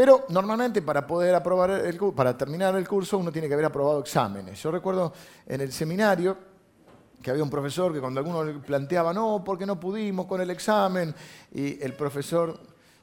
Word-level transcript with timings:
Pero 0.00 0.24
normalmente 0.30 0.80
para 0.80 1.06
poder 1.06 1.34
aprobar 1.34 1.72
el, 1.72 1.98
para 2.16 2.34
terminar 2.34 2.74
el 2.74 2.88
curso 2.88 3.18
uno 3.18 3.30
tiene 3.30 3.48
que 3.48 3.52
haber 3.52 3.66
aprobado 3.66 4.00
exámenes. 4.00 4.58
Yo 4.62 4.70
recuerdo 4.70 5.12
en 5.46 5.60
el 5.60 5.70
seminario 5.72 6.38
que 7.22 7.30
había 7.30 7.42
un 7.42 7.50
profesor 7.50 7.92
que 7.92 8.00
cuando 8.00 8.18
alguno 8.18 8.42
le 8.42 8.54
planteaba, 8.54 9.12
no, 9.12 9.44
porque 9.44 9.66
no 9.66 9.78
pudimos 9.78 10.24
con 10.24 10.40
el 10.40 10.48
examen, 10.48 11.14
y 11.52 11.84
el 11.84 11.92
profesor, 11.92 12.58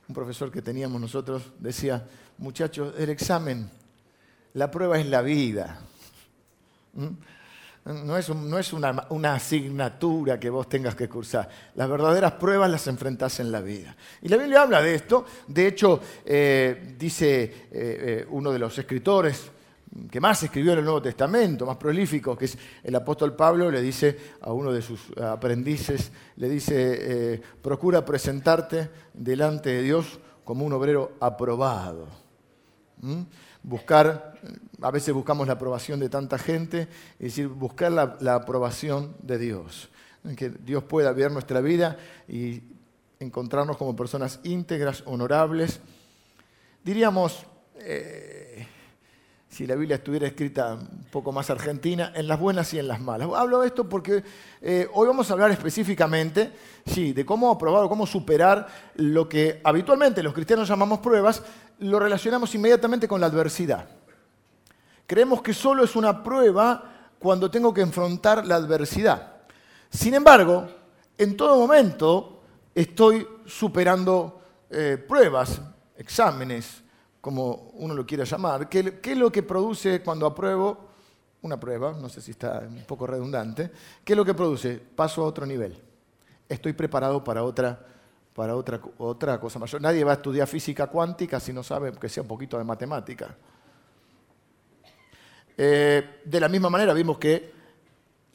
un 0.09 0.15
profesor 0.15 0.49
que 0.51 0.63
teníamos 0.63 0.99
nosotros, 0.99 1.43
decía, 1.59 2.03
muchachos, 2.39 2.95
el 2.97 3.11
examen, 3.11 3.69
la 4.55 4.71
prueba 4.71 4.97
es 4.97 5.05
la 5.05 5.21
vida. 5.21 5.79
¿Mm? 6.93 7.09
No 7.87 8.17
es, 8.17 8.73
una, 8.73 9.33
asignatura 9.33 10.37
que 10.37 10.49
vos 10.49 10.67
tengas 10.67 10.93
que 10.93 11.07
cursar. 11.07 11.47
Las 11.75 11.89
verdaderas 11.89 12.33
pruebas 12.33 12.69
las 12.69 12.85
enfrentás 12.87 13.39
en 13.39 13.49
la 13.49 13.61
vida. 13.61 13.95
Y 14.21 14.27
la 14.27 14.35
Biblia 14.35 14.63
habla 14.63 14.81
de 14.81 14.95
esto. 14.95 15.25
De 15.47 15.67
hecho, 15.67 16.01
eh, 16.25 16.95
dice 16.99 17.43
eh, 17.43 17.59
eh, 17.71 18.27
uno 18.29 18.51
de 18.51 18.59
los 18.59 18.77
escritores 18.77 19.51
que 20.11 20.19
más 20.19 20.43
escribió 20.43 20.73
en 20.73 20.79
el 20.79 20.83
Nuevo 20.83 21.01
Testamento, 21.01 21.65
más 21.65 21.77
prolífico, 21.77 22.37
que 22.37 22.45
es 22.45 22.57
el 22.83 22.93
apóstol 22.93 23.37
Pablo, 23.37 23.71
le 23.71 23.81
dice 23.81 24.17
a 24.41 24.51
uno 24.51 24.73
de 24.73 24.81
sus 24.81 25.17
aprendices, 25.17 26.11
le 26.35 26.49
dice, 26.49 27.41
procura 27.61 28.03
presentarte 28.03 28.89
delante 29.13 29.69
de 29.69 29.81
Dios 29.81 30.19
como 30.43 30.65
un 30.65 30.73
obrero 30.73 31.13
aprobado. 31.21 32.09
¿Mm? 33.01 33.21
Buscar, 33.67 34.39
a 34.81 34.91
veces 34.91 35.13
buscamos 35.13 35.45
la 35.45 35.53
aprobación 35.53 35.99
de 35.99 36.07
tanta 36.07 36.37
gente, 36.37 36.87
es 37.19 37.35
decir, 37.35 37.47
buscar 37.49 37.91
la, 37.91 38.33
aprobación 38.33 39.15
de 39.21 39.37
Dios. 39.37 39.89
Que 40.37 40.49
Dios 40.49 40.83
pueda 40.83 41.11
ver 41.11 41.31
nuestra 41.31 41.59
vida 41.61 41.97
y 42.27 42.63
encontrarnos 43.19 43.77
como 43.77 43.95
personas 43.95 44.39
íntegras, 44.43 45.03
honorables. 45.05 45.81
Diríamos, 46.83 47.45
eh, 47.79 48.46
si 49.57 49.65
la 49.65 49.73
Biblia 49.73 49.95
estuviera 49.95 50.27
escrita 50.27 50.75
un 50.75 51.07
poco 51.09 51.31
más 51.31 51.49
argentina, 51.49 52.11
en 52.13 52.27
las 52.27 52.39
buenas 52.39 52.71
y 52.75 52.77
en 52.77 52.87
las 52.87 53.01
malas. 53.01 53.27
Hablo 53.35 53.61
de 53.61 53.67
esto 53.67 53.89
porque 53.89 54.23
eh, 54.61 54.87
hoy 54.93 55.07
vamos 55.07 55.31
a 55.31 55.33
hablar 55.33 55.49
específicamente, 55.49 56.51
sí, 56.85 57.11
de 57.11 57.25
cómo 57.25 57.49
aprobar 57.49 57.83
o 57.83 57.89
cómo 57.89 58.05
superar 58.05 58.67
lo 58.97 59.27
que 59.27 59.59
habitualmente 59.63 60.21
los 60.21 60.35
cristianos 60.35 60.69
llamamos 60.69 60.99
pruebas, 60.99 61.41
lo 61.79 61.97
relacionamos 61.97 62.53
inmediatamente 62.53 63.07
con 63.07 63.19
la 63.19 63.25
adversidad. 63.25 63.89
Creemos 65.07 65.41
que 65.41 65.55
solo 65.55 65.83
es 65.83 65.95
una 65.95 66.21
prueba 66.21 67.09
cuando 67.17 67.49
tengo 67.49 67.73
que 67.73 67.81
enfrentar 67.81 68.45
la 68.45 68.57
adversidad. 68.57 69.37
Sin 69.89 70.13
embargo, 70.13 70.67
en 71.17 71.35
todo 71.35 71.57
momento 71.57 72.43
estoy 72.75 73.27
superando 73.47 74.39
eh, 74.69 75.03
pruebas, 75.07 75.59
exámenes, 75.97 76.83
como 77.27 77.73
uno 77.73 77.93
lo 77.93 78.05
quiera 78.05 78.23
llamar. 78.23 78.69
¿Qué, 78.69 79.01
es 79.03 79.17
lo 79.17 79.29
que 79.29 79.43
produce 79.43 80.01
cuando 80.01 80.25
apruebo 80.25 80.77
una 81.41 81.59
prueba? 81.59 81.91
No 81.91 82.07
sé 82.07 82.21
si 82.21 82.31
está 82.31 82.63
un 82.65 82.85
poco 82.85 83.05
redundante. 83.05 83.69
¿Qué 84.05 84.13
es 84.13 84.17
lo 84.17 84.23
que 84.23 84.33
produce? 84.33 84.77
Paso 84.77 85.23
a 85.23 85.25
otro 85.25 85.45
nivel. 85.45 85.77
Estoy 86.47 86.71
preparado 86.71 87.21
para 87.21 87.43
otra 87.43 87.85
para 88.33 88.55
otra, 88.55 88.79
otra 88.99 89.41
cosa 89.41 89.59
mayor. 89.59 89.81
Nadie 89.81 90.05
va 90.05 90.11
a 90.11 90.15
estudiar 90.15 90.47
física 90.47 90.87
cuántica 90.87 91.37
si 91.41 91.51
no 91.51 91.63
sabe 91.63 91.91
que 91.99 92.07
sea 92.07 92.23
un 92.23 92.29
poquito 92.29 92.57
de 92.57 92.63
matemática. 92.63 93.35
Eh, 95.57 96.21
de 96.23 96.39
la 96.39 96.47
misma 96.47 96.69
manera 96.69 96.93
vimos 96.93 97.17
que 97.17 97.56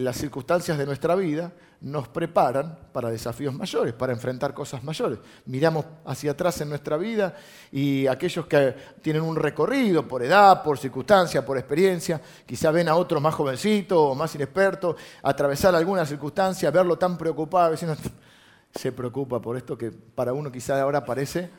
las 0.05 0.17
circunstancias 0.17 0.77
de 0.79 0.87
nuestra 0.87 1.15
vida 1.15 1.53
nos 1.83 2.07
preparan 2.07 2.79
para 2.93 3.11
desafíos 3.11 3.53
mayores, 3.53 3.93
para 3.93 4.13
enfrentar 4.13 4.55
cosas 4.55 4.85
mayores. 4.85 5.19
Miramos 5.47 5.85
hacia 6.05 6.31
atrás 6.31 6.61
en 6.61 6.69
nuestra 6.69 6.97
vida 6.97 7.35
y 7.73 8.07
aquellos 8.07 8.47
que 8.47 8.75
tienen 9.03 9.23
un 9.23 9.35
recorrido 9.35 10.07
por 10.07 10.23
edad, 10.23 10.63
por 10.63 10.79
circunstancia, 10.79 11.45
por 11.45 11.59
experiencia, 11.59 12.21
quizá 12.47 12.71
ven 12.71 12.89
a 12.89 12.95
otros 12.95 13.21
más 13.21 13.35
jovencitos 13.35 13.99
o 13.99 14.15
más 14.15 14.35
inexpertos 14.35 14.97
atravesar 15.23 15.75
alguna 15.75 16.07
circunstancia, 16.07 16.71
verlo 16.71 16.97
tan 16.97 17.19
preocupado, 17.19 17.73
diciendo, 17.73 17.97
se 18.75 18.93
preocupa 18.93 19.41
por 19.41 19.57
esto 19.57 19.77
que 19.77 19.91
para 19.91 20.33
uno 20.33 20.53
quizá 20.53 20.81
ahora 20.81 21.05
parece 21.05 21.51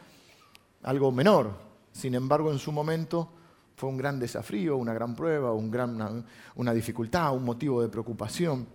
algo 0.83 1.11
menor. 1.11 1.51
Sin 1.91 2.15
embargo, 2.15 2.51
en 2.51 2.59
su 2.59 2.71
momento 2.71 3.29
fue 3.75 3.89
un 3.89 3.97
gran 3.97 4.19
desafío, 4.19 4.77
una 4.77 4.93
gran 4.93 5.15
prueba, 5.15 5.51
una, 5.53 6.73
dificultad, 6.73 7.33
un 7.33 7.43
motivo 7.43 7.81
de 7.81 7.89
preocupación. 7.89 8.67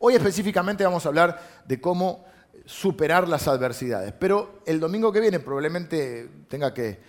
Hoy 0.00 0.14
específicamente 0.14 0.84
vamos 0.84 1.04
a 1.04 1.08
hablar 1.08 1.62
de 1.66 1.80
cómo 1.80 2.24
superar 2.64 3.28
las 3.28 3.48
adversidades, 3.48 4.12
pero 4.18 4.60
el 4.66 4.78
domingo 4.78 5.12
que 5.12 5.20
viene 5.20 5.40
probablemente 5.40 6.28
tenga 6.48 6.74
que, 6.74 7.00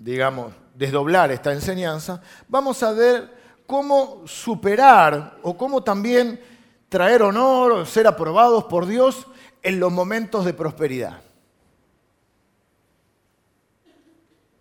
digamos, 0.00 0.52
desdoblar 0.74 1.30
esta 1.30 1.52
enseñanza, 1.52 2.20
vamos 2.48 2.82
a 2.82 2.92
ver 2.92 3.42
cómo 3.66 4.22
superar 4.26 5.38
o 5.42 5.56
cómo 5.56 5.82
también 5.82 6.40
traer 6.88 7.22
honor, 7.22 7.86
ser 7.86 8.06
aprobados 8.06 8.64
por 8.64 8.86
Dios 8.86 9.26
en 9.62 9.80
los 9.80 9.90
momentos 9.90 10.44
de 10.44 10.52
prosperidad. 10.52 11.20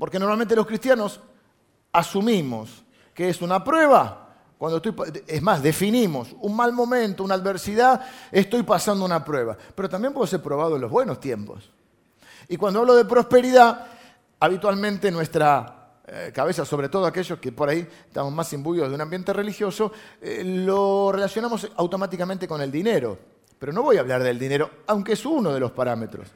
Porque 0.02 0.18
normalmente 0.18 0.56
los 0.56 0.66
cristianos 0.66 1.20
asumimos 1.92 2.84
que 3.14 3.30
es 3.30 3.40
una 3.40 3.64
prueba. 3.64 4.34
Cuando 4.58 4.78
estoy, 4.78 4.96
es 5.28 5.44
más, 5.44 5.62
definimos 5.62 6.36
un 6.42 6.56
mal 6.56 6.74
momento, 6.74 7.24
una 7.24 7.36
adversidad, 7.36 8.02
estoy 8.32 8.64
pasando 8.64 9.06
una 9.06 9.24
prueba. 9.24 9.56
Pero 9.76 9.88
también 9.88 10.12
puedo 10.12 10.26
ser 10.26 10.42
probado 10.42 10.76
en 10.76 10.82
los 10.82 10.90
buenos 10.90 11.20
tiempos. 11.20 11.70
Y 12.48 12.58
cuando 12.58 12.80
hablo 12.80 12.96
de 12.96 13.06
prosperidad, 13.06 13.86
habitualmente 14.40 15.12
nuestra 15.12 15.92
eh, 16.08 16.32
cabeza, 16.34 16.66
sobre 16.66 16.90
todo 16.90 17.06
aquellos 17.06 17.38
que 17.38 17.52
por 17.52 17.70
ahí 17.70 17.88
estamos 18.08 18.34
más 18.34 18.52
imbuidos 18.54 18.90
de 18.90 18.96
un 18.96 19.02
ambiente 19.02 19.32
religioso, 19.34 19.92
eh, 20.20 20.42
lo 20.44 21.12
relacionamos 21.12 21.70
automáticamente 21.76 22.48
con 22.48 22.60
el 22.60 22.72
dinero. 22.72 23.20
Pero 23.60 23.72
no 23.72 23.84
voy 23.84 23.98
a 23.98 24.00
hablar 24.00 24.24
del 24.24 24.40
dinero, 24.40 24.68
aunque 24.88 25.14
es 25.14 25.24
uno 25.28 25.54
de 25.54 25.60
los 25.60 25.70
parámetros. 25.74 26.28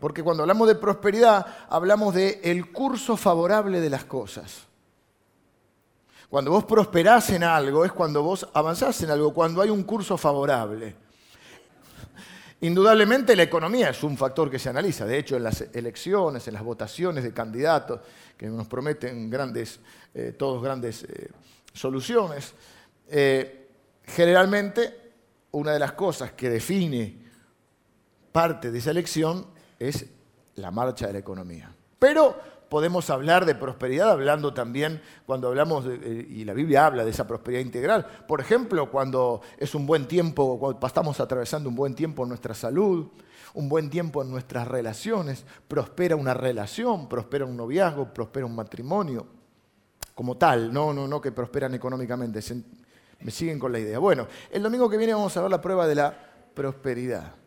Porque 0.00 0.22
cuando 0.22 0.42
hablamos 0.42 0.66
de 0.66 0.74
prosperidad, 0.74 1.46
hablamos 1.68 2.16
el 2.16 2.72
curso 2.72 3.16
favorable 3.16 3.80
de 3.80 3.90
las 3.90 4.04
cosas. 4.04 4.66
Cuando 6.30 6.52
vos 6.52 6.64
prosperás 6.64 7.30
en 7.30 7.44
algo, 7.44 7.84
es 7.84 7.92
cuando 7.92 8.22
vos 8.22 8.48
avanzás 8.54 9.02
en 9.02 9.10
algo, 9.10 9.34
cuando 9.34 9.60
hay 9.60 9.68
un 9.68 9.82
curso 9.82 10.16
favorable. 10.16 10.94
Indudablemente 12.62 13.34
la 13.34 13.42
economía 13.42 13.90
es 13.90 14.02
un 14.02 14.16
factor 14.16 14.50
que 14.50 14.58
se 14.58 14.68
analiza. 14.68 15.06
De 15.06 15.18
hecho, 15.18 15.36
en 15.36 15.44
las 15.44 15.62
elecciones, 15.72 16.46
en 16.46 16.54
las 16.54 16.62
votaciones 16.62 17.24
de 17.24 17.32
candidatos 17.32 18.00
que 18.36 18.46
nos 18.46 18.66
prometen 18.68 19.28
grandes, 19.28 19.80
eh, 20.14 20.34
todos 20.38 20.62
grandes 20.62 21.04
eh, 21.04 21.30
soluciones, 21.72 22.54
eh, 23.08 23.68
generalmente 24.04 25.12
una 25.52 25.72
de 25.72 25.78
las 25.78 25.92
cosas 25.92 26.32
que 26.32 26.48
define 26.48 27.18
parte 28.30 28.70
de 28.70 28.78
esa 28.78 28.92
elección 28.92 29.46
es 29.80 30.06
la 30.54 30.70
marcha 30.70 31.08
de 31.08 31.14
la 31.14 31.18
economía. 31.18 31.74
Pero 31.98 32.36
podemos 32.68 33.10
hablar 33.10 33.44
de 33.46 33.56
prosperidad 33.56 34.10
hablando 34.10 34.54
también 34.54 35.02
cuando 35.26 35.48
hablamos, 35.48 35.84
de, 35.84 36.26
y 36.30 36.44
la 36.44 36.54
Biblia 36.54 36.86
habla 36.86 37.04
de 37.04 37.10
esa 37.10 37.26
prosperidad 37.26 37.62
integral. 37.62 38.06
Por 38.28 38.40
ejemplo, 38.40 38.90
cuando 38.90 39.40
es 39.58 39.74
un 39.74 39.86
buen 39.86 40.06
tiempo, 40.06 40.58
cuando 40.58 40.86
estamos 40.86 41.18
atravesando 41.18 41.68
un 41.68 41.74
buen 41.74 41.94
tiempo 41.96 42.22
en 42.22 42.28
nuestra 42.28 42.54
salud, 42.54 43.08
un 43.54 43.68
buen 43.68 43.90
tiempo 43.90 44.22
en 44.22 44.30
nuestras 44.30 44.68
relaciones, 44.68 45.44
prospera 45.66 46.14
una 46.14 46.32
relación, 46.32 47.08
prospera 47.08 47.44
un 47.44 47.56
noviazgo, 47.56 48.14
prospera 48.14 48.46
un 48.46 48.54
matrimonio, 48.54 49.26
como 50.14 50.36
tal, 50.36 50.72
no, 50.72 50.92
no, 50.92 51.08
no 51.08 51.20
que 51.20 51.32
prosperan 51.32 51.74
económicamente. 51.74 52.40
Me 53.20 53.30
siguen 53.30 53.58
con 53.58 53.72
la 53.72 53.80
idea. 53.80 53.98
Bueno, 53.98 54.28
el 54.50 54.62
domingo 54.62 54.88
que 54.88 54.96
viene 54.96 55.14
vamos 55.14 55.36
a 55.36 55.42
ver 55.42 55.50
la 55.50 55.60
prueba 55.60 55.88
de 55.88 55.94
la 55.96 56.14
prosperidad. 56.54 57.39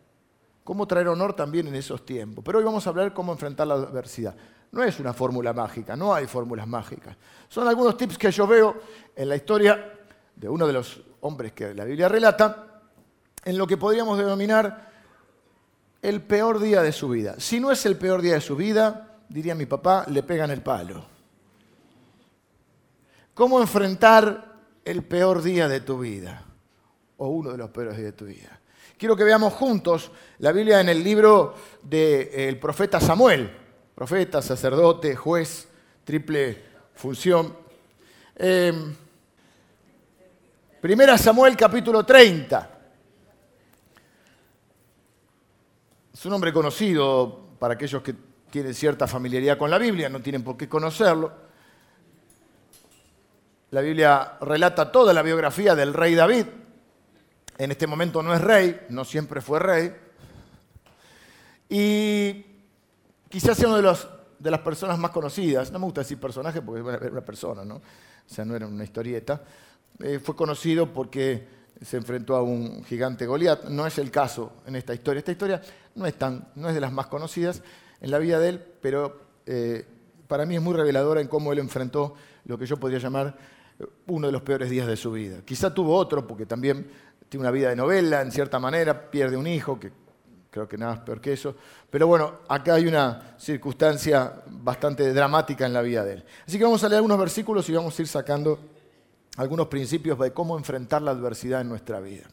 Cómo 0.63 0.87
traer 0.87 1.07
honor 1.07 1.35
también 1.35 1.67
en 1.67 1.75
esos 1.75 2.05
tiempos. 2.05 2.43
Pero 2.43 2.59
hoy 2.59 2.65
vamos 2.65 2.85
a 2.87 2.89
hablar 2.89 3.13
cómo 3.13 3.31
enfrentar 3.31 3.67
la 3.67 3.75
adversidad. 3.75 4.35
No 4.71 4.83
es 4.83 4.99
una 4.99 5.13
fórmula 5.13 5.53
mágica, 5.53 5.95
no 5.95 6.13
hay 6.13 6.25
fórmulas 6.25 6.67
mágicas. 6.67 7.15
Son 7.47 7.67
algunos 7.67 7.95
tips 7.97 8.17
que 8.17 8.31
yo 8.31 8.47
veo 8.47 8.75
en 9.15 9.29
la 9.29 9.35
historia 9.35 9.99
de 10.35 10.49
uno 10.49 10.65
de 10.65 10.73
los 10.73 11.01
hombres 11.21 11.51
que 11.51 11.73
la 11.73 11.85
Biblia 11.85 12.09
relata, 12.09 12.81
en 13.45 13.57
lo 13.57 13.67
que 13.67 13.77
podríamos 13.77 14.17
denominar 14.17 14.91
el 16.01 16.21
peor 16.21 16.59
día 16.59 16.81
de 16.81 16.91
su 16.91 17.09
vida. 17.09 17.35
Si 17.37 17.59
no 17.59 17.71
es 17.71 17.85
el 17.85 17.97
peor 17.97 18.21
día 18.21 18.33
de 18.33 18.41
su 18.41 18.55
vida, 18.55 19.19
diría 19.29 19.55
mi 19.55 19.65
papá, 19.65 20.05
le 20.07 20.23
pegan 20.23 20.51
el 20.51 20.61
palo. 20.61 21.05
¿Cómo 23.33 23.59
enfrentar 23.59 24.53
el 24.85 25.03
peor 25.03 25.41
día 25.41 25.67
de 25.67 25.81
tu 25.81 25.99
vida? 25.99 26.45
O 27.17 27.29
uno 27.29 27.51
de 27.51 27.57
los 27.57 27.69
peores 27.69 27.95
días 27.95 28.11
de 28.11 28.17
tu 28.17 28.25
vida. 28.25 28.59
Quiero 28.97 29.15
que 29.15 29.23
veamos 29.23 29.53
juntos 29.53 30.11
la 30.39 30.51
Biblia 30.51 30.79
en 30.81 30.89
el 30.89 31.03
libro 31.03 31.55
del 31.83 32.57
profeta 32.59 32.99
Samuel 32.99 33.63
profeta, 33.93 34.41
sacerdote, 34.41 35.15
juez, 35.15 35.67
triple 36.03 36.61
función. 36.95 37.55
Em, 38.35 38.95
primera 40.81 41.17
Samuel 41.17 41.55
capítulo 41.55 42.03
30. 42.03 42.69
Es 46.13 46.25
un 46.25 46.31
nombre 46.31 46.51
conocido 46.51 47.55
para 47.59 47.75
aquellos 47.75 48.01
que 48.01 48.15
tienen 48.49 48.73
cierta 48.73 49.07
familiaridad 49.07 49.57
con 49.57 49.69
la 49.69 49.77
Biblia, 49.77 50.09
no 50.09 50.21
tienen 50.21 50.43
por 50.43 50.57
qué 50.57 50.67
conocerlo. 50.67 51.31
La 53.71 53.81
Biblia 53.81 54.37
relata 54.41 54.91
toda 54.91 55.13
la 55.13 55.23
biografía 55.23 55.73
del 55.75 55.93
rey 55.93 56.13
David. 56.13 56.45
En 57.57 57.71
este 57.71 57.87
momento 57.87 58.23
no 58.23 58.33
es 58.33 58.41
rey, 58.41 58.81
no 58.89 59.05
siempre 59.05 59.41
fue 59.41 59.59
rey. 59.59 59.93
Y 61.69 62.45
quizás 63.29 63.57
sea 63.57 63.67
uno 63.67 63.81
de, 63.81 63.97
de 64.39 64.51
las 64.51 64.59
personas 64.61 64.97
más 64.97 65.11
conocidas, 65.11 65.71
no 65.71 65.79
me 65.79 65.85
gusta 65.85 66.01
decir 66.01 66.19
personaje 66.19 66.61
porque 66.61 66.81
era 66.81 67.11
una 67.11 67.25
persona, 67.25 67.63
¿no? 67.63 67.75
O 67.75 67.81
sea, 68.33 68.45
no 68.45 68.55
era 68.55 68.67
una 68.67 68.83
historieta. 68.83 69.41
Eh, 69.99 70.19
fue 70.19 70.35
conocido 70.35 70.91
porque 70.91 71.47
se 71.81 71.97
enfrentó 71.97 72.35
a 72.35 72.41
un 72.41 72.83
gigante 72.85 73.25
Goliat. 73.25 73.65
No 73.65 73.85
es 73.85 73.97
el 73.97 74.09
caso 74.09 74.53
en 74.65 74.75
esta 74.75 74.93
historia. 74.93 75.19
Esta 75.19 75.31
historia 75.31 75.61
no 75.95 76.05
es, 76.05 76.15
tan, 76.15 76.47
no 76.55 76.69
es 76.69 76.75
de 76.75 76.81
las 76.81 76.91
más 76.91 77.07
conocidas 77.07 77.61
en 78.01 78.11
la 78.11 78.19
vida 78.19 78.39
de 78.39 78.49
él, 78.49 78.65
pero 78.81 79.21
eh, 79.45 79.85
para 80.27 80.45
mí 80.45 80.55
es 80.55 80.61
muy 80.61 80.73
reveladora 80.73 81.21
en 81.21 81.27
cómo 81.27 81.53
él 81.53 81.59
enfrentó 81.59 82.15
lo 82.45 82.57
que 82.57 82.65
yo 82.65 82.77
podría 82.77 82.99
llamar 82.99 83.37
uno 84.07 84.27
de 84.27 84.33
los 84.33 84.41
peores 84.41 84.69
días 84.69 84.87
de 84.87 84.97
su 84.97 85.11
vida. 85.11 85.39
Quizá 85.45 85.73
tuvo 85.73 85.95
otro, 85.95 86.25
porque 86.27 86.45
también 86.45 86.87
tiene 87.33 87.47
una 87.47 87.51
vida 87.51 87.69
de 87.69 87.75
novela, 87.75 88.21
en 88.21 88.31
cierta 88.31 88.59
manera, 88.59 89.09
pierde 89.09 89.35
un 89.35 89.47
hijo, 89.47 89.79
que 89.79 89.91
creo 90.51 90.67
que 90.67 90.77
nada 90.77 90.93
es 90.93 90.99
peor 90.99 91.19
que 91.19 91.33
eso. 91.33 91.55
Pero 91.89 92.05
bueno, 92.05 92.41
acá 92.47 92.75
hay 92.75 92.85
una 92.85 93.33
circunstancia 93.39 94.43
bastante 94.49 95.11
dramática 95.11 95.65
en 95.65 95.73
la 95.73 95.81
vida 95.81 96.05
de 96.05 96.13
él. 96.13 96.25
Así 96.45 96.59
que 96.59 96.63
vamos 96.63 96.83
a 96.83 96.89
leer 96.89 96.97
algunos 96.97 97.17
versículos 97.17 97.67
y 97.69 97.73
vamos 97.73 97.97
a 97.97 98.01
ir 98.03 98.07
sacando 98.07 98.59
algunos 99.37 99.65
principios 99.65 100.19
de 100.19 100.31
cómo 100.31 100.55
enfrentar 100.55 101.01
la 101.01 101.09
adversidad 101.09 101.61
en 101.61 101.69
nuestra 101.69 101.99
vida. 101.99 102.25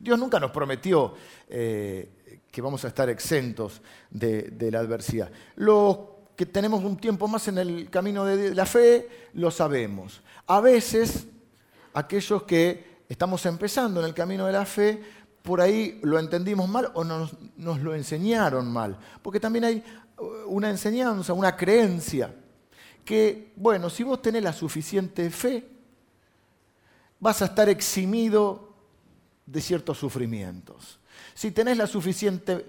Dios 0.00 0.18
nunca 0.18 0.40
nos 0.40 0.50
prometió 0.50 1.14
eh, 1.48 2.40
que 2.50 2.60
vamos 2.60 2.84
a 2.84 2.88
estar 2.88 3.08
exentos 3.08 3.80
de, 4.10 4.50
de 4.50 4.72
la 4.72 4.80
adversidad. 4.80 5.30
Los 5.54 5.98
que 6.34 6.46
tenemos 6.46 6.82
un 6.82 6.96
tiempo 6.96 7.28
más 7.28 7.46
en 7.46 7.58
el 7.58 7.88
camino 7.90 8.24
de 8.24 8.56
la 8.56 8.66
fe, 8.66 9.28
lo 9.34 9.52
sabemos. 9.52 10.20
A 10.48 10.60
veces, 10.60 11.28
aquellos 11.92 12.42
que 12.42 12.93
estamos 13.08 13.44
empezando 13.46 14.00
en 14.00 14.06
el 14.06 14.14
camino 14.14 14.46
de 14.46 14.52
la 14.52 14.64
fe, 14.64 15.02
por 15.42 15.60
ahí 15.60 16.00
lo 16.02 16.18
entendimos 16.18 16.68
mal 16.68 16.90
o 16.94 17.04
nos, 17.04 17.36
lo 17.56 17.94
enseñaron 17.94 18.70
mal. 18.70 18.98
Porque 19.22 19.40
también 19.40 19.64
hay 19.64 19.84
una 20.46 20.70
enseñanza, 20.70 21.32
una 21.32 21.56
creencia, 21.56 22.34
que, 23.04 23.52
bueno, 23.56 23.90
si 23.90 24.02
vos 24.02 24.22
tenés 24.22 24.42
la 24.42 24.52
suficiente 24.52 25.28
fe, 25.30 25.68
vas 27.20 27.42
a 27.42 27.46
estar 27.46 27.68
eximido 27.68 28.72
de 29.44 29.60
ciertos 29.60 29.98
sufrimientos. 29.98 30.98
Si 31.34 31.50
tenés 31.50 31.76
la 31.76 31.86
suficiente 31.86 32.64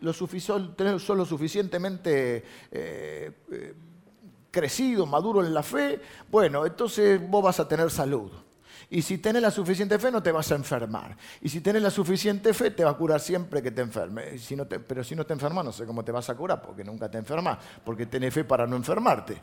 lo 0.00 0.12
solo 0.98 1.24
suficientemente 1.24 2.44
eh, 2.70 3.32
eh, 3.50 3.74
crecido, 4.50 5.06
maduro 5.06 5.44
en 5.44 5.54
la 5.54 5.62
fe, 5.62 6.00
bueno, 6.30 6.66
entonces 6.66 7.20
vos 7.28 7.42
vas 7.42 7.58
a 7.58 7.66
tener 7.66 7.90
salud. 7.90 8.30
Y 8.94 9.02
si 9.02 9.18
tenés 9.18 9.42
la 9.42 9.50
suficiente 9.50 9.98
fe, 9.98 10.12
no 10.12 10.22
te 10.22 10.30
vas 10.30 10.52
a 10.52 10.54
enfermar. 10.54 11.16
Y 11.40 11.48
si 11.48 11.60
tenés 11.60 11.82
la 11.82 11.90
suficiente 11.90 12.54
fe, 12.54 12.70
te 12.70 12.84
va 12.84 12.92
a 12.92 12.96
curar 12.96 13.18
siempre 13.18 13.60
que 13.60 13.72
te 13.72 13.82
enfermes. 13.82 14.48
Pero 14.86 15.02
si 15.02 15.16
no 15.16 15.26
te 15.26 15.32
enfermas, 15.32 15.64
no 15.64 15.72
sé 15.72 15.84
cómo 15.84 16.04
te 16.04 16.12
vas 16.12 16.30
a 16.30 16.36
curar, 16.36 16.62
porque 16.62 16.84
nunca 16.84 17.10
te 17.10 17.18
enfermas, 17.18 17.58
porque 17.84 18.06
tenés 18.06 18.32
fe 18.32 18.44
para 18.44 18.68
no 18.68 18.76
enfermarte. 18.76 19.36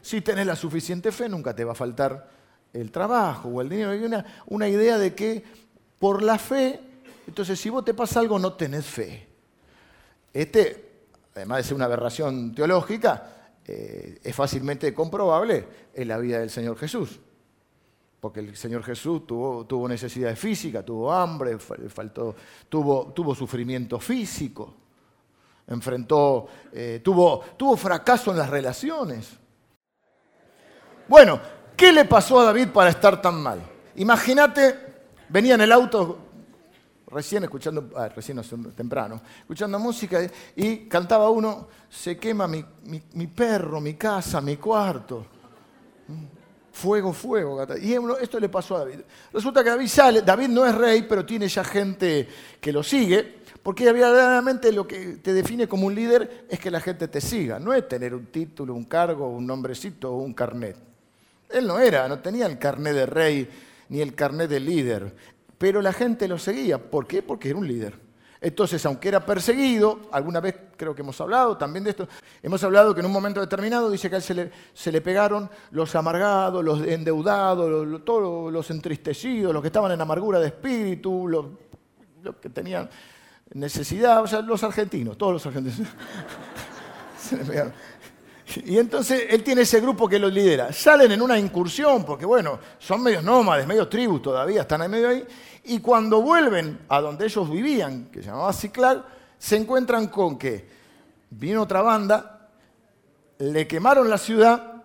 Si 0.00 0.22
tenés 0.22 0.46
la 0.46 0.56
suficiente 0.56 1.12
fe, 1.12 1.28
nunca 1.28 1.54
te 1.54 1.62
va 1.62 1.72
a 1.72 1.74
faltar 1.74 2.26
el 2.72 2.90
trabajo 2.90 3.50
o 3.50 3.60
el 3.60 3.68
dinero. 3.68 3.90
Hay 3.90 4.02
una, 4.02 4.24
una 4.46 4.66
idea 4.66 4.96
de 4.96 5.14
que 5.14 5.44
por 5.98 6.22
la 6.22 6.38
fe, 6.38 6.80
entonces 7.26 7.60
si 7.60 7.68
vos 7.68 7.84
te 7.84 7.92
pasa 7.92 8.18
algo, 8.18 8.38
no 8.38 8.54
tenés 8.54 8.86
fe. 8.86 9.28
Este, 10.32 11.02
además 11.34 11.58
de 11.58 11.64
ser 11.64 11.74
una 11.74 11.84
aberración 11.84 12.54
teológica, 12.54 13.50
eh, 13.66 14.20
es 14.24 14.34
fácilmente 14.34 14.94
comprobable 14.94 15.68
en 15.92 16.08
la 16.08 16.16
vida 16.16 16.38
del 16.38 16.48
Señor 16.48 16.78
Jesús. 16.78 17.20
Porque 18.24 18.40
el 18.40 18.56
Señor 18.56 18.82
Jesús 18.82 19.26
tuvo, 19.26 19.66
tuvo 19.66 19.86
necesidades 19.86 20.38
físicas, 20.38 20.82
tuvo 20.82 21.12
hambre, 21.12 21.58
faltó, 21.58 22.34
tuvo, 22.70 23.12
tuvo 23.12 23.34
sufrimiento 23.34 24.00
físico, 24.00 24.74
enfrentó, 25.66 26.46
eh, 26.72 27.02
tuvo, 27.04 27.40
tuvo 27.54 27.76
fracaso 27.76 28.30
en 28.30 28.38
las 28.38 28.48
relaciones. 28.48 29.28
Bueno, 31.06 31.38
¿qué 31.76 31.92
le 31.92 32.06
pasó 32.06 32.40
a 32.40 32.44
David 32.44 32.68
para 32.68 32.88
estar 32.88 33.20
tan 33.20 33.42
mal? 33.42 33.60
Imagínate, 33.96 34.74
venía 35.28 35.56
en 35.56 35.60
el 35.60 35.72
auto 35.72 36.18
recién 37.08 37.44
escuchando, 37.44 37.90
ah, 37.94 38.08
recién 38.08 38.40
temprano, 38.74 39.20
escuchando 39.40 39.78
música 39.78 40.20
y 40.56 40.88
cantaba 40.88 41.28
uno, 41.28 41.68
se 41.90 42.16
quema 42.16 42.48
mi, 42.48 43.26
perro, 43.26 43.82
mi 43.82 43.92
casa, 43.96 44.40
mi 44.40 44.56
cuarto. 44.56 45.26
Fuego, 46.74 47.12
fuego. 47.12 47.66
Y 47.80 47.94
esto 48.20 48.38
le 48.38 48.48
pasó 48.48 48.76
a 48.76 48.80
David. 48.80 49.00
Resulta 49.32 49.62
que 49.62 49.70
David 49.70 49.86
sale, 49.86 50.22
David 50.22 50.48
no 50.48 50.66
es 50.66 50.74
rey, 50.74 51.06
pero 51.08 51.24
tiene 51.24 51.48
ya 51.48 51.64
gente 51.64 52.28
que 52.60 52.72
lo 52.72 52.82
sigue, 52.82 53.36
porque 53.62 53.90
verdaderamente 53.90 54.72
lo 54.72 54.86
que 54.86 55.18
te 55.22 55.32
define 55.32 55.66
como 55.66 55.86
un 55.86 55.94
líder 55.94 56.46
es 56.48 56.58
que 56.58 56.70
la 56.70 56.80
gente 56.80 57.08
te 57.08 57.20
siga, 57.20 57.58
no 57.58 57.72
es 57.72 57.88
tener 57.88 58.14
un 58.14 58.26
título, 58.26 58.74
un 58.74 58.84
cargo, 58.84 59.28
un 59.28 59.46
nombrecito 59.46 60.12
o 60.12 60.18
un 60.18 60.34
carnet. 60.34 60.76
Él 61.48 61.66
no 61.66 61.78
era, 61.78 62.08
no 62.08 62.18
tenía 62.18 62.46
el 62.46 62.58
carnet 62.58 62.94
de 62.94 63.06
rey 63.06 63.48
ni 63.88 64.00
el 64.00 64.14
carnet 64.14 64.50
de 64.50 64.60
líder 64.60 65.14
pero 65.64 65.80
la 65.80 65.92
gente 65.92 66.28
lo 66.28 66.38
seguía. 66.38 66.78
¿Por 66.78 67.06
qué? 67.06 67.22
Porque 67.22 67.48
era 67.48 67.58
un 67.58 67.66
líder. 67.66 68.03
Entonces, 68.44 68.84
aunque 68.84 69.08
era 69.08 69.24
perseguido, 69.24 70.00
alguna 70.12 70.38
vez 70.38 70.54
creo 70.76 70.94
que 70.94 71.00
hemos 71.00 71.18
hablado 71.18 71.56
también 71.56 71.82
de 71.82 71.90
esto, 71.90 72.06
hemos 72.42 72.62
hablado 72.62 72.92
que 72.94 73.00
en 73.00 73.06
un 73.06 73.12
momento 73.12 73.40
determinado 73.40 73.90
dice 73.90 74.10
que 74.10 74.16
a 74.16 74.18
él 74.18 74.52
se 74.74 74.92
le, 74.92 75.00
pegaron 75.00 75.48
los 75.70 75.94
amargados, 75.94 76.62
los 76.62 76.82
endeudados, 76.82 78.04
todos 78.04 78.52
los 78.52 78.70
entristecidos, 78.70 79.50
los 79.50 79.62
que 79.62 79.68
estaban 79.68 79.92
en 79.92 80.00
amargura 80.02 80.40
de 80.40 80.48
espíritu, 80.48 81.26
los, 81.26 81.46
que 82.42 82.50
tenían 82.50 82.90
necesidad, 83.54 84.22
o 84.22 84.26
sea, 84.26 84.42
los 84.42 84.62
argentinos, 84.62 85.16
todos 85.16 85.32
los 85.32 85.46
argentinos. 85.46 85.88
Y 88.66 88.76
entonces 88.78 89.26
él 89.30 89.42
tiene 89.42 89.62
ese 89.62 89.80
grupo 89.80 90.06
que 90.06 90.18
los 90.18 90.32
lidera. 90.32 90.70
Salen 90.70 91.10
en 91.10 91.22
una 91.22 91.38
incursión, 91.38 92.04
porque 92.04 92.26
bueno, 92.26 92.58
son 92.78 93.02
medios 93.02 93.24
nómades, 93.24 93.66
medios 93.66 93.88
tribus 93.88 94.20
todavía, 94.20 94.60
están 94.60 94.82
en 94.82 94.90
medio 94.90 95.08
ahí. 95.08 95.24
Y 95.64 95.80
cuando 95.80 96.20
vuelven 96.20 96.80
a 96.88 97.00
donde 97.00 97.24
ellos 97.24 97.50
vivían, 97.50 98.06
que 98.06 98.22
se 98.22 98.28
llamaba 98.28 98.52
Ciclag, 98.52 99.04
se 99.38 99.56
encuentran 99.56 100.08
con 100.08 100.38
que 100.38 100.68
vino 101.30 101.62
otra 101.62 101.82
banda, 101.82 102.50
le 103.38 103.66
quemaron 103.66 104.08
la 104.08 104.18
ciudad, 104.18 104.82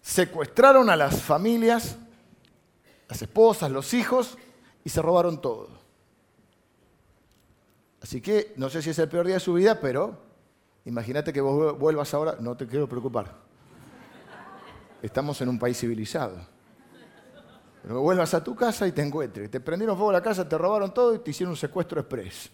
secuestraron 0.00 0.88
a 0.88 0.96
las 0.96 1.20
familias, 1.20 1.96
las 3.08 3.22
esposas, 3.22 3.70
los 3.70 3.92
hijos, 3.92 4.38
y 4.84 4.88
se 4.88 5.02
robaron 5.02 5.40
todo. 5.40 5.68
Así 8.00 8.20
que 8.20 8.52
no 8.56 8.68
sé 8.68 8.82
si 8.82 8.90
es 8.90 8.98
el 8.98 9.08
peor 9.08 9.26
día 9.26 9.36
de 9.36 9.40
su 9.40 9.54
vida, 9.54 9.80
pero 9.80 10.24
Imagínate 10.86 11.32
que 11.32 11.40
vos 11.40 11.78
vuelvas 11.78 12.12
ahora, 12.12 12.36
no 12.40 12.56
te 12.56 12.66
quiero 12.66 12.88
preocupar. 12.88 13.34
Estamos 15.00 15.40
en 15.40 15.48
un 15.48 15.58
país 15.58 15.78
civilizado. 15.78 16.53
Vuelvas 17.86 18.32
a 18.32 18.42
tu 18.42 18.56
casa 18.56 18.86
y 18.86 18.92
te 18.92 19.02
encuentres. 19.02 19.50
Te 19.50 19.60
prendieron 19.60 19.96
fuego 19.96 20.10
a 20.10 20.14
la 20.14 20.22
casa, 20.22 20.48
te 20.48 20.56
robaron 20.56 20.92
todo 20.94 21.14
y 21.14 21.18
te 21.18 21.30
hicieron 21.30 21.50
un 21.50 21.56
secuestro 21.56 22.00
express. 22.00 22.50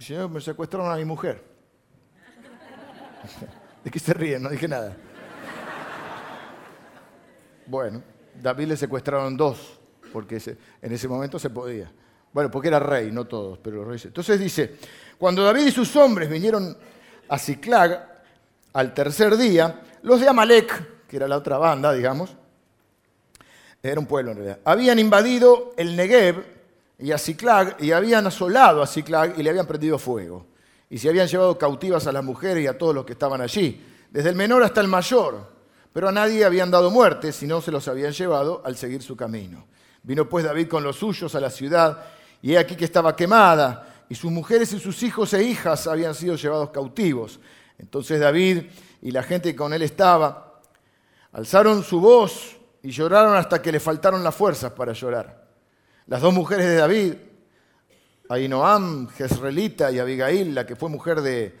Señor, 0.00 0.28
me 0.28 0.40
secuestraron 0.40 0.90
a 0.90 0.96
mi 0.96 1.04
mujer. 1.04 1.44
¿De 3.84 3.90
qué 3.90 3.98
se 4.00 4.12
ríen? 4.12 4.42
No 4.42 4.48
dije 4.48 4.66
nada. 4.66 4.96
Bueno, 7.66 8.02
David 8.40 8.66
le 8.66 8.76
secuestraron 8.76 9.36
dos, 9.36 9.78
porque 10.12 10.40
en 10.82 10.92
ese 10.92 11.06
momento 11.06 11.38
se 11.38 11.50
podía. 11.50 11.92
Bueno, 12.32 12.50
porque 12.50 12.68
era 12.68 12.80
rey, 12.80 13.12
no 13.12 13.26
todos, 13.26 13.58
pero 13.58 13.76
los 13.76 13.86
reyes. 13.86 14.06
Entonces 14.06 14.40
dice, 14.40 14.76
cuando 15.16 15.44
David 15.44 15.66
y 15.66 15.70
sus 15.70 15.94
hombres 15.94 16.28
vinieron 16.28 16.76
a 17.28 17.38
Ciclag 17.38 18.24
al 18.72 18.94
tercer 18.94 19.36
día, 19.36 19.80
los 20.02 20.20
de 20.20 20.28
Amalek, 20.28 21.06
que 21.06 21.16
era 21.16 21.28
la 21.28 21.36
otra 21.36 21.58
banda, 21.58 21.92
digamos, 21.92 22.36
era 23.82 23.98
un 23.98 24.06
pueblo 24.06 24.30
en 24.30 24.36
realidad, 24.36 24.58
habían 24.64 24.98
invadido 24.98 25.72
el 25.76 25.96
Negev 25.96 26.44
y 26.98 27.10
a 27.10 27.18
Ciclag 27.18 27.76
y 27.80 27.90
habían 27.90 28.26
asolado 28.26 28.82
a 28.82 28.86
Ciclag 28.86 29.38
y 29.38 29.42
le 29.42 29.50
habían 29.50 29.66
prendido 29.66 29.98
fuego. 29.98 30.46
Y 30.88 30.98
se 30.98 31.08
habían 31.08 31.26
llevado 31.26 31.58
cautivas 31.58 32.06
a 32.06 32.12
las 32.12 32.22
mujeres 32.22 32.62
y 32.62 32.66
a 32.66 32.78
todos 32.78 32.94
los 32.94 33.04
que 33.04 33.14
estaban 33.14 33.40
allí, 33.40 33.84
desde 34.10 34.28
el 34.28 34.36
menor 34.36 34.62
hasta 34.62 34.80
el 34.80 34.88
mayor. 34.88 35.50
Pero 35.92 36.08
a 36.08 36.12
nadie 36.12 36.44
habían 36.44 36.70
dado 36.70 36.90
muerte, 36.90 37.32
sino 37.32 37.60
se 37.60 37.72
los 37.72 37.88
habían 37.88 38.12
llevado 38.12 38.62
al 38.64 38.76
seguir 38.76 39.02
su 39.02 39.16
camino. 39.16 39.66
Vino 40.02 40.28
pues 40.28 40.44
David 40.44 40.68
con 40.68 40.82
los 40.82 40.96
suyos 40.96 41.34
a 41.34 41.40
la 41.40 41.50
ciudad 41.50 42.04
y 42.40 42.52
he 42.52 42.58
aquí 42.58 42.76
que 42.76 42.84
estaba 42.84 43.14
quemada, 43.14 44.04
y 44.08 44.14
sus 44.14 44.30
mujeres 44.30 44.72
y 44.72 44.78
sus 44.78 45.02
hijos 45.02 45.32
e 45.32 45.42
hijas 45.42 45.86
habían 45.86 46.14
sido 46.14 46.36
llevados 46.36 46.70
cautivos. 46.70 47.40
Entonces 47.78 48.20
David 48.20 48.64
y 49.02 49.10
la 49.10 49.22
gente 49.22 49.50
que 49.50 49.56
con 49.56 49.72
él 49.72 49.82
estaba 49.82 50.60
alzaron 51.32 51.82
su 51.82 52.00
voz 52.00 52.56
y 52.82 52.90
lloraron 52.90 53.36
hasta 53.36 53.60
que 53.60 53.72
le 53.72 53.80
faltaron 53.80 54.22
las 54.22 54.34
fuerzas 54.34 54.72
para 54.72 54.92
llorar. 54.92 55.44
Las 56.06 56.20
dos 56.20 56.32
mujeres 56.32 56.66
de 56.66 56.76
David, 56.76 57.14
Ahinoam, 58.28 59.08
Jezreelita 59.08 59.90
y 59.90 59.98
Abigail, 59.98 60.54
la 60.54 60.66
que 60.66 60.76
fue 60.76 60.88
mujer 60.88 61.20
de, 61.20 61.54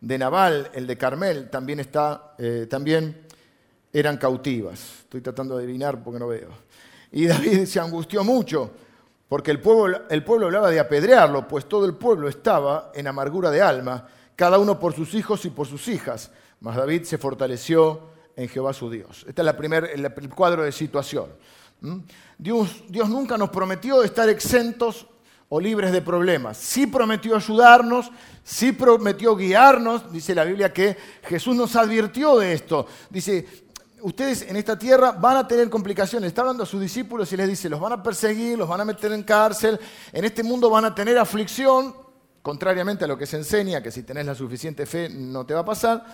de 0.00 0.18
Nabal, 0.18 0.70
el 0.74 0.86
de 0.86 0.96
Carmel, 0.96 1.48
también, 1.48 1.80
está, 1.80 2.34
eh, 2.38 2.66
también 2.68 3.22
eran 3.92 4.16
cautivas. 4.16 4.80
Estoy 5.02 5.20
tratando 5.20 5.56
de 5.56 5.64
adivinar 5.64 6.02
porque 6.02 6.18
no 6.18 6.28
veo. 6.28 6.50
Y 7.12 7.26
David 7.26 7.66
se 7.66 7.80
angustió 7.80 8.24
mucho 8.24 8.70
porque 9.28 9.52
el 9.52 9.60
pueblo, 9.60 10.02
el 10.08 10.24
pueblo 10.24 10.46
hablaba 10.46 10.70
de 10.70 10.80
apedrearlo, 10.80 11.46
pues 11.46 11.68
todo 11.68 11.84
el 11.86 11.94
pueblo 11.94 12.28
estaba 12.28 12.90
en 12.94 13.06
amargura 13.06 13.50
de 13.50 13.62
alma, 13.62 14.08
cada 14.34 14.58
uno 14.58 14.78
por 14.78 14.92
sus 14.92 15.14
hijos 15.14 15.44
y 15.44 15.50
por 15.50 15.66
sus 15.66 15.86
hijas. 15.88 16.30
Mas 16.60 16.76
David 16.76 17.04
se 17.04 17.18
fortaleció 17.18 18.00
en 18.36 18.48
Jehová 18.48 18.72
su 18.72 18.90
Dios. 18.90 19.24
Este 19.28 19.42
es 19.42 19.44
la 19.44 19.56
primer, 19.56 19.90
el, 19.94 20.30
cuadro 20.30 20.62
de 20.62 20.72
situación. 20.72 21.26
Dios, 22.38 22.84
Dios 22.88 23.08
nunca 23.08 23.38
nos 23.38 23.50
prometió 23.50 24.02
estar 24.02 24.28
exentos 24.28 25.06
o 25.48 25.60
libres 25.60 25.92
de 25.92 26.00
problemas. 26.00 26.56
Sí 26.56 26.86
prometió 26.86 27.36
ayudarnos, 27.36 28.10
sí 28.44 28.72
prometió 28.72 29.34
guiarnos. 29.36 30.12
Dice 30.12 30.34
la 30.34 30.44
Biblia 30.44 30.72
que 30.72 30.96
Jesús 31.24 31.56
nos 31.56 31.74
advirtió 31.76 32.38
de 32.38 32.52
esto. 32.52 32.86
Dice, 33.08 33.46
ustedes 34.02 34.42
en 34.42 34.56
esta 34.56 34.78
tierra 34.78 35.12
van 35.12 35.38
a 35.38 35.48
tener 35.48 35.68
complicaciones. 35.68 36.28
Está 36.28 36.42
hablando 36.42 36.62
a 36.62 36.66
sus 36.66 36.80
discípulos 36.80 37.32
y 37.32 37.36
les 37.36 37.48
dice, 37.48 37.68
los 37.68 37.80
van 37.80 37.92
a 37.94 38.02
perseguir, 38.02 38.58
los 38.58 38.68
van 38.68 38.80
a 38.80 38.84
meter 38.84 39.12
en 39.12 39.22
cárcel, 39.22 39.78
en 40.12 40.24
este 40.24 40.42
mundo 40.42 40.70
van 40.70 40.84
a 40.84 40.94
tener 40.94 41.18
aflicción, 41.18 41.94
contrariamente 42.42 43.04
a 43.04 43.08
lo 43.08 43.18
que 43.18 43.26
se 43.26 43.36
enseña, 43.36 43.82
que 43.82 43.90
si 43.90 44.02
tenés 44.02 44.26
la 44.26 44.34
suficiente 44.34 44.86
fe 44.86 45.08
no 45.08 45.44
te 45.44 45.54
va 45.54 45.60
a 45.60 45.64
pasar. 45.64 46.04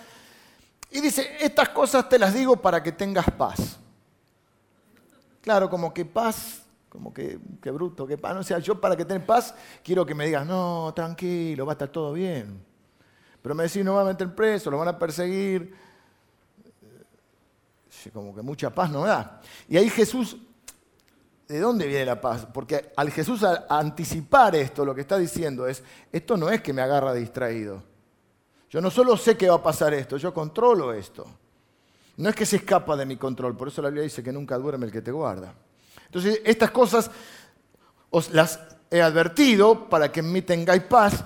Y 0.91 1.01
dice, 1.01 1.37
estas 1.39 1.69
cosas 1.69 2.07
te 2.07 2.17
las 2.17 2.33
digo 2.33 2.57
para 2.57 2.81
que 2.81 2.91
tengas 2.91 3.29
paz. 3.31 3.77
Claro, 5.41 5.69
como 5.69 5.93
que 5.93 6.05
paz, 6.05 6.61
como 6.89 7.13
que, 7.13 7.39
que 7.61 7.71
bruto, 7.71 8.07
que 8.07 8.17
paz. 8.17 8.35
O 8.37 8.43
sea, 8.43 8.59
yo 8.59 8.79
para 8.79 8.95
que 8.95 9.05
tengas 9.05 9.25
paz 9.25 9.55
quiero 9.83 10.05
que 10.05 10.15
me 10.15 10.25
digas, 10.25 10.45
no, 10.45 10.93
tranquilo, 10.95 11.65
va 11.65 11.73
a 11.73 11.75
estar 11.75 11.89
todo 11.89 12.13
bien. 12.13 12.63
Pero 13.41 13.55
me 13.55 13.63
decís, 13.63 13.83
no 13.83 13.95
va 13.95 14.01
a 14.01 14.05
meter 14.05 14.33
preso, 14.33 14.71
lo 14.71 14.77
van 14.77 14.89
a 14.89 14.99
perseguir 14.99 15.87
como 18.11 18.35
que 18.35 18.41
mucha 18.41 18.69
paz 18.69 18.89
no 18.89 19.05
da. 19.05 19.41
Y 19.67 19.77
ahí 19.77 19.89
Jesús, 19.89 20.37
¿de 21.47 21.59
dónde 21.59 21.87
viene 21.87 22.05
la 22.05 22.21
paz? 22.21 22.47
Porque 22.53 22.91
al 22.95 23.11
Jesús 23.11 23.43
anticipar 23.69 24.55
esto, 24.55 24.85
lo 24.85 24.93
que 24.95 25.01
está 25.01 25.17
diciendo 25.17 25.67
es, 25.67 25.83
esto 26.11 26.37
no 26.37 26.49
es 26.49 26.61
que 26.61 26.73
me 26.73 26.81
agarra 26.81 27.13
distraído. 27.13 27.83
Yo 28.69 28.81
no 28.81 28.91
solo 28.91 29.15
sé 29.15 29.37
que 29.37 29.49
va 29.49 29.55
a 29.55 29.63
pasar 29.63 29.93
esto, 29.93 30.17
yo 30.17 30.33
controlo 30.33 30.93
esto. 30.93 31.25
No 32.17 32.29
es 32.29 32.35
que 32.35 32.45
se 32.45 32.57
escapa 32.57 32.95
de 32.95 33.05
mi 33.05 33.15
control, 33.15 33.55
por 33.55 33.67
eso 33.67 33.81
la 33.81 33.89
Biblia 33.89 34.03
dice 34.03 34.23
que 34.23 34.31
nunca 34.31 34.57
duerme 34.57 34.87
el 34.87 34.91
que 34.91 35.01
te 35.01 35.11
guarda. 35.11 35.53
Entonces, 36.05 36.41
estas 36.43 36.71
cosas 36.71 37.11
os 38.09 38.31
las 38.31 38.59
he 38.89 39.01
advertido 39.01 39.87
para 39.89 40.11
que 40.11 40.21
en 40.21 40.31
mí 40.31 40.41
tengáis 40.41 40.83
paz. 40.83 41.23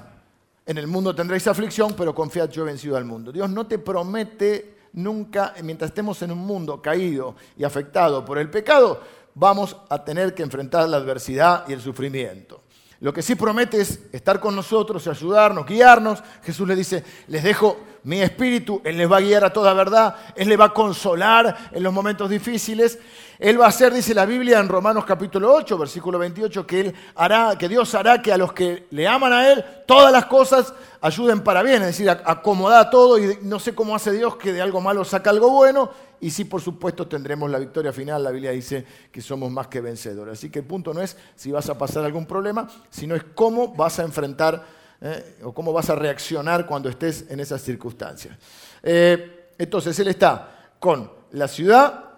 En 0.65 0.77
el 0.77 0.87
mundo 0.87 1.15
tendréis 1.15 1.47
aflicción, 1.47 1.93
pero 1.95 2.13
confiad, 2.13 2.49
yo 2.49 2.63
he 2.63 2.65
vencido 2.65 2.97
al 2.97 3.05
mundo. 3.05 3.31
Dios 3.31 3.49
no 3.49 3.65
te 3.67 3.79
promete 3.79 4.75
nunca, 4.93 5.53
mientras 5.63 5.91
estemos 5.91 6.21
en 6.21 6.31
un 6.31 6.39
mundo 6.39 6.81
caído 6.81 7.35
y 7.57 7.63
afectado 7.63 8.23
por 8.23 8.37
el 8.37 8.49
pecado, 8.49 9.01
vamos 9.33 9.75
a 9.89 10.03
tener 10.03 10.33
que 10.33 10.43
enfrentar 10.43 10.87
la 10.89 10.97
adversidad 10.97 11.65
y 11.67 11.73
el 11.73 11.81
sufrimiento. 11.81 12.61
Lo 13.01 13.11
que 13.11 13.23
sí 13.23 13.33
promete 13.33 13.81
es 13.81 13.99
estar 14.11 14.39
con 14.39 14.55
nosotros, 14.55 15.07
ayudarnos, 15.07 15.65
guiarnos. 15.65 16.23
Jesús 16.43 16.67
le 16.67 16.75
dice, 16.75 17.03
les 17.27 17.43
dejo 17.43 17.79
mi 18.03 18.21
espíritu, 18.21 18.79
Él 18.85 18.97
les 18.97 19.11
va 19.11 19.17
a 19.17 19.21
guiar 19.21 19.43
a 19.43 19.51
toda 19.51 19.73
verdad, 19.73 20.15
Él 20.35 20.49
les 20.49 20.59
va 20.59 20.65
a 20.65 20.73
consolar 20.73 21.71
en 21.71 21.81
los 21.81 21.91
momentos 21.91 22.29
difíciles. 22.29 22.99
Él 23.41 23.59
va 23.59 23.65
a 23.65 23.69
hacer, 23.69 23.91
dice 23.91 24.13
la 24.13 24.27
Biblia 24.27 24.59
en 24.59 24.69
Romanos 24.69 25.03
capítulo 25.03 25.51
8, 25.51 25.75
versículo 25.75 26.19
28, 26.19 26.67
que, 26.67 26.79
él 26.79 26.95
hará, 27.15 27.57
que 27.57 27.67
Dios 27.67 27.95
hará 27.95 28.21
que 28.21 28.31
a 28.31 28.37
los 28.37 28.53
que 28.53 28.85
le 28.91 29.07
aman 29.07 29.33
a 29.33 29.51
Él, 29.51 29.65
todas 29.87 30.11
las 30.11 30.27
cosas 30.27 30.71
ayuden 31.01 31.41
para 31.41 31.63
bien, 31.63 31.81
es 31.81 31.87
decir, 31.87 32.07
acomoda 32.07 32.91
todo 32.91 33.17
y 33.17 33.39
no 33.41 33.59
sé 33.59 33.73
cómo 33.73 33.95
hace 33.95 34.11
Dios 34.11 34.35
que 34.35 34.53
de 34.53 34.61
algo 34.61 34.79
malo 34.79 35.03
saca 35.03 35.31
algo 35.31 35.49
bueno 35.49 35.89
y 36.19 36.29
sí, 36.29 36.45
por 36.45 36.61
supuesto, 36.61 37.07
tendremos 37.07 37.49
la 37.49 37.57
victoria 37.57 37.91
final. 37.91 38.23
La 38.23 38.29
Biblia 38.29 38.51
dice 38.51 38.85
que 39.11 39.21
somos 39.21 39.49
más 39.49 39.67
que 39.67 39.81
vencedores. 39.81 40.37
Así 40.37 40.51
que 40.51 40.59
el 40.59 40.65
punto 40.65 40.93
no 40.93 41.01
es 41.01 41.17
si 41.35 41.51
vas 41.51 41.67
a 41.67 41.79
pasar 41.79 42.05
algún 42.05 42.27
problema, 42.27 42.67
sino 42.91 43.15
es 43.15 43.23
cómo 43.33 43.69
vas 43.69 43.97
a 43.97 44.03
enfrentar 44.03 44.63
eh, 45.01 45.39
o 45.43 45.51
cómo 45.51 45.73
vas 45.73 45.89
a 45.89 45.95
reaccionar 45.95 46.67
cuando 46.67 46.89
estés 46.89 47.25
en 47.27 47.39
esas 47.39 47.63
circunstancias. 47.63 48.37
Eh, 48.83 49.49
entonces, 49.57 49.97
él 49.97 50.09
está 50.09 50.75
con 50.79 51.11
la 51.31 51.47
ciudad 51.47 52.10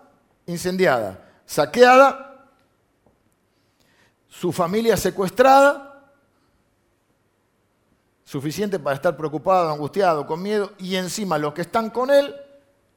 incendiada, 0.45 1.41
saqueada, 1.45 2.49
su 4.27 4.51
familia 4.51 4.97
secuestrada, 4.97 6.11
suficiente 8.23 8.79
para 8.79 8.95
estar 8.95 9.15
preocupado, 9.15 9.71
angustiado, 9.71 10.25
con 10.25 10.41
miedo, 10.41 10.71
y 10.79 10.95
encima 10.95 11.37
los 11.37 11.53
que 11.53 11.61
están 11.61 11.89
con 11.89 12.09
él 12.09 12.35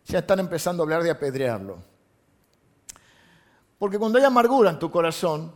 ya 0.06 0.20
están 0.20 0.40
empezando 0.40 0.82
a 0.82 0.84
hablar 0.84 1.02
de 1.02 1.10
apedrearlo. 1.10 1.78
Porque 3.78 3.98
cuando 3.98 4.18
hay 4.18 4.24
amargura 4.24 4.70
en 4.70 4.78
tu 4.78 4.90
corazón, 4.90 5.52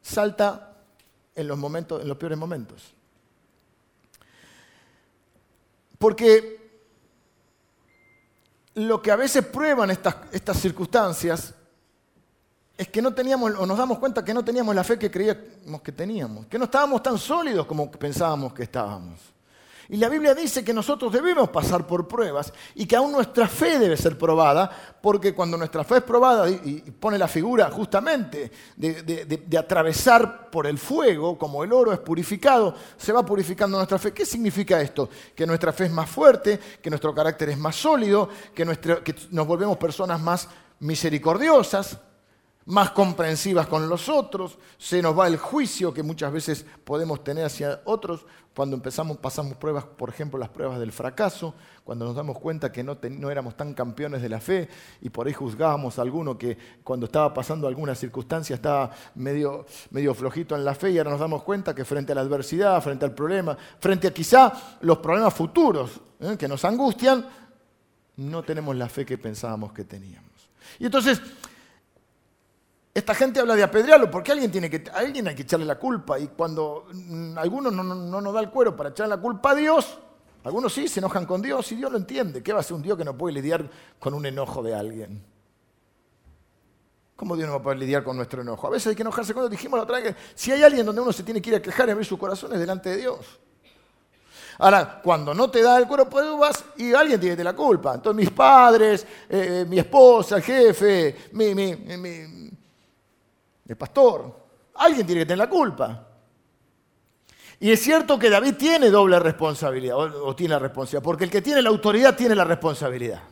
salta 0.00 0.76
en 1.34 1.48
los, 1.48 1.58
momentos, 1.58 2.02
en 2.02 2.08
los 2.08 2.16
peores 2.16 2.38
momentos. 2.38 2.94
Porque 5.98 6.61
lo 8.74 9.02
que 9.02 9.10
a 9.10 9.16
veces 9.16 9.44
prueban 9.44 9.90
estas, 9.90 10.16
estas 10.32 10.58
circunstancias 10.58 11.54
es 12.76 12.88
que 12.88 13.02
no 13.02 13.12
teníamos, 13.12 13.52
o 13.58 13.66
nos 13.66 13.76
damos 13.76 13.98
cuenta 13.98 14.24
que 14.24 14.34
no 14.34 14.44
teníamos 14.44 14.74
la 14.74 14.82
fe 14.82 14.98
que 14.98 15.10
creíamos 15.10 15.82
que 15.82 15.92
teníamos, 15.92 16.46
que 16.46 16.58
no 16.58 16.64
estábamos 16.64 17.02
tan 17.02 17.18
sólidos 17.18 17.66
como 17.66 17.90
pensábamos 17.90 18.52
que 18.54 18.64
estábamos. 18.64 19.20
Y 19.88 19.96
la 19.96 20.08
Biblia 20.08 20.34
dice 20.34 20.64
que 20.64 20.72
nosotros 20.72 21.12
debemos 21.12 21.48
pasar 21.50 21.86
por 21.86 22.06
pruebas 22.06 22.52
y 22.74 22.86
que 22.86 22.96
aún 22.96 23.12
nuestra 23.12 23.48
fe 23.48 23.78
debe 23.78 23.96
ser 23.96 24.16
probada, 24.16 24.70
porque 25.00 25.34
cuando 25.34 25.56
nuestra 25.56 25.84
fe 25.84 25.96
es 25.96 26.02
probada 26.02 26.48
y, 26.48 26.80
pone 26.98 27.18
la 27.18 27.28
figura 27.28 27.70
justamente 27.70 28.50
de, 28.76 29.58
atravesar 29.58 30.50
por 30.50 30.66
el 30.66 30.78
fuego, 30.78 31.36
como 31.36 31.64
el 31.64 31.72
oro 31.72 31.92
es 31.92 31.98
purificado, 31.98 32.74
se 32.96 33.12
va 33.12 33.24
purificando 33.24 33.76
nuestra 33.76 33.98
fe. 33.98 34.12
¿Qué 34.12 34.24
significa 34.24 34.80
esto? 34.80 35.08
Que 35.34 35.46
nuestra 35.46 35.72
fe 35.72 35.86
es 35.86 35.92
más 35.92 36.08
fuerte, 36.08 36.58
que 36.80 36.90
nuestro 36.90 37.14
carácter 37.14 37.50
es 37.50 37.58
más 37.58 37.76
sólido, 37.76 38.28
que, 38.54 38.64
nos 39.30 39.46
volvemos 39.46 39.76
personas 39.78 40.20
más 40.20 40.48
misericordiosas, 40.78 41.98
más 42.66 42.90
comprensivas 42.90 43.66
con 43.66 43.88
los 43.88 44.08
otros, 44.08 44.58
se 44.78 45.02
nos 45.02 45.18
va 45.18 45.26
el 45.26 45.36
juicio 45.36 45.92
que 45.92 46.02
muchas 46.02 46.32
veces 46.32 46.66
podemos 46.84 47.24
tener 47.24 47.44
hacia 47.44 47.80
otros 47.84 48.26
cuando 48.54 48.76
empezamos, 48.76 49.16
pasamos 49.16 49.56
pruebas, 49.56 49.84
por 49.84 50.10
ejemplo, 50.10 50.38
las 50.38 50.50
pruebas 50.50 50.78
del 50.78 50.92
fracaso, 50.92 51.54
cuando 51.84 52.04
nos 52.04 52.14
damos 52.14 52.38
cuenta 52.38 52.70
que 52.70 52.84
no, 52.84 52.98
no, 53.10 53.30
éramos 53.30 53.56
tan 53.56 53.72
campeones 53.72 54.20
de 54.20 54.28
la 54.28 54.40
fe 54.40 54.68
y 55.00 55.08
por 55.08 55.26
ahí 55.26 55.32
juzgábamos 55.32 55.98
a 55.98 56.02
alguno 56.02 56.36
que 56.36 56.58
cuando 56.84 57.06
estaba 57.06 57.32
pasando 57.32 57.66
alguna 57.66 57.94
circunstancia 57.94 58.54
estaba 58.54 58.90
medio, 59.14 59.64
medio 59.90 60.14
flojito 60.14 60.54
en 60.54 60.64
la 60.64 60.74
fe 60.74 60.90
y 60.90 60.98
ahora 60.98 61.12
nos 61.12 61.20
damos 61.20 61.42
cuenta 61.42 61.74
que 61.74 61.84
frente 61.84 62.12
a 62.12 62.14
la 62.14 62.20
adversidad, 62.20 62.82
frente 62.82 63.06
al 63.06 63.14
problema, 63.14 63.56
frente 63.80 64.08
a 64.08 64.12
quizá 64.12 64.52
los 64.82 64.98
problemas 64.98 65.32
futuros 65.32 66.00
¿eh? 66.20 66.36
que 66.38 66.46
nos 66.46 66.64
angustian, 66.64 67.26
no 68.16 68.42
tenemos 68.42 68.76
la 68.76 68.88
fe 68.88 69.06
que 69.06 69.16
pensábamos 69.16 69.72
que 69.72 69.84
teníamos. 69.84 70.30
Y 70.78 70.84
entonces, 70.84 71.20
esta 72.94 73.14
gente 73.14 73.40
habla 73.40 73.56
de 73.56 73.62
apedrearlo 73.62 74.10
porque 74.10 74.32
alguien, 74.32 74.50
tiene 74.50 74.68
que, 74.68 74.84
alguien 74.92 75.26
hay 75.26 75.34
que 75.34 75.42
echarle 75.42 75.64
la 75.64 75.78
culpa 75.78 76.18
y 76.18 76.28
cuando 76.28 76.86
mm, 76.92 77.38
alguno 77.38 77.70
no, 77.70 77.82
no, 77.82 78.20
nos 78.20 78.34
da 78.34 78.40
el 78.40 78.50
cuero 78.50 78.76
para 78.76 78.90
echarle 78.90 79.16
la 79.16 79.20
culpa 79.20 79.52
a 79.52 79.54
Dios, 79.54 79.98
algunos 80.44 80.72
sí 80.72 80.88
se 80.88 81.00
enojan 81.00 81.24
con 81.24 81.40
Dios 81.40 81.70
y 81.72 81.76
Dios 81.76 81.90
lo 81.90 81.96
entiende. 81.96 82.42
¿Qué 82.42 82.52
va 82.52 82.60
a 82.60 82.62
ser 82.62 82.74
un 82.74 82.82
Dios 82.82 82.98
que 82.98 83.04
no 83.04 83.16
puede 83.16 83.34
lidiar 83.34 83.68
con 83.98 84.12
un 84.12 84.26
enojo 84.26 84.62
de 84.62 84.74
alguien? 84.74 85.24
¿Cómo 87.16 87.36
Dios 87.36 87.46
no 87.46 87.54
va 87.54 87.60
a 87.60 87.62
poder 87.62 87.78
lidiar 87.78 88.04
con 88.04 88.16
nuestro 88.16 88.42
enojo? 88.42 88.66
A 88.66 88.70
veces 88.70 88.88
hay 88.88 88.96
que 88.96 89.02
enojarse 89.02 89.32
cuando 89.32 89.48
dijimos 89.48 89.78
la 89.78 89.84
otra 89.84 89.98
vez 89.98 90.14
que 90.14 90.20
si 90.34 90.50
hay 90.50 90.62
alguien 90.62 90.84
donde 90.84 91.00
uno 91.00 91.12
se 91.12 91.22
tiene 91.22 91.40
que 91.40 91.50
ir 91.50 91.56
a 91.56 91.62
quejar 91.62 91.88
y 91.88 91.92
abrir 91.92 92.06
su 92.06 92.18
corazón 92.18 92.52
es 92.52 92.58
delante 92.58 92.90
de 92.90 92.96
Dios. 92.98 93.40
Ahora, 94.58 95.00
cuando 95.02 95.32
no 95.32 95.50
te 95.50 95.62
da 95.62 95.78
el 95.78 95.86
cuero, 95.86 96.10
pues 96.10 96.26
vas 96.38 96.62
y 96.76 96.92
alguien 96.92 97.18
tiene 97.18 97.42
la 97.42 97.54
culpa. 97.54 97.94
Entonces 97.94 98.16
mis 98.16 98.30
padres, 98.30 99.06
eh, 99.30 99.62
eh, 99.62 99.66
mi 99.66 99.78
esposa, 99.78 100.36
el 100.36 100.42
jefe, 100.42 101.16
mi, 101.32 101.54
mi 101.54 102.51
el 103.66 103.76
pastor. 103.76 104.42
Alguien 104.74 105.06
tiene 105.06 105.22
que 105.22 105.26
tener 105.26 105.38
la 105.38 105.50
culpa. 105.50 106.08
Y 107.60 107.70
es 107.70 107.80
cierto 107.80 108.18
que 108.18 108.28
David 108.28 108.54
tiene 108.56 108.90
doble 108.90 109.20
responsabilidad, 109.20 109.96
o, 109.96 110.34
tiene 110.34 110.54
la 110.54 110.58
responsabilidad, 110.58 111.04
porque 111.04 111.24
el 111.24 111.30
que 111.30 111.42
tiene 111.42 111.62
la 111.62 111.68
autoridad 111.68 112.16
tiene 112.16 112.34
la 112.34 112.42
responsabilidad. 112.42 113.22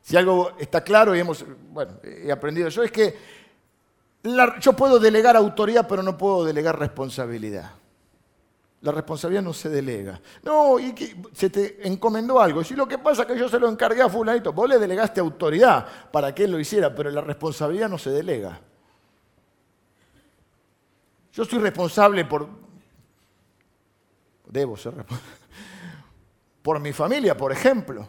Si 0.00 0.16
algo 0.16 0.52
está 0.58 0.82
claro 0.82 1.14
y 1.14 1.20
hemos, 1.20 1.44
bueno, 1.70 2.00
he 2.02 2.32
aprendido 2.32 2.70
yo, 2.70 2.82
es 2.82 2.90
que 2.90 3.14
yo 4.60 4.72
puedo 4.72 4.98
delegar 4.98 5.36
autoridad, 5.36 5.86
pero 5.86 6.02
no 6.02 6.16
puedo 6.16 6.44
delegar 6.46 6.78
responsabilidad. 6.78 7.72
La 8.80 8.92
responsabilidad 8.92 9.42
no 9.42 9.52
se 9.52 9.68
delega. 9.68 10.20
No, 10.42 10.78
y 10.78 10.94
se 11.34 11.50
te 11.50 11.86
encomendó 11.86 12.40
algo. 12.40 12.64
Si 12.64 12.74
lo 12.74 12.88
que 12.88 12.96
pasa 12.96 13.22
es 13.22 13.28
que 13.28 13.38
yo 13.38 13.50
se 13.50 13.58
lo 13.58 13.68
encargué 13.68 14.00
a 14.00 14.08
fulanito, 14.08 14.52
vos 14.54 14.66
le 14.66 14.78
delegaste 14.78 15.20
autoridad 15.20 15.86
para 16.10 16.34
que 16.34 16.44
él 16.44 16.52
lo 16.52 16.58
hiciera, 16.58 16.94
pero 16.94 17.10
la 17.10 17.20
responsabilidad 17.20 17.90
no 17.90 17.98
se 17.98 18.08
delega. 18.08 18.60
Yo 21.38 21.44
soy 21.44 21.60
responsable 21.60 22.24
por... 22.24 22.48
Debo 24.48 24.76
ser 24.76 24.96
responsable. 24.96 25.38
Por 26.62 26.80
mi 26.80 26.92
familia, 26.92 27.36
por 27.36 27.52
ejemplo. 27.52 28.08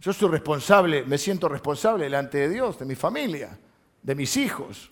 Yo 0.00 0.12
soy 0.12 0.30
responsable, 0.30 1.04
me 1.04 1.16
siento 1.16 1.48
responsable 1.48 2.06
delante 2.06 2.38
de 2.38 2.48
Dios, 2.48 2.76
de 2.76 2.84
mi 2.84 2.96
familia, 2.96 3.56
de 4.02 4.14
mis 4.16 4.36
hijos. 4.36 4.90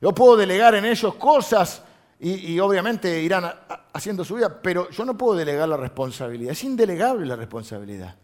Yo 0.00 0.14
puedo 0.14 0.34
delegar 0.34 0.76
en 0.76 0.86
ellos 0.86 1.14
cosas 1.16 1.82
y, 2.18 2.58
obviamente 2.58 3.20
irán 3.20 3.44
haciendo 3.92 4.24
su 4.24 4.36
vida, 4.36 4.62
pero 4.62 4.88
yo 4.88 5.04
no 5.04 5.18
puedo 5.18 5.36
delegar 5.36 5.68
la 5.68 5.76
responsabilidad. 5.76 6.52
Es 6.52 6.64
indelegable 6.64 7.26
la 7.26 7.36
responsabilidad. 7.36 8.16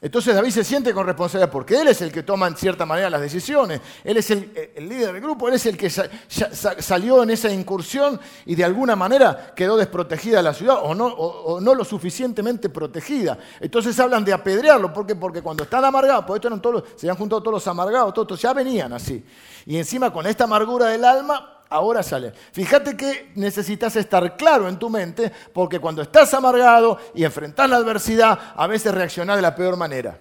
Entonces 0.00 0.32
David 0.32 0.50
se 0.50 0.62
siente 0.62 0.94
con 0.94 1.06
responsabilidad 1.06 1.50
porque 1.50 1.80
él 1.80 1.88
es 1.88 2.00
el 2.02 2.12
que 2.12 2.22
toma 2.22 2.46
en 2.46 2.56
cierta 2.56 2.86
manera 2.86 3.10
las 3.10 3.20
decisiones, 3.20 3.80
él 4.04 4.16
es 4.16 4.30
el, 4.30 4.52
líder 4.76 5.12
del 5.12 5.20
grupo, 5.20 5.48
él 5.48 5.54
es 5.54 5.66
el 5.66 5.76
que 5.76 5.90
salió 5.90 7.24
en 7.24 7.30
esa 7.30 7.50
incursión 7.50 8.20
y 8.46 8.54
de 8.54 8.62
alguna 8.62 8.94
manera 8.94 9.52
quedó 9.56 9.76
desprotegida 9.76 10.40
la 10.40 10.54
ciudad 10.54 10.78
o 10.80 10.94
no, 10.94 11.74
lo 11.74 11.84
suficientemente 11.84 12.68
protegida. 12.68 13.38
Entonces 13.58 13.98
hablan 13.98 14.24
de 14.24 14.32
apedrearlo, 14.32 14.92
¿por 14.92 15.04
qué? 15.04 15.16
Porque 15.16 15.42
cuando 15.42 15.64
están 15.64 15.84
amargados, 15.84 16.24
pues 16.26 16.38
esto 16.38 16.46
eran 16.46 16.62
todos, 16.62 16.84
se 16.94 17.10
han 17.10 17.16
juntado 17.16 17.42
todos 17.42 17.54
los 17.54 17.66
amargados, 17.66 18.14
todos, 18.14 18.40
ya 18.40 18.52
venían 18.52 18.92
así. 18.92 19.24
Y 19.66 19.78
encima 19.78 20.12
con 20.12 20.26
esta 20.28 20.44
amargura 20.44 20.86
del 20.86 21.04
alma, 21.04 21.57
ahora 21.70 22.02
sale. 22.02 22.32
Fíjate 22.52 22.96
que 22.96 23.32
necesitas 23.34 23.96
estar 23.96 24.36
claro 24.36 24.68
en 24.68 24.78
tu 24.78 24.90
mente, 24.90 25.32
porque 25.52 25.78
cuando 25.78 26.02
estás 26.02 26.32
amargado 26.34 26.98
y 27.14 27.24
enfrentas 27.24 27.68
la 27.68 27.76
adversidad, 27.76 28.38
a 28.56 28.66
veces 28.66 28.94
reaccionás 28.94 29.36
de 29.36 29.42
la 29.42 29.54
peor 29.54 29.76
manera. 29.76 30.20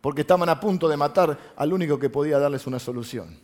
Porque 0.00 0.22
estaban 0.22 0.48
a 0.48 0.58
punto 0.58 0.88
de 0.88 0.96
matar 0.96 1.36
al 1.56 1.72
único 1.72 1.98
que 1.98 2.10
podía 2.10 2.38
darles 2.38 2.66
una 2.66 2.78
solución. 2.78 3.38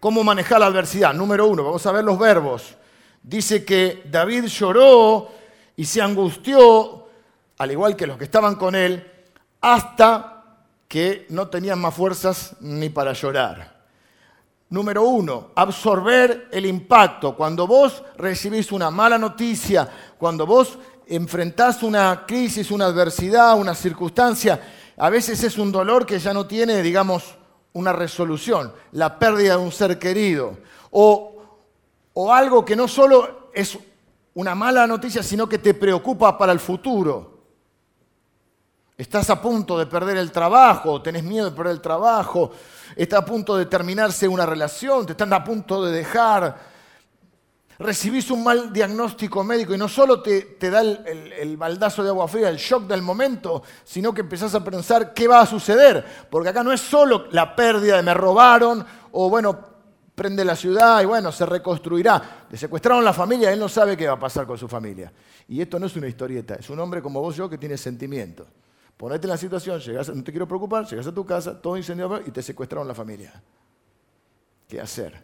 ¿Cómo 0.00 0.22
manejar 0.22 0.60
la 0.60 0.66
adversidad? 0.66 1.12
Número 1.12 1.46
uno, 1.46 1.64
vamos 1.64 1.84
a 1.84 1.92
ver 1.92 2.04
los 2.04 2.18
verbos. 2.18 2.76
Dice 3.22 3.64
que 3.64 4.04
David 4.08 4.44
lloró 4.44 5.28
y 5.74 5.84
se 5.84 6.00
angustió, 6.00 7.08
al 7.58 7.72
igual 7.72 7.96
que 7.96 8.06
los 8.06 8.16
que 8.16 8.24
estaban 8.24 8.54
con 8.54 8.76
él, 8.76 9.04
hasta 9.60 10.37
que 10.88 11.26
no 11.28 11.48
tenían 11.48 11.78
más 11.78 11.94
fuerzas 11.94 12.56
ni 12.60 12.88
para 12.88 13.12
llorar. 13.12 13.78
Número 14.70 15.04
uno, 15.04 15.50
absorber 15.54 16.48
el 16.50 16.66
impacto. 16.66 17.36
Cuando 17.36 17.66
vos 17.66 18.02
recibís 18.16 18.72
una 18.72 18.90
mala 18.90 19.18
noticia, 19.18 19.88
cuando 20.18 20.46
vos 20.46 20.78
enfrentás 21.06 21.82
una 21.82 22.24
crisis, 22.26 22.70
una 22.70 22.86
adversidad, 22.86 23.58
una 23.58 23.74
circunstancia, 23.74 24.60
a 24.96 25.10
veces 25.10 25.42
es 25.44 25.56
un 25.58 25.70
dolor 25.70 26.04
que 26.04 26.18
ya 26.18 26.34
no 26.34 26.46
tiene, 26.46 26.82
digamos, 26.82 27.36
una 27.72 27.92
resolución, 27.92 28.72
la 28.92 29.18
pérdida 29.18 29.56
de 29.56 29.62
un 29.62 29.72
ser 29.72 29.98
querido, 29.98 30.58
o, 30.90 31.42
o 32.14 32.32
algo 32.32 32.64
que 32.64 32.76
no 32.76 32.88
solo 32.88 33.50
es 33.54 33.78
una 34.34 34.54
mala 34.54 34.86
noticia, 34.86 35.22
sino 35.22 35.48
que 35.48 35.58
te 35.58 35.74
preocupa 35.74 36.36
para 36.36 36.52
el 36.52 36.60
futuro. 36.60 37.27
Estás 38.98 39.30
a 39.30 39.40
punto 39.40 39.78
de 39.78 39.86
perder 39.86 40.16
el 40.16 40.32
trabajo, 40.32 41.00
tenés 41.00 41.22
miedo 41.22 41.44
de 41.44 41.56
perder 41.56 41.74
el 41.74 41.80
trabajo, 41.80 42.50
está 42.96 43.18
a 43.18 43.24
punto 43.24 43.56
de 43.56 43.66
terminarse 43.66 44.26
una 44.26 44.44
relación, 44.44 45.06
te 45.06 45.12
están 45.12 45.32
a 45.32 45.44
punto 45.44 45.84
de 45.84 45.92
dejar. 45.92 46.58
Recibís 47.78 48.28
un 48.32 48.42
mal 48.42 48.72
diagnóstico 48.72 49.44
médico 49.44 49.72
y 49.72 49.78
no 49.78 49.88
solo 49.88 50.20
te, 50.20 50.56
da 50.58 50.80
el, 50.80 51.32
el, 51.38 51.56
baldazo 51.56 52.02
de 52.02 52.08
agua 52.08 52.26
fría, 52.26 52.48
el 52.48 52.56
shock 52.56 52.88
del 52.88 53.02
momento, 53.02 53.62
sino 53.84 54.12
que 54.12 54.22
empezás 54.22 54.56
a 54.56 54.64
pensar 54.64 55.14
qué 55.14 55.28
va 55.28 55.42
a 55.42 55.46
suceder. 55.46 56.04
Porque 56.28 56.48
acá 56.48 56.64
no 56.64 56.72
es 56.72 56.80
solo 56.80 57.28
la 57.30 57.54
pérdida 57.54 57.98
de 57.98 58.02
me 58.02 58.14
robaron 58.14 58.84
o 59.12 59.30
bueno, 59.30 59.60
prende 60.12 60.44
la 60.44 60.56
ciudad 60.56 61.00
y 61.02 61.04
bueno, 61.04 61.30
se 61.30 61.46
reconstruirá. 61.46 62.46
Le 62.50 62.58
secuestraron 62.58 63.04
la 63.04 63.12
familia, 63.12 63.52
él 63.52 63.60
no 63.60 63.68
sabe 63.68 63.96
qué 63.96 64.08
va 64.08 64.14
a 64.14 64.18
pasar 64.18 64.44
con 64.44 64.58
su 64.58 64.66
familia. 64.66 65.12
Y 65.46 65.60
esto 65.60 65.78
no 65.78 65.86
es 65.86 65.94
una 65.94 66.08
historieta, 66.08 66.56
es 66.56 66.68
un 66.68 66.80
hombre 66.80 67.00
como 67.00 67.20
vos 67.20 67.36
yo 67.36 67.48
que 67.48 67.58
tiene 67.58 67.76
sentimientos. 67.76 68.48
Ponete 68.98 69.26
en 69.26 69.30
la 69.30 69.36
situación, 69.36 69.78
llegas, 69.78 70.08
no 70.12 70.24
te 70.24 70.32
quiero 70.32 70.48
preocupar, 70.48 70.84
llegas 70.84 71.06
a 71.06 71.14
tu 71.14 71.24
casa, 71.24 71.62
todo 71.62 71.76
incendiado 71.76 72.20
y 72.26 72.32
te 72.32 72.42
secuestraron 72.42 72.86
la 72.86 72.96
familia. 72.96 73.40
¿Qué 74.66 74.80
hacer? 74.80 75.22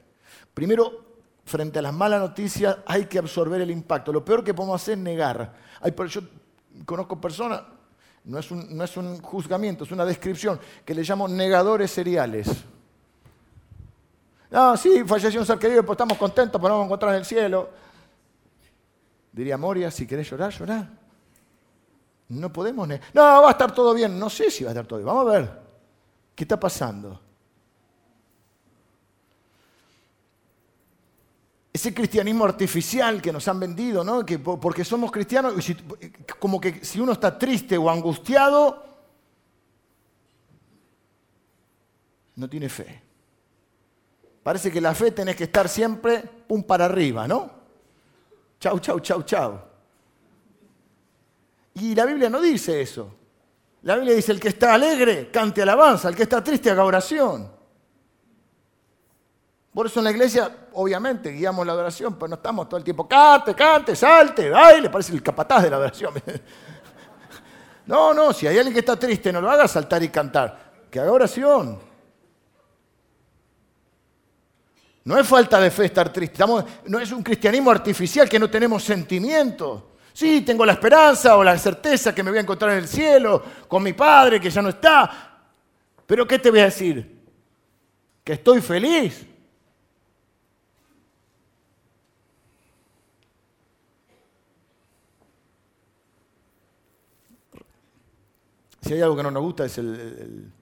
Primero, 0.55 1.05
frente 1.45 1.81
a 1.81 1.83
las 1.83 1.93
malas 1.93 2.21
noticias 2.21 2.79
hay 2.87 3.07
que 3.07 3.19
absorber 3.19 3.61
el 3.61 3.73
impacto. 3.73 4.13
Lo 4.13 4.25
peor 4.25 4.45
que 4.45 4.55
podemos 4.55 4.81
hacer 4.81 4.97
es 4.97 5.03
negar. 5.03 5.55
yo 6.09 6.21
conozco 6.87 7.21
personas, 7.21 7.63
no 8.23 8.39
es, 8.39 8.49
un, 8.53 8.77
no 8.77 8.85
es 8.85 8.97
un 8.97 9.21
juzgamiento, 9.21 9.83
es 9.83 9.91
una 9.91 10.05
descripción, 10.05 10.61
que 10.85 10.95
le 10.95 11.03
llamo 11.03 11.27
negadores 11.27 11.91
seriales. 11.91 12.49
Ah, 14.53 14.77
sí, 14.79 15.03
falleció 15.05 15.41
un 15.41 15.47
ser 15.47 15.59
querido, 15.59 15.85
pues 15.85 15.97
estamos 15.97 16.17
contentos, 16.17 16.61
pues 16.61 16.69
nos 16.69 16.77
vamos 16.77 16.85
a 16.85 16.87
encontrar 16.87 17.13
en 17.15 17.19
el 17.19 17.25
cielo. 17.25 17.71
Diría 19.33 19.59
Moria, 19.59 19.91
si 19.91 20.07
querés 20.07 20.31
llorar, 20.31 20.53
llorar. 20.53 21.04
No 22.29 22.53
podemos... 22.53 22.89
No, 22.89 23.23
va 23.23 23.49
a 23.49 23.53
estar 23.53 23.73
todo 23.73 23.95
bien. 23.95 24.19
No 24.19 24.31
sé 24.31 24.51
si 24.51 24.65
va 24.65 24.71
a 24.71 24.73
estar 24.73 24.87
todo 24.87 24.99
bien. 24.99 25.07
Vamos 25.07 25.29
a 25.29 25.33
ver. 25.33 25.65
¿Qué 26.35 26.45
está 26.45 26.59
pasando? 26.59 27.21
Ese 31.73 31.93
cristianismo 31.93 32.45
artificial 32.45 33.21
que 33.21 33.33
nos 33.33 33.47
han 33.49 33.59
vendido, 33.59 34.05
¿no? 34.05 34.25
Que 34.25 34.39
porque 34.39 34.85
somos 34.85 35.11
cristianos, 35.11 35.55
como 36.39 36.61
que 36.61 36.85
si 36.85 37.01
uno 37.01 37.13
está 37.13 37.37
triste 37.37 37.77
o 37.77 37.91
angustiado, 37.91 38.85
no 42.37 42.49
tiene 42.49 42.69
fe. 42.69 43.03
Parece 44.45 44.71
que 44.71 44.81
la 44.81 44.95
fe 44.95 45.11
tenés 45.11 45.37
que 45.37 45.45
estar 45.45 45.69
siempre 45.69 46.23
pum 46.47 46.63
para 46.63 46.85
arriba, 46.85 47.27
¿no? 47.27 47.51
Chau, 48.61 48.79
chau, 48.79 49.01
chau, 49.01 49.23
chau. 49.23 49.74
Y 51.75 51.95
la 51.95 52.07
Biblia 52.07 52.31
no 52.31 52.41
dice 52.41 52.81
eso. 52.81 53.13
La 53.83 53.97
Biblia 53.97 54.15
dice, 54.15 54.33
el 54.33 54.41
que 54.41 54.49
está 54.49 54.75
alegre, 54.75 55.31
cante 55.31 55.61
alabanza, 55.61 56.09
el 56.09 56.17
que 56.17 56.23
está 56.23 56.43
triste, 56.43 56.71
haga 56.71 56.85
oración. 56.85 57.51
Por 59.75 59.87
eso 59.87 59.99
en 60.01 60.05
la 60.05 60.11
iglesia, 60.13 60.69
obviamente, 60.73 61.33
guiamos 61.33 61.67
la 61.67 61.73
adoración, 61.73 62.15
pero 62.15 62.29
no 62.29 62.37
estamos 62.37 62.69
todo 62.69 62.79
el 62.79 62.85
tiempo, 62.85 63.09
cante, 63.09 63.55
cante, 63.55 63.97
salte, 63.97 64.49
baile, 64.49 64.89
parece 64.89 65.13
el 65.13 65.23
capataz 65.23 65.65
de 65.65 65.71
la 65.71 65.77
adoración. 65.77 66.15
No, 67.87 68.15
no, 68.15 68.33
si 68.33 68.47
hay 68.47 68.57
alguien 68.57 68.73
que 68.73 68.81
está 68.81 68.99
triste, 68.99 69.31
no 69.31 69.43
lo 69.43 69.51
haga 69.51 69.69
saltar 69.69 70.03
y 70.03 70.09
cantar, 70.09 70.87
que 70.91 70.99
haga 70.99 71.13
oración. 71.13 71.79
No 75.05 75.19
es 75.19 75.29
falta 75.29 75.61
de 75.61 75.71
fe 75.71 75.85
estar 75.85 76.11
triste, 76.11 76.43
no 76.87 76.99
es 76.99 77.13
un 77.13 77.23
cristianismo 77.23 77.71
artificial 77.71 78.27
que 78.27 78.39
no 78.39 78.49
tenemos 78.49 78.83
sentimientos. 78.83 79.83
Sí, 80.15 80.43
tengo 80.43 80.65
la 80.65 80.75
esperanza 80.75 81.37
o 81.37 81.43
la 81.43 81.59
certeza 81.59 82.15
que 82.15 82.23
me 82.23 82.31
voy 82.31 82.39
a 82.39 82.43
encontrar 82.43 82.71
en 82.71 82.79
el 82.79 82.87
cielo 82.87 83.43
con 83.67 83.83
mi 83.83 83.93
padre 83.95 84.41
que 84.41 84.49
ya 84.49 84.63
no 84.63 84.69
está. 84.69 85.41
Pero 86.07 86.25
¿qué 86.25 86.39
te 86.39 86.51
voy 86.51 86.61
a 86.61 86.67
decir? 86.67 87.21
Que 88.23 88.35
estoy 88.35 88.61
feliz. 88.61 89.27
Si 98.83 98.93
hay 98.95 99.01
algo 99.01 99.17
que 99.17 99.23
no 99.25 99.33
nos 99.33 99.43
gusta 99.43 99.65
es 99.65 99.79
el, 99.79 100.53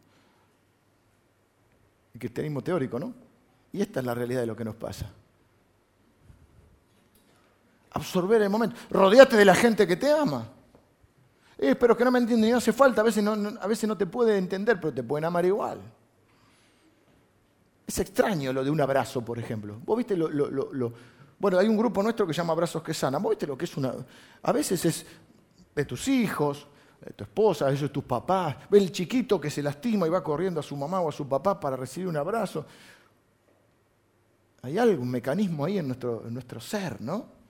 cristianismo 2.18 2.62
teórico, 2.62 2.98
¿no? 2.98 3.12
Y 3.70 3.82
esta 3.82 4.00
es 4.00 4.06
la 4.06 4.14
realidad 4.14 4.40
de 4.40 4.46
lo 4.46 4.56
que 4.56 4.64
nos 4.64 4.76
pasa 4.76 5.12
absorber 7.94 8.42
el 8.42 8.50
momento. 8.50 8.76
Rodeate 8.90 9.36
de 9.36 9.44
la 9.44 9.54
gente 9.54 9.86
que 9.86 9.96
te 9.96 10.10
ama. 10.10 10.48
Eh, 11.58 11.76
pero 11.76 11.96
que 11.96 12.04
no 12.04 12.10
me 12.10 12.18
entiende, 12.18 12.50
no 12.50 12.56
hace 12.56 12.72
falta, 12.72 13.02
a 13.02 13.04
veces 13.04 13.22
no, 13.22 13.32
a 13.32 13.66
veces 13.66 13.88
no 13.88 13.96
te 13.96 14.06
puede 14.06 14.36
entender, 14.36 14.80
pero 14.80 14.92
te 14.92 15.02
pueden 15.02 15.24
amar 15.24 15.44
igual. 15.44 15.80
Es 17.86 17.98
extraño 17.98 18.52
lo 18.52 18.64
de 18.64 18.70
un 18.70 18.80
abrazo, 18.80 19.24
por 19.24 19.38
ejemplo. 19.38 19.78
Vos 19.84 19.96
viste 19.96 20.16
lo, 20.16 20.28
Bueno, 21.38 21.58
hay 21.58 21.68
un 21.68 21.76
grupo 21.76 22.02
nuestro 22.02 22.26
que 22.26 22.32
se 22.32 22.38
llama 22.38 22.52
Abrazos 22.54 22.82
que 22.82 22.94
Sanan. 22.94 23.22
Vos 23.22 23.30
viste 23.30 23.46
lo 23.46 23.56
que 23.56 23.66
es 23.66 23.76
una... 23.76 23.94
A 24.42 24.52
veces 24.52 24.84
es 24.84 25.06
de 25.74 25.84
tus 25.84 26.08
hijos, 26.08 26.66
de 27.04 27.12
tu 27.12 27.24
esposa, 27.24 27.66
a 27.66 27.68
veces 27.68 27.82
de 27.82 27.88
tus 27.90 28.04
papás. 28.04 28.56
Ve 28.70 28.78
el 28.78 28.90
chiquito 28.90 29.40
que 29.40 29.50
se 29.50 29.62
lastima 29.62 30.06
y 30.06 30.10
va 30.10 30.22
corriendo 30.22 30.60
a 30.60 30.62
su 30.62 30.76
mamá 30.76 31.00
o 31.00 31.08
a 31.08 31.12
su 31.12 31.28
papá 31.28 31.60
para 31.60 31.76
recibir 31.76 32.08
un 32.08 32.16
abrazo. 32.16 32.64
Hay 34.62 34.78
algún 34.78 35.10
mecanismo 35.10 35.64
ahí 35.64 35.78
en 35.78 35.88
nuestro, 35.88 36.26
en 36.26 36.34
nuestro 36.34 36.60
ser, 36.60 37.00
¿no? 37.00 37.41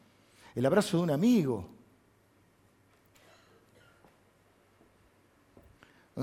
El 0.55 0.67
abrazo 0.67 0.99
de 0.99 1.03
un 1.05 1.11
amigo. 1.11 1.69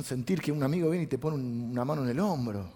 Sentir 0.03 0.39
que 0.41 0.51
un 0.51 0.63
amigo 0.63 0.89
viene 0.89 1.05
y 1.05 1.07
te 1.07 1.17
pone 1.17 1.35
una 1.35 1.83
mano 1.83 2.03
en 2.03 2.09
el 2.09 2.19
hombro. 2.19 2.71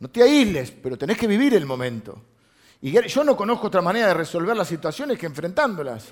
No 0.00 0.10
te 0.10 0.22
aísles, 0.22 0.72
pero 0.72 0.98
tenés 0.98 1.16
que 1.16 1.28
vivir 1.28 1.54
el 1.54 1.64
momento. 1.64 2.20
Y 2.80 2.90
yo 2.90 3.22
no 3.22 3.36
conozco 3.36 3.68
otra 3.68 3.80
manera 3.80 4.08
de 4.08 4.14
resolver 4.14 4.56
las 4.56 4.66
situaciones 4.66 5.16
que 5.16 5.26
enfrentándolas, 5.26 6.08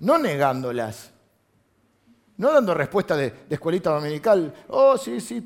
no 0.00 0.18
negándolas. 0.18 1.12
No 2.36 2.52
dando 2.52 2.74
respuesta 2.74 3.16
de, 3.16 3.46
escuelita 3.48 3.90
dominical, 3.90 4.52
oh, 4.68 4.98
sí, 4.98 5.20
sí, 5.20 5.44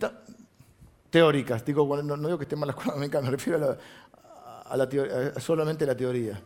teóricas. 1.11 1.65
Digo, 1.65 2.03
no, 2.03 2.17
digo 2.17 2.39
que 2.39 2.45
esté 2.45 2.57
mal 2.57 2.69
la 2.69 2.71
escuela 2.71 2.95
dominical, 2.95 3.25
me 3.25 3.31
refiero 3.31 3.59
a, 3.59 3.61
la, 3.61 3.79
solamente 5.39 5.87
la 5.87 5.97
teoría. 5.97 6.41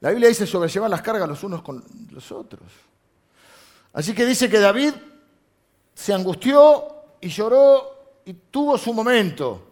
La 0.00 0.10
Biblia 0.10 0.28
dice 0.28 0.46
sobrellevar 0.46 0.90
las 0.90 1.02
cargas 1.02 1.28
los 1.28 1.42
unos 1.42 1.62
con 1.62 1.82
los 2.10 2.30
otros. 2.32 2.70
Así 3.92 4.14
que 4.14 4.26
dice 4.26 4.48
que 4.48 4.60
David 4.60 4.92
se 5.94 6.12
angustió 6.12 6.86
y 7.20 7.28
lloró 7.28 8.20
y 8.24 8.34
tuvo 8.34 8.76
su 8.76 8.92
momento, 8.92 9.62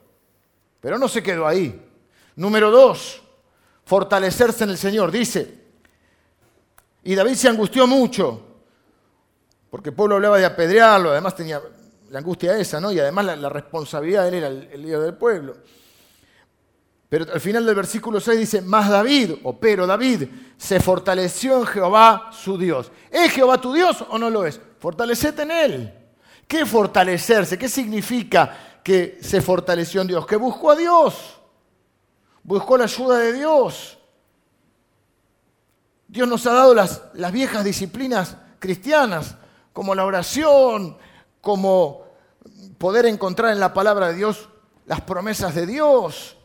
pero 0.81 0.99
no 0.99 1.09
se 1.09 1.23
quedó 1.23 1.47
ahí. 1.47 1.81
Número 2.37 2.71
dos, 2.71 3.23
fortalecerse 3.85 4.65
en 4.65 4.71
el 4.71 4.79
Señor. 4.79 5.11
Dice, 5.11 5.63
y 7.05 7.15
David 7.15 7.35
se 7.35 7.49
angustió 7.49 7.87
mucho, 7.87 8.41
porque 9.71 9.91
el 9.91 9.95
pueblo 9.95 10.17
hablaba 10.17 10.39
de 10.39 10.47
apedrearlo, 10.47 11.11
además 11.11 11.37
tenía 11.37 11.61
la 12.09 12.19
angustia 12.19 12.57
esa, 12.57 12.81
¿no? 12.81 12.93
Y 12.93 12.99
además 12.99 13.39
la, 13.39 13.49
responsabilidad 13.49 14.23
de 14.23 14.29
él 14.29 14.35
era 14.35 14.49
el, 14.49 14.83
líder 14.83 15.01
del 15.01 15.15
pueblo. 15.15 15.57
Pero 17.15 17.33
al 17.33 17.41
final 17.41 17.65
del 17.65 17.77
versículo 17.77 18.19
6 18.19 18.41
dice, 18.41 18.61
más 18.61 18.91
David, 18.91 19.35
o 19.45 19.57
pero 19.57 19.87
David, 19.87 20.25
se 20.57 20.81
fortaleció 20.81 21.59
en 21.59 21.65
Jehová 21.65 22.31
su 22.33 22.59
Dios. 22.59 22.91
¿Es 23.09 23.31
Jehová 23.31 23.61
tu 23.61 23.73
Dios 23.73 24.05
o 24.11 24.19
no 24.19 24.29
lo 24.29 24.45
es? 24.45 24.61
Fortalecete 24.81 25.43
en 25.43 25.51
él. 25.53 25.95
¿Qué 26.49 26.67
fortalecerse? 26.67 27.57
¿Qué 27.57 27.69
significa 27.69 28.81
que 28.83 29.21
se 29.23 29.41
fortaleció 29.41 30.01
en 30.01 30.09
Dios? 30.09 30.27
Que 30.27 30.35
buscó 30.35 30.73
a 30.73 30.75
Dios. 30.75 31.39
Buscó 32.43 32.77
la 32.77 32.83
ayuda 32.83 33.19
de 33.19 33.33
Dios. 33.33 33.97
Dios 36.09 36.27
nos 36.27 36.45
ha 36.49 36.53
dado 36.53 36.75
las, 36.75 37.01
las 37.13 37.31
viejas 37.31 37.63
disciplinas 37.63 38.37
cristianas, 38.59 39.37
como 39.73 39.95
la 39.95 40.05
oración, 40.05 40.99
como 41.41 42.07
poder 42.77 43.07
encontrar 43.07 43.53
en 43.53 43.61
la 43.61 43.73
palabra 43.73 44.09
de 44.09 44.15
Dios 44.15 44.49
las 44.85 45.01
promesas 45.03 45.55
de 45.55 45.65
Dios. 45.65 46.39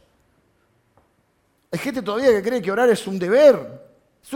Hay 1.72 1.80
gente 1.80 2.02
todavía 2.02 2.30
que 2.30 2.42
cree 2.42 2.62
que 2.62 2.72
orar 2.72 2.90
es 2.90 3.06
un 3.06 3.20
deber, 3.20 3.90
es, 4.24 4.34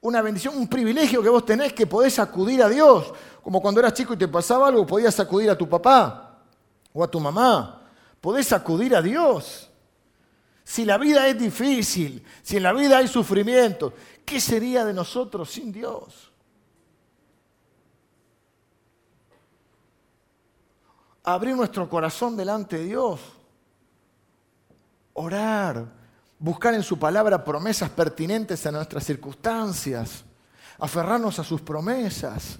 una 0.00 0.20
bendición, 0.22 0.56
un 0.56 0.68
privilegio 0.68 1.22
que 1.22 1.28
vos 1.28 1.46
tenés 1.46 1.72
que 1.72 1.86
podés 1.86 2.18
acudir 2.18 2.62
a 2.62 2.68
Dios. 2.68 3.12
Como 3.42 3.60
cuando 3.60 3.80
eras 3.80 3.94
chico 3.94 4.14
y 4.14 4.16
te 4.16 4.28
pasaba 4.28 4.68
algo, 4.68 4.86
podías 4.86 5.18
acudir 5.20 5.50
a 5.50 5.56
tu 5.56 5.68
papá 5.68 6.42
o 6.92 7.04
a 7.04 7.10
tu 7.10 7.20
mamá. 7.20 7.82
Podés 8.20 8.52
acudir 8.52 8.94
a 8.96 9.02
Dios. 9.02 9.70
Si 10.64 10.84
la 10.84 10.98
vida 10.98 11.28
es 11.28 11.38
difícil, 11.38 12.24
si 12.42 12.56
en 12.56 12.62
la 12.62 12.72
vida 12.72 12.98
hay 12.98 13.06
sufrimiento, 13.06 13.92
¿qué 14.24 14.40
sería 14.40 14.84
de 14.84 14.94
nosotros 14.94 15.50
sin 15.50 15.70
Dios? 15.70 16.32
Abrir 21.22 21.54
nuestro 21.54 21.88
corazón 21.88 22.36
delante 22.36 22.78
de 22.78 22.84
Dios, 22.84 23.20
orar, 25.14 25.86
buscar 26.38 26.74
en 26.74 26.82
su 26.82 26.98
palabra 26.98 27.42
promesas 27.42 27.90
pertinentes 27.90 28.66
a 28.66 28.72
nuestras 28.72 29.04
circunstancias, 29.04 30.24
aferrarnos 30.78 31.38
a 31.38 31.44
sus 31.44 31.60
promesas. 31.60 32.58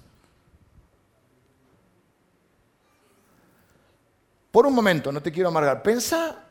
Por 4.51 4.67
un 4.67 4.75
momento, 4.75 5.11
no 5.13 5.21
te 5.21 5.33
quiero 5.33 5.49
amargar, 5.49 5.83
pensa, 5.83 6.45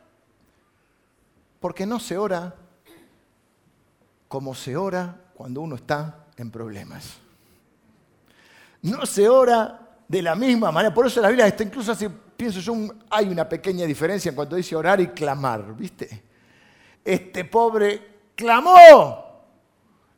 porque 1.58 1.86
no 1.86 1.98
se 1.98 2.18
ora 2.18 2.54
como 4.28 4.54
se 4.54 4.76
ora 4.76 5.16
cuando 5.34 5.60
uno 5.60 5.76
está 5.76 6.26
en 6.36 6.50
problemas. 6.50 7.14
No 8.82 9.06
se 9.06 9.28
ora 9.28 9.96
de 10.06 10.20
la 10.20 10.34
misma 10.34 10.70
manera, 10.70 10.92
por 10.92 11.06
eso 11.06 11.20
la 11.20 11.28
Biblia 11.28 11.46
está 11.46 11.62
incluso 11.62 11.92
así, 11.92 12.06
pienso 12.36 12.60
yo, 12.60 12.74
hay 13.10 13.28
una 13.28 13.48
pequeña 13.48 13.86
diferencia 13.86 14.28
en 14.28 14.34
cuanto 14.34 14.56
dice 14.56 14.76
orar 14.76 15.00
y 15.00 15.08
clamar, 15.08 15.74
¿viste? 15.74 16.22
Este 17.04 17.44
pobre 17.44 18.14
clamó 18.34 19.24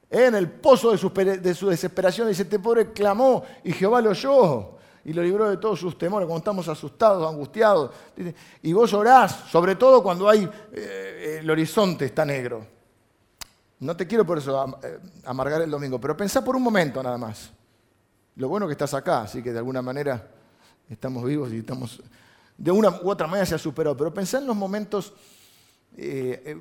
en 0.09 0.35
el 0.35 0.51
pozo 0.51 0.93
de 0.93 0.99
su, 0.99 1.11
de 1.11 1.55
su 1.55 1.69
desesperación, 1.69 2.29
dice, 2.29 2.43
este 2.43 2.59
pobre 2.59 2.93
clamó 2.93 3.45
y 3.65 3.73
Jehová 3.73 4.01
lo 4.01 4.11
oyó 4.11 4.77
y 5.05 5.13
lo 5.13 5.23
libró 5.23 5.49
de 5.49 5.57
todos 5.59 5.79
sus 5.79 5.97
temores, 5.97 6.27
cuando 6.27 6.39
estamos 6.39 6.69
asustados, 6.69 7.29
angustiados. 7.29 7.93
Y 8.63 8.73
vos 8.73 8.93
orás, 8.93 9.45
sobre 9.51 9.77
todo 9.77 10.03
cuando 10.03 10.29
hay, 10.29 10.49
eh, 10.73 11.39
el 11.41 11.49
horizonte 11.49 12.07
está 12.07 12.25
negro. 12.25 12.67
No 13.79 13.97
te 13.97 14.07
quiero 14.07 14.27
por 14.27 14.39
eso 14.39 14.79
eh, 14.83 14.99
amargar 15.25 15.63
el 15.63 15.71
domingo, 15.71 16.01
pero 16.01 16.17
pensá 16.17 16.45
por 16.45 16.57
un 16.57 16.63
momento 16.63 17.03
nada 17.05 17.19
más. 17.19 17.53
Lo 18.35 18.49
bueno 18.49 18.67
que 18.67 18.73
estás 18.73 18.95
acá, 18.95 19.23
así 19.23 19.43
que 19.45 19.53
de 19.53 19.59
alguna 19.59 19.81
manera 19.81 20.29
estamos 20.88 21.25
vivos 21.25 21.53
y 21.53 21.59
estamos, 21.59 22.03
de 22.57 22.70
una 22.70 22.90
u 22.90 23.11
otra 23.11 23.27
manera 23.27 23.46
se 23.46 23.55
ha 23.55 23.59
superado, 23.59 23.96
pero 23.96 24.12
pensá 24.12 24.38
en 24.38 24.46
los 24.46 24.57
momentos, 24.57 25.12
eh, 25.96 26.57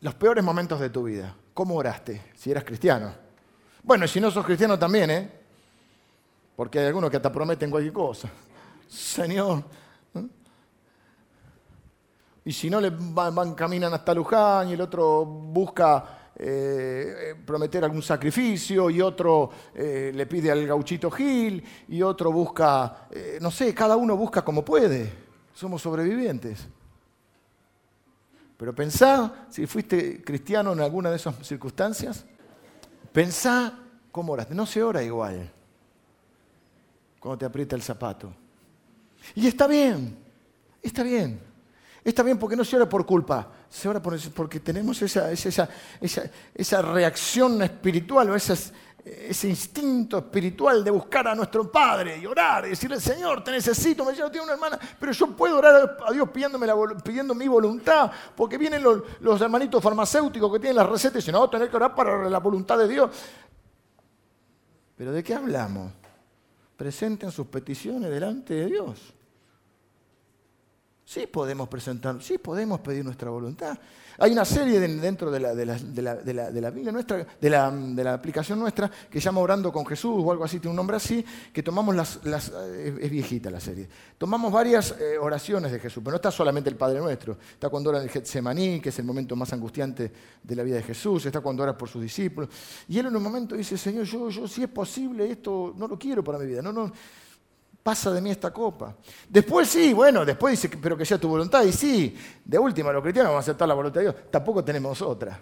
los 0.00 0.14
peores 0.14 0.44
momentos 0.44 0.80
de 0.80 0.90
tu 0.90 1.04
vida. 1.04 1.34
¿Cómo 1.52 1.76
oraste? 1.76 2.32
Si 2.34 2.50
eras 2.50 2.64
cristiano. 2.64 3.12
Bueno, 3.82 4.06
y 4.06 4.08
si 4.08 4.20
no 4.20 4.30
sos 4.30 4.44
cristiano 4.44 4.78
también, 4.78 5.10
¿eh? 5.10 5.30
Porque 6.56 6.78
hay 6.78 6.86
algunos 6.86 7.10
que 7.10 7.16
hasta 7.16 7.30
prometen 7.30 7.70
cualquier 7.70 7.92
cosa. 7.92 8.28
Señor. 8.88 9.64
Y 12.44 12.52
si 12.52 12.68
no, 12.68 12.80
le 12.80 12.90
van, 12.90 13.54
caminan 13.54 13.94
hasta 13.94 14.12
Luján 14.14 14.68
y 14.68 14.74
el 14.74 14.80
otro 14.80 15.24
busca 15.24 16.23
eh, 16.36 17.34
prometer 17.46 17.84
algún 17.84 18.02
sacrificio 18.02 18.90
y 18.90 19.00
otro 19.00 19.50
eh, 19.74 20.10
le 20.14 20.26
pide 20.26 20.50
al 20.50 20.66
gauchito 20.66 21.10
Gil 21.10 21.62
y 21.88 22.02
otro 22.02 22.32
busca, 22.32 23.06
eh, 23.10 23.38
no 23.40 23.50
sé, 23.50 23.72
cada 23.72 23.96
uno 23.96 24.16
busca 24.16 24.42
como 24.42 24.64
puede. 24.64 25.12
Somos 25.52 25.80
sobrevivientes. 25.82 26.66
Pero 28.56 28.74
pensá, 28.74 29.46
si 29.48 29.66
fuiste 29.66 30.22
cristiano 30.24 30.72
en 30.72 30.80
alguna 30.80 31.10
de 31.10 31.16
esas 31.16 31.36
circunstancias, 31.46 32.24
pensá 33.12 33.78
cómo 34.10 34.32
oraste. 34.32 34.54
No 34.54 34.66
se 34.66 34.82
ora 34.82 35.02
igual 35.02 35.50
cuando 37.20 37.38
te 37.38 37.44
aprieta 37.46 37.76
el 37.76 37.82
zapato. 37.82 38.34
Y 39.34 39.46
está 39.46 39.66
bien, 39.66 40.18
está 40.82 41.02
bien. 41.02 41.40
Está 42.04 42.22
bien 42.22 42.38
porque 42.38 42.54
no 42.54 42.64
se 42.64 42.76
ora 42.76 42.86
por 42.86 43.06
culpa, 43.06 43.50
se 43.74 43.88
ora 43.88 44.00
porque 44.00 44.60
tenemos 44.60 45.02
esa, 45.02 45.32
esa, 45.32 45.68
esa, 46.54 46.82
reacción 46.82 47.60
espiritual 47.62 48.30
o 48.30 48.36
ese 48.36 49.48
instinto 49.48 50.18
espiritual 50.18 50.84
de 50.84 50.90
buscar 50.90 51.26
a 51.26 51.34
nuestro 51.34 51.70
Padre 51.70 52.18
y 52.18 52.26
orar 52.26 52.66
y 52.66 52.70
decirle, 52.70 53.00
Señor, 53.00 53.42
te 53.42 53.50
necesito, 53.50 54.04
me 54.04 54.12
llevo, 54.12 54.30
tengo 54.30 54.44
una 54.44 54.54
hermana, 54.54 54.78
pero 55.00 55.10
yo 55.10 55.26
puedo 55.28 55.58
orar 55.58 55.96
a 56.06 56.12
Dios 56.12 56.28
pidiéndome 56.30 56.68
pidiendo 57.02 57.34
mi 57.34 57.48
voluntad, 57.48 58.10
porque 58.36 58.56
vienen 58.56 58.82
los, 58.82 59.02
los, 59.20 59.40
hermanitos 59.40 59.82
farmacéuticos 59.82 60.52
que 60.52 60.60
tienen 60.60 60.76
las 60.76 60.88
recetas 60.88 61.16
y 61.16 61.18
dicen, 61.18 61.32
no, 61.32 61.50
tener 61.50 61.68
que 61.68 61.76
orar 61.76 61.94
para 61.94 62.30
la 62.30 62.38
voluntad 62.38 62.78
de 62.78 62.86
Dios. 62.86 63.10
Pero 64.96 65.10
¿de 65.10 65.24
qué 65.24 65.34
hablamos? 65.34 65.90
presenten 66.76 67.30
sus 67.30 67.46
peticiones 67.46 68.10
delante 68.10 68.54
de 68.54 68.66
Dios. 68.66 69.14
Sí 71.06 71.26
podemos 71.26 71.68
presentar, 71.68 72.22
sí 72.22 72.38
podemos 72.38 72.80
pedir 72.80 73.04
nuestra 73.04 73.28
voluntad. 73.28 73.78
Hay 74.18 74.32
una 74.32 74.44
serie 74.44 74.80
dentro 74.80 75.30
de 75.30 75.40
la, 75.40 75.54
de, 75.54 75.66
la, 75.66 76.70
Biblia 76.70 76.92
nuestra, 76.92 77.26
de 77.40 77.50
la, 77.50 78.14
aplicación 78.14 78.58
nuestra, 78.58 78.90
que 79.10 79.20
llama 79.20 79.40
Orando 79.40 79.70
con 79.70 79.84
Jesús 79.84 80.14
o 80.16 80.32
algo 80.32 80.44
así, 80.44 80.60
tiene 80.60 80.70
un 80.70 80.76
nombre 80.76 80.96
así, 80.96 81.22
que 81.52 81.62
tomamos 81.62 81.94
las, 81.94 82.20
es 82.24 83.10
viejita 83.10 83.50
la 83.50 83.60
serie. 83.60 83.86
Tomamos 84.16 84.50
varias 84.50 84.94
eh, 84.98 85.18
oraciones 85.18 85.72
de 85.72 85.80
Jesús, 85.80 86.02
pero 86.02 86.12
no 86.12 86.16
está 86.16 86.30
solamente 86.30 86.70
el 86.70 86.76
Padre 86.76 87.00
Nuestro. 87.00 87.36
Está 87.52 87.68
cuando 87.68 87.90
ora 87.90 87.98
en 87.98 88.04
el 88.04 88.10
Getsemaní, 88.10 88.80
que 88.80 88.88
es 88.88 88.98
el 88.98 89.04
momento 89.04 89.36
más 89.36 89.52
angustiante 89.52 90.10
de 90.42 90.56
la 90.56 90.62
vida 90.62 90.76
de 90.76 90.84
Jesús, 90.84 91.26
está 91.26 91.40
cuando 91.40 91.64
ora 91.64 91.76
por 91.76 91.88
sus 91.88 92.00
discípulos. 92.00 92.48
Y 92.88 92.98
él 92.98 93.06
en 93.06 93.16
un 93.16 93.22
momento 93.22 93.56
dice, 93.56 93.76
Señor, 93.76 94.04
yo, 94.04 94.30
yo 94.30 94.48
si 94.48 94.62
es 94.62 94.68
posible 94.68 95.30
esto, 95.30 95.74
no 95.76 95.86
lo 95.86 95.98
quiero 95.98 96.24
para 96.24 96.38
mi 96.38 96.46
vida. 96.46 96.62
No, 96.62 96.72
no, 96.72 96.90
pasa 97.84 98.10
de 98.10 98.22
mí 98.22 98.30
esta 98.30 98.50
copa. 98.50 98.96
Después 99.28 99.68
sí, 99.68 99.92
bueno, 99.92 100.24
después 100.24 100.58
dice, 100.58 100.74
pero 100.78 100.96
que 100.96 101.04
sea 101.04 101.18
tu 101.18 101.28
voluntad. 101.28 101.62
Y 101.64 101.72
sí, 101.72 102.16
de 102.42 102.58
última, 102.58 102.90
los 102.90 103.02
cristianos 103.02 103.30
vamos 103.30 103.44
a 103.44 103.50
aceptar 103.50 103.68
la 103.68 103.74
voluntad 103.74 104.00
de 104.00 104.06
Dios. 104.06 104.16
Tampoco 104.30 104.64
tenemos 104.64 105.02
otra. 105.02 105.38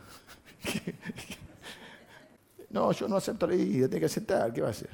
no, 2.71 2.91
yo 2.91 3.09
no 3.09 3.17
acepto 3.17 3.47
la 3.47 3.55
idea, 3.55 3.87
tiene 3.87 4.01
que 4.01 4.07
aceptar, 4.07 4.53
¿qué 4.53 4.61
va 4.61 4.69
a 4.69 4.71
hacer? 4.73 4.91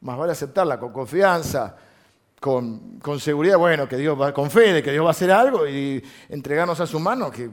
Más 0.00 0.18
vale 0.18 0.32
aceptarla 0.32 0.78
con 0.78 0.92
confianza, 0.92 1.76
con, 2.40 2.98
con, 2.98 3.20
seguridad, 3.20 3.58
bueno, 3.58 3.88
que 3.88 3.96
Dios 3.96 4.20
va, 4.20 4.34
con 4.34 4.50
fe 4.50 4.72
de 4.72 4.82
que 4.82 4.90
Dios 4.90 5.04
va 5.04 5.08
a 5.08 5.12
hacer 5.12 5.30
algo 5.30 5.68
y 5.68 6.02
entregarnos 6.28 6.80
a 6.80 6.86
su 6.88 6.98
mano. 6.98 7.30
Que... 7.30 7.48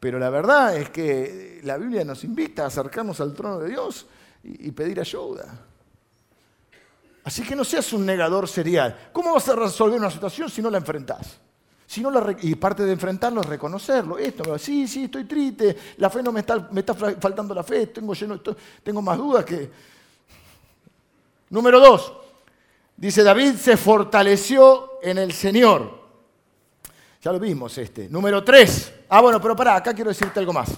Pero 0.00 0.18
la 0.18 0.28
verdad 0.28 0.76
es 0.76 0.90
que 0.90 1.60
la 1.62 1.76
Biblia 1.76 2.04
nos 2.04 2.24
invita 2.24 2.64
a 2.64 2.66
acercarnos 2.66 3.20
al 3.20 3.32
trono 3.32 3.60
de 3.60 3.68
Dios 3.68 4.08
y 4.42 4.72
pedir 4.72 4.98
ayuda. 4.98 5.66
Así 7.24 7.42
que 7.42 7.56
no 7.56 7.64
seas 7.64 7.92
un 7.94 8.04
negador 8.04 8.46
serial. 8.46 9.08
¿Cómo 9.12 9.32
vas 9.32 9.48
a 9.48 9.56
resolver 9.56 9.98
una 9.98 10.10
situación 10.10 10.50
si 10.50 10.60
no 10.60 10.70
la 10.70 10.78
enfrentás? 10.78 11.40
Si 11.86 12.00
no 12.00 12.10
y 12.42 12.54
parte 12.54 12.82
de 12.82 12.92
enfrentarlo 12.92 13.40
es 13.40 13.46
reconocerlo. 13.46 14.18
Esto, 14.18 14.58
sí, 14.58 14.86
sí, 14.86 15.04
estoy 15.04 15.24
triste, 15.24 15.76
la 15.98 16.10
fe 16.10 16.22
no 16.22 16.32
me 16.32 16.40
está, 16.40 16.68
me 16.70 16.80
está 16.80 16.94
faltando 16.94 17.54
la 17.54 17.62
fe, 17.62 17.88
tengo, 17.88 18.12
tengo 18.82 19.02
más 19.02 19.18
dudas 19.18 19.44
que... 19.44 19.70
Número 21.50 21.78
dos, 21.78 22.12
dice 22.96 23.22
David 23.22 23.54
se 23.56 23.76
fortaleció 23.76 24.98
en 25.02 25.18
el 25.18 25.32
Señor. 25.32 26.02
Ya 27.22 27.32
lo 27.32 27.38
vimos 27.38 27.78
este. 27.78 28.08
Número 28.08 28.42
tres. 28.44 28.92
Ah, 29.08 29.20
bueno, 29.20 29.40
pero 29.40 29.54
pará, 29.54 29.76
acá 29.76 29.94
quiero 29.94 30.10
decirte 30.10 30.40
algo 30.40 30.52
más. 30.52 30.70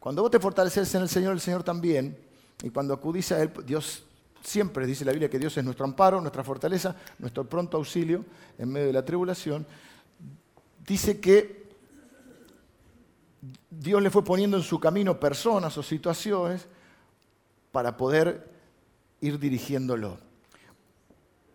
Cuando 0.00 0.22
vos 0.22 0.30
te 0.30 0.40
fortaleces 0.40 0.92
en 0.94 1.02
el 1.02 1.08
Señor, 1.08 1.34
el 1.34 1.40
Señor 1.40 1.62
también. 1.62 2.18
Y 2.62 2.70
cuando 2.70 2.94
acudís 2.94 3.30
a 3.32 3.42
Él, 3.42 3.52
Dios 3.64 4.02
siempre 4.42 4.86
dice 4.86 5.04
la 5.04 5.12
Biblia 5.12 5.30
que 5.30 5.38
Dios 5.38 5.56
es 5.56 5.64
nuestro 5.64 5.84
amparo, 5.84 6.20
nuestra 6.20 6.44
fortaleza, 6.44 6.94
nuestro 7.18 7.48
pronto 7.48 7.76
auxilio 7.76 8.24
en 8.58 8.70
medio 8.70 8.88
de 8.88 8.92
la 8.92 9.04
tribulación. 9.04 9.66
Dice 10.86 11.20
que 11.20 11.62
Dios 13.70 14.02
le 14.02 14.10
fue 14.10 14.24
poniendo 14.24 14.56
en 14.56 14.62
su 14.62 14.78
camino 14.78 15.18
personas 15.18 15.76
o 15.78 15.82
situaciones 15.82 16.66
para 17.70 17.96
poder 17.96 18.50
ir 19.20 19.38
dirigiéndolo. 19.38 20.18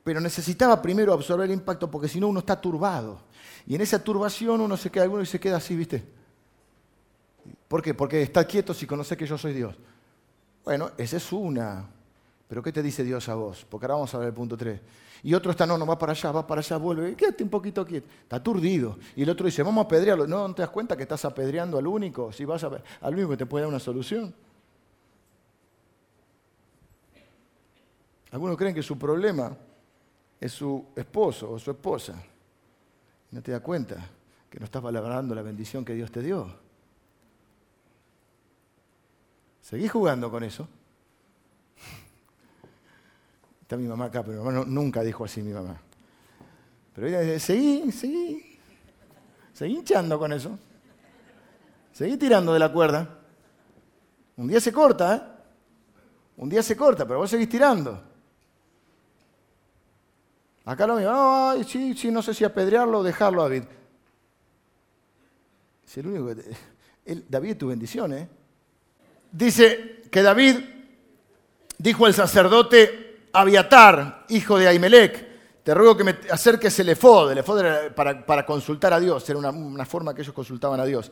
Pero 0.04 0.22
necesitaba 0.22 0.82
primero 0.82 1.14
absorber 1.14 1.46
el 1.48 1.54
impacto 1.54 1.92
porque 1.92 2.08
si 2.08 2.20
no 2.20 2.30
uno 2.30 2.40
está 2.40 2.60
turbado. 2.60 3.22
Y 3.66 3.76
en 3.76 3.82
esa 3.82 4.02
turbación 4.02 4.62
uno 4.62 4.78
se 4.78 4.90
queda, 4.90 5.04
alguno 5.04 5.26
se 5.26 5.40
queda 5.40 5.58
así, 5.58 5.76
¿viste? 5.76 6.04
¿Por 7.68 7.82
qué? 7.82 7.94
Porque 7.94 8.22
está 8.22 8.46
quieto 8.46 8.74
si 8.74 8.88
conoce 8.88 9.18
que 9.18 9.28
yo 9.28 9.38
soy 9.38 9.54
Dios. 9.54 9.76
Bueno, 10.64 10.92
esa 10.98 11.18
es 11.18 11.32
una. 11.32 11.86
Pero 12.48 12.64
¿qué 12.64 12.72
te 12.72 12.82
dice 12.82 13.04
Dios 13.04 13.28
a 13.28 13.36
vos? 13.36 13.66
Porque 13.70 13.86
ahora 13.86 13.96
vamos 13.96 14.14
a 14.14 14.20
ver 14.20 14.28
el 14.30 14.34
punto 14.34 14.56
3. 14.56 14.80
Y 15.24 15.34
otro 15.34 15.52
está, 15.52 15.66
no, 15.66 15.78
no, 15.78 15.86
va 15.86 15.98
para 15.98 16.14
allá, 16.14 16.32
va 16.32 16.48
para 16.48 16.62
allá, 16.62 16.78
vuelve. 16.78 17.16
Quédate 17.16 17.44
un 17.44 17.50
poquito 17.50 17.86
quieto. 17.86 18.08
Está 18.22 18.38
aturdido. 18.38 18.98
Y 19.16 19.24
el 19.24 19.30
otro 19.30 19.46
dice, 19.46 19.64
vamos 19.64 19.84
a 19.84 19.86
apedrearlo. 19.86 20.28
No, 20.28 20.48
¿no 20.48 20.56
te 20.56 20.62
das 20.62 20.72
cuenta 20.72 20.96
que 20.96 21.04
estás 21.04 21.26
apedreando 21.26 21.78
al 21.78 21.88
único? 21.88 22.32
Si 22.32 22.46
vas 22.46 22.64
a, 22.64 22.82
al 23.02 23.14
único 23.14 23.32
que 23.32 23.38
te 23.38 23.46
puede 23.46 23.64
dar 23.64 23.70
una 23.70 23.80
solución. 23.80 24.34
Algunos 28.32 28.58
creen 28.58 28.76
que 28.76 28.84
su 28.84 28.98
problema 28.98 29.56
es 30.40 30.52
su 30.52 30.86
esposo 30.96 31.52
o 31.52 31.60
su 31.60 31.72
esposa. 31.72 32.22
No 33.32 33.42
te 33.42 33.52
das 33.52 33.62
cuenta 33.62 34.10
que 34.50 34.60
no 34.60 34.66
estás 34.66 34.82
valorando 34.82 35.36
la 35.36 35.42
bendición 35.42 35.84
que 35.84 35.94
Dios 35.94 36.12
te 36.12 36.22
dio. 36.22 36.54
Seguís 39.62 39.92
jugando 39.92 40.32
con 40.32 40.44
eso. 40.44 40.68
Está 43.68 43.76
mi 43.76 43.86
mamá 43.86 44.06
acá, 44.06 44.24
pero 44.24 44.42
mi 44.42 44.46
mamá 44.46 44.64
nunca 44.66 45.04
dijo 45.04 45.26
así 45.26 45.42
mi 45.42 45.52
mamá. 45.52 45.78
Pero 46.96 47.06
ella 47.06 47.20
dice, 47.20 47.38
seguí, 47.38 47.92
seguí. 47.92 48.60
Seguí 49.52 49.76
hinchando 49.76 50.18
con 50.18 50.32
eso. 50.32 50.58
Seguí 51.92 52.16
tirando 52.16 52.54
de 52.54 52.60
la 52.60 52.72
cuerda. 52.72 53.20
Un 54.38 54.48
día 54.48 54.62
se 54.62 54.72
corta, 54.72 55.16
¿eh? 55.18 55.22
Un 56.38 56.48
día 56.48 56.64
se 56.64 56.78
corta, 56.78 57.06
pero 57.06 57.20
vos 57.20 57.30
seguís 57.30 57.50
tirando. 57.50 58.02
Acá 60.64 60.88
lo 60.88 60.96
mismo, 60.96 61.12
ay, 61.12 61.66
sí, 61.66 61.94
sí, 61.94 62.10
no 62.10 62.22
sé 62.22 62.34
si 62.34 62.46
apedrearlo 62.46 63.00
o 63.00 63.04
dejarlo 63.04 63.42
David. 63.42 63.64
Es 65.86 65.98
el 65.98 66.08
único 66.08 66.28
que... 66.34 67.26
David 67.28 67.50
es 67.50 67.58
tu 67.58 67.68
bendición, 67.68 68.14
¿eh? 68.14 68.30
Dice 69.30 70.04
que 70.10 70.22
David 70.22 70.56
dijo 71.78 72.06
al 72.06 72.14
sacerdote 72.14 73.07
Abiatar, 73.34 74.26
hijo 74.30 74.58
de 74.58 74.68
Ahimelech, 74.68 75.28
te 75.64 75.74
ruego 75.74 75.98
que 75.98 76.04
me 76.04 76.18
acerques 76.32 76.80
el 76.80 76.90
efod. 76.90 77.32
El 77.32 77.40
efod 77.40 77.60
era 77.60 77.96
para, 77.96 78.46
consultar 78.46 78.94
a 78.94 79.00
Dios, 79.00 79.30
era 79.30 79.40
una, 79.40 79.86
forma 79.86 80.14
que 80.14 80.22
ellos 80.22 80.34
consultaban 80.34 80.80
a 80.80 80.86
Dios. 80.86 81.12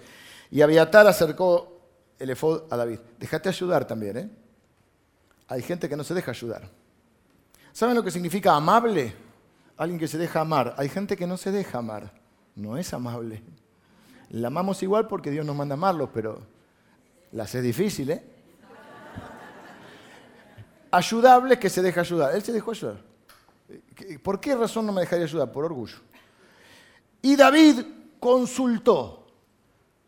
Y 0.50 0.62
Abiatar 0.62 1.06
acercó 1.08 1.82
el 2.18 2.30
efod 2.30 2.64
a 2.72 2.78
David. 2.78 3.00
Déjate 3.20 3.50
ayudar 3.50 3.86
también, 3.86 4.18
¿eh? 4.18 4.30
Hay 5.48 5.62
gente 5.62 5.90
que 5.90 5.96
no 5.96 6.04
se 6.04 6.14
deja 6.14 6.32
ayudar. 6.32 6.70
¿Saben 7.72 7.96
lo 7.96 8.04
que 8.04 8.12
significa 8.12 8.56
amable? 8.56 9.14
Alguien 9.78 10.00
que 10.00 10.08
se 10.08 10.18
deja 10.18 10.40
amar. 10.40 10.74
Hay 10.78 10.90
gente 10.90 11.18
que 11.18 11.28
no 11.28 11.38
se 11.38 11.52
deja 11.52 11.80
amar. 11.80 12.14
No 12.56 12.78
es 12.78 12.94
amable. 12.94 13.44
La 14.30 14.48
amamos 14.48 14.82
igual 14.82 15.08
porque 15.08 15.30
Dios 15.30 15.46
nos 15.46 15.56
manda 15.56 15.74
amarlos, 15.74 16.10
pero 16.14 16.42
la 17.34 17.44
hace 17.44 17.62
difícil, 17.62 18.10
¿eh? 18.10 18.24
Ayudable 20.96 21.60
que 21.60 21.70
se 21.70 21.82
deja 21.82 22.00
ayudar. 22.00 22.34
Él 22.34 22.42
se 22.42 22.54
dejó 22.54 22.72
ayudar. 22.72 23.02
¿Por 24.24 24.40
qué 24.40 24.56
razón 24.56 24.86
no 24.86 24.94
me 24.94 25.02
dejaría 25.02 25.26
ayudar? 25.26 25.52
Por 25.52 25.66
orgullo. 25.66 25.98
Y 27.22 27.36
David 27.36 27.82
consultó. 28.18 29.28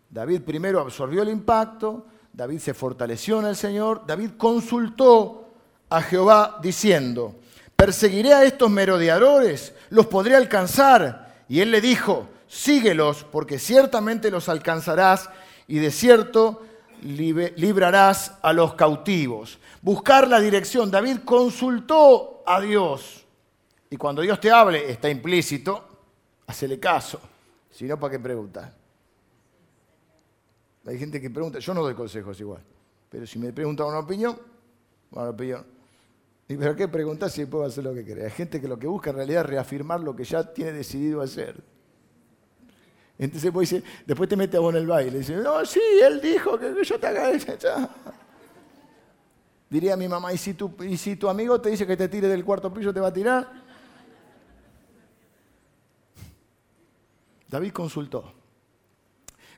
David 0.10 0.43
primero 0.43 0.80
absorbió 0.80 1.23
el 1.23 1.30
impacto, 1.30 2.06
David 2.32 2.60
se 2.60 2.73
fortaleció 2.73 3.41
en 3.41 3.47
el 3.47 3.58
Señor, 3.58 4.04
David 4.08 4.32
consultó 4.38 5.50
a 5.89 6.02
Jehová 6.02 6.60
diciendo, 6.62 7.36
perseguiré 7.76 8.34
a 8.34 8.45
estos 8.45 8.69
merodeadores, 8.69 9.73
los 9.89 10.08
podré 10.08 10.38
alcanzar. 10.38 11.43
Y 11.50 11.60
él 11.60 11.71
le 11.71 11.82
dijo, 11.82 12.30
síguelos, 12.47 13.26
porque 13.30 13.60
ciertamente 13.60 14.32
los 14.32 14.47
alcanzarás, 14.47 15.30
y 15.67 15.80
de 15.80 15.91
cierto 15.91 16.62
librarás 17.01 18.38
a 18.41 18.53
los 18.53 18.73
cautivos. 18.75 19.60
Buscar 19.81 20.27
la 20.27 20.39
dirección. 20.39 20.89
David 20.91 21.19
consultó 21.25 22.43
a 22.45 22.60
Dios. 22.62 23.25
Y 23.89 23.97
cuando 23.97 24.21
Dios 24.21 24.39
te 24.39 24.51
hable, 24.51 24.91
está 24.91 25.10
implícito, 25.10 25.83
hacele 26.47 26.79
caso. 26.79 27.19
Si 27.71 27.86
no, 27.86 27.99
¿para 27.99 28.12
qué 28.12 28.19
preguntar? 28.19 28.73
Hay 30.86 30.97
gente 30.97 31.19
que 31.19 31.29
pregunta, 31.29 31.60
yo 31.60 31.73
no 31.73 31.81
doy 31.81 31.93
consejos 31.93 32.39
igual, 32.39 32.62
pero 33.10 33.27
si 33.27 33.38
me 33.39 33.51
preguntan 33.51 33.88
una 33.88 33.99
opinión, 33.99 34.38
una 35.12 35.29
opinión. 35.29 35.65
¿Y 36.47 36.55
para 36.55 36.75
qué 36.75 36.88
preguntar 36.88 37.29
si 37.29 37.45
puedo 37.45 37.65
hacer 37.65 37.83
lo 37.83 37.93
que 37.93 38.05
quiere? 38.05 38.23
Hay 38.23 38.31
gente 38.31 38.62
que 38.62 38.69
lo 38.69 38.79
que 38.79 38.88
busca 38.88 39.10
en 39.10 39.17
realidad 39.17 39.43
es 39.43 39.49
reafirmar 39.49 39.99
lo 39.99 40.15
que 40.15 40.23
ya 40.23 40.53
tiene 40.53 40.71
decidido 40.71 41.21
hacer. 41.21 41.62
Entonces 43.19 43.84
después 44.06 44.30
te 44.30 44.36
metes 44.36 44.58
a 44.58 44.60
vos 44.60 44.73
en 44.73 44.82
el 44.82 44.88
baile 44.88 45.21
no, 45.38 45.65
sí, 45.65 45.82
él 46.03 46.21
dijo 46.21 46.58
que 46.60 46.84
yo 46.84 46.99
te 46.99 47.08
haga 47.08 47.32
eso. 47.32 47.53
Diría 49.69 49.97
mi 49.97 50.08
mamá, 50.08 50.32
¿y 50.32 50.38
si, 50.38 50.53
tu, 50.53 50.71
¿y 50.84 50.95
si 50.97 51.15
tu 51.15 51.27
amigo 51.27 51.60
te 51.60 51.69
dice 51.69 51.86
que 51.86 51.97
te 51.97 52.08
tire 52.08 52.27
del 52.27 52.45
cuarto 52.45 52.73
piso, 52.73 52.93
te 52.93 52.99
va 52.99 53.08
a 53.08 53.13
tirar? 53.13 53.51
David 57.49 57.71
consultó. 57.71 58.37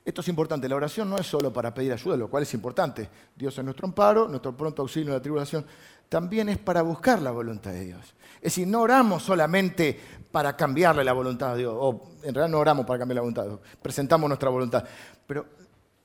Esto 0.04 0.22
es 0.22 0.28
importante, 0.28 0.68
la 0.68 0.76
oración 0.76 1.10
no 1.10 1.18
es 1.18 1.26
solo 1.26 1.52
para 1.52 1.74
pedir 1.74 1.92
ayuda, 1.92 2.16
lo 2.16 2.28
cual 2.28 2.42
es 2.44 2.54
importante. 2.54 3.08
Dios 3.36 3.56
es 3.56 3.64
nuestro 3.64 3.86
amparo, 3.86 4.28
nuestro 4.28 4.56
pronto 4.56 4.82
auxilio 4.82 5.08
en 5.08 5.14
la 5.14 5.22
tribulación, 5.22 5.64
también 6.08 6.48
es 6.48 6.58
para 6.58 6.82
buscar 6.82 7.20
la 7.20 7.30
voluntad 7.30 7.72
de 7.72 7.84
Dios. 7.84 8.14
Es 8.36 8.54
decir, 8.54 8.66
no 8.66 8.80
oramos 8.80 9.22
solamente 9.22 10.00
para 10.32 10.56
cambiarle 10.56 11.04
la 11.04 11.12
voluntad 11.12 11.52
a 11.52 11.56
Dios, 11.56 11.74
o 11.76 12.10
en 12.22 12.34
realidad 12.34 12.48
no 12.48 12.58
oramos 12.58 12.86
para 12.86 12.98
cambiar 12.98 13.16
la 13.16 13.20
voluntad 13.20 13.42
de 13.42 13.48
Dios, 13.50 13.60
presentamos 13.82 14.28
nuestra 14.28 14.48
voluntad, 14.48 14.84
pero 15.26 15.46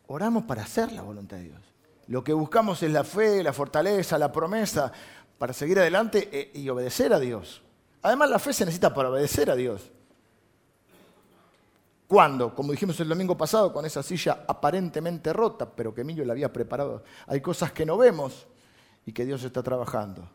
oramos 0.08 0.44
para 0.44 0.64
hacer 0.64 0.92
la 0.92 1.02
voluntad 1.02 1.38
de 1.38 1.44
Dios. 1.44 1.62
Lo 2.08 2.24
que 2.24 2.34
buscamos 2.34 2.84
es 2.84 2.92
la 2.92 3.04
fe, 3.04 3.42
la 3.42 3.54
fortaleza, 3.54 4.18
la 4.18 4.32
promesa 4.32 4.92
para 5.38 5.54
seguir 5.54 5.80
adelante 5.80 6.30
eh, 6.32 6.52
y 6.54 6.70
obedecer 6.70 7.14
a 7.14 7.20
Dios. 7.20 7.62
Además, 8.02 8.30
la 8.30 8.40
fe 8.40 8.54
se 8.54 8.66
necesita 8.66 8.94
para 8.94 9.10
obedecer 9.10 9.50
a 9.50 9.56
Dios. 9.56 9.92
¿Cuándo? 12.08 12.54
Como 12.54 12.72
dijimos 12.72 13.00
el 13.00 13.10
domingo 13.10 13.36
pasado, 13.36 13.74
con 13.74 13.86
esa 13.86 14.04
silla 14.04 14.46
aparentemente 14.48 15.34
rota, 15.34 15.70
pero 15.70 15.94
que 15.94 16.02
Emilio 16.02 16.24
la 16.24 16.34
había 16.34 16.54
preparado. 16.54 17.04
Hay 17.28 17.42
cosas 17.42 17.72
que 17.72 17.86
no 17.86 17.98
vemos 17.98 18.46
y 19.06 19.12
que 19.12 19.26
Dios 19.26 19.44
está 19.44 19.64
trabajando. 19.64 20.30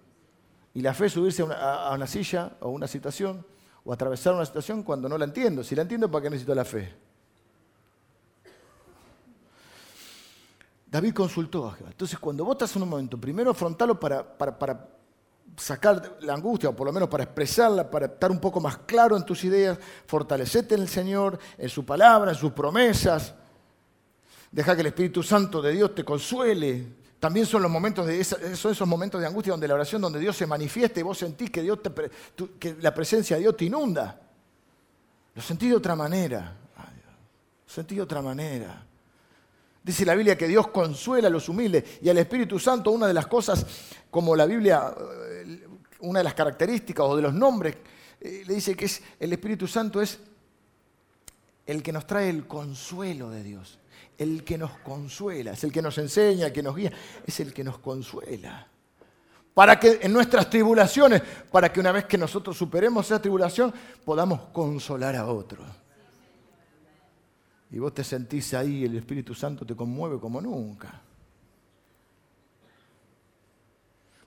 Y 0.74 0.82
la 0.82 0.94
fe 0.94 1.06
es 1.06 1.12
subirse 1.12 1.42
a 1.42 1.92
una, 1.94 2.06
silla 2.06 2.52
o 2.60 2.70
una 2.70 2.86
situación 2.86 3.44
o 3.84 3.92
atravesar 3.92 4.34
una 4.34 4.46
situación 4.46 4.82
cuando 4.82 5.08
no 5.08 5.16
la 5.16 5.24
entiendo. 5.24 5.62
Si 5.62 5.74
la 5.74 5.82
entiendo, 5.82 6.10
¿para 6.10 6.24
qué 6.24 6.30
necesito 6.30 6.54
la 6.54 6.64
fe? 6.64 6.92
David 10.86 11.14
consultó 11.14 11.68
a 11.68 11.72
Jehová. 11.72 11.90
Entonces, 11.92 12.18
cuando 12.18 12.44
vos 12.44 12.54
estás 12.54 12.74
en 12.74 12.82
un 12.82 12.88
momento, 12.88 13.16
primero 13.16 13.52
afrontalo 13.52 13.98
para, 13.98 14.36
para, 14.36 14.58
para 14.58 14.88
sacar 15.56 16.18
la 16.20 16.34
angustia, 16.34 16.70
o 16.70 16.76
por 16.76 16.86
lo 16.86 16.92
menos 16.92 17.08
para 17.08 17.24
expresarla, 17.24 17.90
para 17.90 18.06
estar 18.06 18.30
un 18.30 18.40
poco 18.40 18.60
más 18.60 18.78
claro 18.78 19.16
en 19.16 19.24
tus 19.24 19.44
ideas, 19.44 19.78
fortalecete 20.06 20.74
en 20.74 20.82
el 20.82 20.88
Señor, 20.88 21.38
en 21.58 21.68
su 21.68 21.84
palabra, 21.84 22.30
en 22.30 22.36
sus 22.36 22.52
promesas. 22.52 23.34
Deja 24.50 24.74
que 24.74 24.80
el 24.80 24.88
Espíritu 24.88 25.22
Santo 25.22 25.62
de 25.62 25.72
Dios 25.72 25.94
te 25.94 26.04
consuele. 26.04 27.00
También 27.20 27.46
son 27.46 27.62
los 27.62 27.70
momentos 27.70 28.06
de 28.06 28.18
esos 28.18 28.86
momentos 28.86 29.20
de 29.20 29.26
angustia 29.26 29.52
donde 29.52 29.68
la 29.68 29.74
oración, 29.74 30.00
donde 30.00 30.18
Dios 30.18 30.36
se 30.36 30.46
manifiesta 30.46 31.00
y 31.00 31.02
vos 31.02 31.18
sentís 31.18 31.50
que, 31.50 31.62
Dios 31.62 31.78
que 32.58 32.76
la 32.80 32.94
presencia 32.94 33.36
de 33.36 33.42
Dios 33.42 33.56
te 33.56 33.66
inunda. 33.66 34.18
Lo 35.34 35.42
sentí 35.42 35.68
de 35.68 35.76
otra 35.76 35.94
manera. 35.94 36.56
Lo 36.76 37.72
sentí 37.72 37.94
de 37.94 38.02
otra 38.02 38.22
manera. 38.22 38.86
Dice 39.82 40.04
la 40.04 40.14
Biblia 40.14 40.36
que 40.36 40.46
Dios 40.46 40.68
consuela 40.68 41.28
a 41.28 41.30
los 41.30 41.48
humildes 41.48 41.84
y 42.02 42.08
al 42.08 42.18
Espíritu 42.18 42.58
Santo 42.58 42.90
una 42.90 43.06
de 43.06 43.14
las 43.14 43.26
cosas, 43.26 43.64
como 44.10 44.36
la 44.36 44.44
Biblia, 44.44 44.94
una 46.00 46.20
de 46.20 46.24
las 46.24 46.34
características 46.34 47.06
o 47.06 47.16
de 47.16 47.22
los 47.22 47.34
nombres, 47.34 47.76
eh, 48.20 48.44
le 48.46 48.54
dice 48.54 48.74
que 48.74 48.84
es, 48.84 49.02
el 49.18 49.32
Espíritu 49.32 49.66
Santo 49.66 50.00
es 50.00 50.18
el 51.66 51.82
que 51.82 51.92
nos 51.92 52.06
trae 52.06 52.28
el 52.28 52.46
consuelo 52.46 53.30
de 53.30 53.42
Dios, 53.42 53.78
el 54.18 54.44
que 54.44 54.58
nos 54.58 54.72
consuela, 54.78 55.52
es 55.52 55.64
el 55.64 55.72
que 55.72 55.82
nos 55.82 55.96
enseña, 55.98 56.52
que 56.52 56.62
nos 56.62 56.76
guía, 56.76 56.92
es 57.26 57.40
el 57.40 57.52
que 57.54 57.64
nos 57.64 57.78
consuela. 57.78 58.66
Para 59.54 59.78
que 59.78 60.00
en 60.02 60.12
nuestras 60.12 60.48
tribulaciones, 60.48 61.22
para 61.50 61.72
que 61.72 61.80
una 61.80 61.92
vez 61.92 62.04
que 62.04 62.18
nosotros 62.18 62.56
superemos 62.56 63.06
esa 63.06 63.20
tribulación, 63.20 63.72
podamos 64.04 64.40
consolar 64.52 65.16
a 65.16 65.26
otros. 65.26 65.66
Y 67.70 67.78
vos 67.78 67.94
te 67.94 68.02
sentís 68.02 68.52
ahí, 68.54 68.84
el 68.84 68.96
Espíritu 68.96 69.34
Santo 69.34 69.64
te 69.64 69.76
conmueve 69.76 70.18
como 70.18 70.40
nunca. 70.40 71.00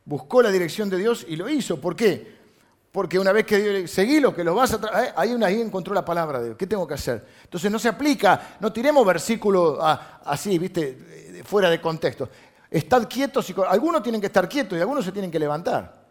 Buscó 0.05 0.41
la 0.41 0.51
dirección 0.51 0.89
de 0.89 0.97
Dios 0.97 1.25
y 1.27 1.35
lo 1.35 1.49
hizo. 1.49 1.79
¿Por 1.79 1.95
qué? 1.95 2.43
Porque 2.91 3.17
una 3.17 3.31
vez 3.31 3.45
que 3.45 3.57
Dios 3.57 3.91
seguí 3.91 4.19
lo 4.19 4.35
que 4.35 4.43
lo 4.43 4.53
vas 4.53 4.73
a 4.73 4.79
traer, 4.81 5.09
eh, 5.09 5.13
ahí, 5.15 5.61
encontró 5.61 5.93
la 5.93 6.05
palabra 6.05 6.39
de 6.39 6.45
Dios. 6.45 6.57
¿Qué 6.57 6.67
tengo 6.67 6.87
que 6.87 6.93
hacer? 6.93 7.25
Entonces 7.43 7.71
no 7.71 7.79
se 7.79 7.89
aplica, 7.89 8.57
no 8.59 8.71
tiremos 8.71 9.05
versículos 9.05 9.79
ah, 9.81 10.21
así, 10.25 10.59
viste, 10.59 11.41
fuera 11.43 11.69
de 11.69 11.81
contexto. 11.81 12.29
Estad 12.69 13.07
quietos 13.07 13.49
y 13.49 13.55
algunos 13.67 14.03
tienen 14.03 14.21
que 14.21 14.27
estar 14.27 14.47
quietos 14.47 14.77
y 14.77 14.81
algunos 14.81 15.05
se 15.05 15.11
tienen 15.11 15.31
que 15.31 15.39
levantar. 15.39 16.03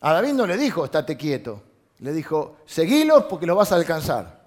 A 0.00 0.12
David 0.12 0.32
no 0.32 0.46
le 0.46 0.56
dijo, 0.56 0.84
estate 0.84 1.16
quieto. 1.16 1.62
Le 1.98 2.12
dijo, 2.12 2.58
seguilos 2.66 3.24
porque 3.24 3.46
lo 3.46 3.54
vas 3.54 3.72
a 3.72 3.76
alcanzar. 3.76 4.43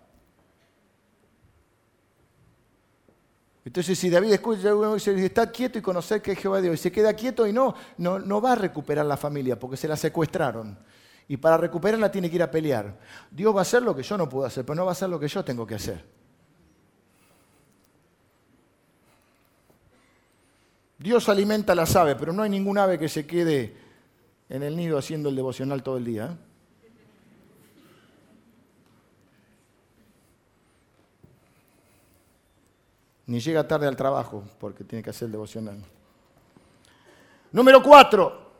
Entonces, 3.68 4.00
si 4.00 4.10
David 4.10 4.32
escucha, 4.32 4.74
dice, 4.94 5.26
está 5.26 5.52
quieto 5.52 5.78
y 5.78 5.82
conocer 5.82 6.22
que 6.22 6.32
es 6.32 6.40
Jehová 6.40 6.62
Dios, 6.62 6.76
y 6.76 6.78
se 6.78 6.90
queda 6.90 7.14
quieto 7.14 7.46
y 7.46 7.52
no, 7.52 7.76
no, 7.98 8.18
no 8.18 8.40
va 8.40 8.54
a 8.54 8.56
recuperar 8.56 9.06
la 9.06 9.18
familia 9.18 9.60
porque 9.60 9.76
se 9.76 9.90
la 9.90 9.98
secuestraron. 9.98 10.80
Y 11.28 11.36
para 11.36 11.58
recuperarla 11.58 12.10
tiene 12.10 12.30
que 12.30 12.38
ir 12.38 12.44
a 12.44 12.50
pelear. 12.50 12.98
Dios 13.30 13.54
va 13.54 13.60
a 13.60 13.62
hacer 13.64 13.84
lo 13.84 13.94
que 13.94 14.04
yo 14.04 14.18
no 14.18 14.30
puedo 14.30 14.46
hacer, 14.46 14.64
pero 14.64 14.76
no 14.76 14.86
va 14.86 14.92
a 14.92 14.94
hacer 14.94 15.10
lo 15.10 15.20
que 15.20 15.28
yo 15.28 15.44
tengo 15.44 15.68
que 15.68 15.76
hacer. 15.76 16.02
Dios 20.98 21.28
alimenta 21.28 21.74
a 21.74 21.76
las 21.76 21.94
aves, 21.98 22.16
pero 22.18 22.32
no 22.32 22.44
hay 22.44 22.50
ningún 22.50 22.78
ave 22.78 22.98
que 22.98 23.10
se 23.10 23.28
quede 23.28 23.76
en 24.48 24.64
el 24.64 24.78
nido 24.78 24.98
haciendo 24.98 25.28
el 25.28 25.36
devocional 25.36 25.84
todo 25.84 25.98
el 25.98 26.06
día. 26.06 26.28
¿eh? 26.28 26.47
Ni 33.28 33.40
llega 33.40 33.68
tarde 33.68 33.88
al 33.88 33.96
trabajo 33.96 34.44
porque 34.60 34.84
tiene 34.84 35.04
que 35.04 35.10
hacer 35.10 35.28
el 35.28 35.34
devocional. 35.34 35.78
Número 37.52 37.82
cuatro, 37.84 38.52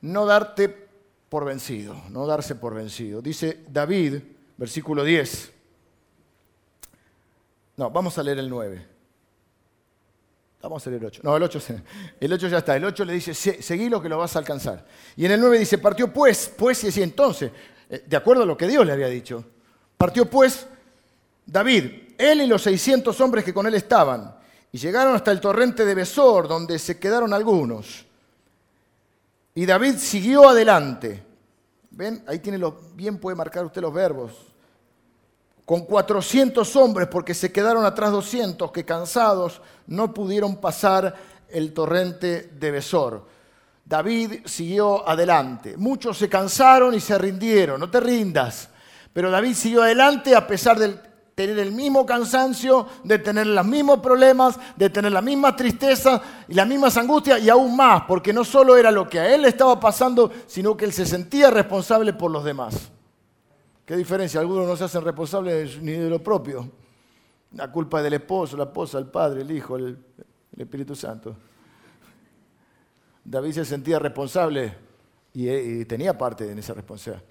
no 0.00 0.26
darte 0.26 0.88
por 1.28 1.44
vencido, 1.44 1.96
no 2.10 2.26
darse 2.26 2.54
por 2.54 2.74
vencido. 2.74 3.20
Dice 3.20 3.64
David, 3.68 4.22
versículo 4.56 5.04
10. 5.04 5.52
No, 7.76 7.90
vamos 7.90 8.16
a 8.18 8.22
leer 8.22 8.38
el 8.38 8.48
9. 8.48 8.86
Vamos 10.62 10.86
a 10.86 10.90
leer 10.90 11.02
el 11.02 11.06
8. 11.08 11.20
No, 11.24 11.36
el 11.36 11.42
8, 11.42 11.60
el 12.20 12.32
8 12.32 12.48
ya 12.48 12.58
está. 12.58 12.76
El 12.76 12.84
8 12.84 13.04
le 13.04 13.12
dice, 13.14 13.34
seguí 13.34 13.88
lo 13.88 14.00
que 14.00 14.08
lo 14.08 14.18
vas 14.18 14.36
a 14.36 14.38
alcanzar. 14.38 14.86
Y 15.16 15.26
en 15.26 15.32
el 15.32 15.40
9 15.40 15.58
dice, 15.58 15.78
partió 15.78 16.12
pues, 16.12 16.52
pues 16.56 16.84
y 16.84 16.88
así 16.88 17.02
entonces, 17.02 17.50
eh, 17.90 18.04
de 18.06 18.16
acuerdo 18.16 18.44
a 18.44 18.46
lo 18.46 18.56
que 18.56 18.66
Dios 18.66 18.86
le 18.86 18.92
había 18.92 19.08
dicho. 19.08 19.44
Partió 19.98 20.28
pues 20.28 20.66
David, 21.44 22.03
él 22.18 22.42
y 22.42 22.46
los 22.46 22.62
600 22.62 23.20
hombres 23.20 23.44
que 23.44 23.54
con 23.54 23.66
él 23.66 23.74
estaban, 23.74 24.34
y 24.72 24.78
llegaron 24.78 25.14
hasta 25.14 25.30
el 25.30 25.40
torrente 25.40 25.84
de 25.84 25.94
Besor, 25.94 26.48
donde 26.48 26.78
se 26.78 26.98
quedaron 26.98 27.32
algunos. 27.32 28.04
Y 29.54 29.66
David 29.66 29.96
siguió 29.98 30.48
adelante. 30.48 31.22
¿Ven? 31.90 32.24
Ahí 32.26 32.40
tiene 32.40 32.58
los, 32.58 32.74
bien 32.96 33.18
puede 33.18 33.36
marcar 33.36 33.64
usted 33.64 33.80
los 33.80 33.94
verbos. 33.94 34.32
Con 35.64 35.82
400 35.86 36.74
hombres, 36.76 37.08
porque 37.08 37.34
se 37.34 37.52
quedaron 37.52 37.84
atrás 37.84 38.10
200 38.10 38.72
que 38.72 38.84
cansados 38.84 39.62
no 39.86 40.12
pudieron 40.12 40.56
pasar 40.56 41.14
el 41.48 41.72
torrente 41.72 42.50
de 42.58 42.70
Besor. 42.72 43.24
David 43.84 44.40
siguió 44.44 45.08
adelante. 45.08 45.76
Muchos 45.76 46.18
se 46.18 46.28
cansaron 46.28 46.94
y 46.94 47.00
se 47.00 47.16
rindieron. 47.16 47.78
No 47.78 47.90
te 47.90 48.00
rindas. 48.00 48.68
Pero 49.12 49.30
David 49.30 49.54
siguió 49.54 49.82
adelante 49.82 50.34
a 50.34 50.46
pesar 50.46 50.78
del 50.78 51.00
tener 51.34 51.58
el 51.58 51.72
mismo 51.72 52.06
cansancio, 52.06 52.86
de 53.02 53.18
tener 53.18 53.46
los 53.46 53.66
mismos 53.66 53.98
problemas, 53.98 54.58
de 54.76 54.88
tener 54.88 55.12
la 55.12 55.20
misma 55.20 55.56
tristeza 55.56 56.22
y 56.48 56.54
las 56.54 56.66
mismas 56.66 56.96
angustias 56.96 57.42
y 57.42 57.50
aún 57.50 57.76
más, 57.76 58.02
porque 58.06 58.32
no 58.32 58.44
solo 58.44 58.76
era 58.76 58.90
lo 58.90 59.08
que 59.08 59.18
a 59.18 59.34
él 59.34 59.42
le 59.42 59.48
estaba 59.48 59.78
pasando, 59.80 60.30
sino 60.46 60.76
que 60.76 60.84
él 60.84 60.92
se 60.92 61.06
sentía 61.06 61.50
responsable 61.50 62.12
por 62.12 62.30
los 62.30 62.44
demás. 62.44 62.90
¿Qué 63.84 63.96
diferencia? 63.96 64.40
Algunos 64.40 64.66
no 64.66 64.76
se 64.76 64.84
hacen 64.84 65.02
responsables 65.02 65.80
ni 65.82 65.92
de 65.92 66.08
lo 66.08 66.22
propio. 66.22 66.70
La 67.52 67.70
culpa 67.70 67.98
es 67.98 68.04
del 68.04 68.14
esposo, 68.14 68.56
la 68.56 68.64
esposa, 68.64 68.98
el 68.98 69.06
padre, 69.06 69.42
el 69.42 69.50
hijo, 69.50 69.76
el, 69.76 69.98
Espíritu 70.56 70.94
Santo. 70.94 71.34
David 73.24 73.52
se 73.52 73.64
sentía 73.64 73.98
responsable 73.98 74.72
y, 75.32 75.50
y 75.50 75.84
tenía 75.84 76.16
parte 76.16 76.48
en 76.48 76.60
esa 76.60 76.74
responsabilidad. 76.74 77.24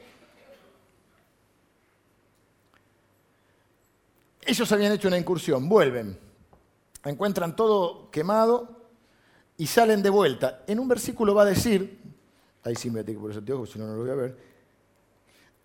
Ellos 4.45 4.71
habían 4.71 4.91
hecho 4.91 5.07
una 5.07 5.17
incursión, 5.17 5.69
vuelven, 5.69 6.17
encuentran 7.05 7.55
todo 7.55 8.09
quemado 8.11 8.83
y 9.57 9.67
salen 9.67 10.01
de 10.01 10.09
vuelta. 10.09 10.63
En 10.67 10.79
un 10.79 10.87
versículo 10.87 11.33
va 11.33 11.43
a 11.43 11.45
decir, 11.45 12.01
ahí 12.63 12.75
sí 12.75 12.89
me 12.89 13.03
tengo 13.03 13.21
por 13.21 13.31
eso 13.31 13.65
si 13.65 13.79
no, 13.79 13.87
no 13.87 13.95
lo 13.95 14.01
voy 14.01 14.11
a 14.11 14.15
ver. 14.15 14.53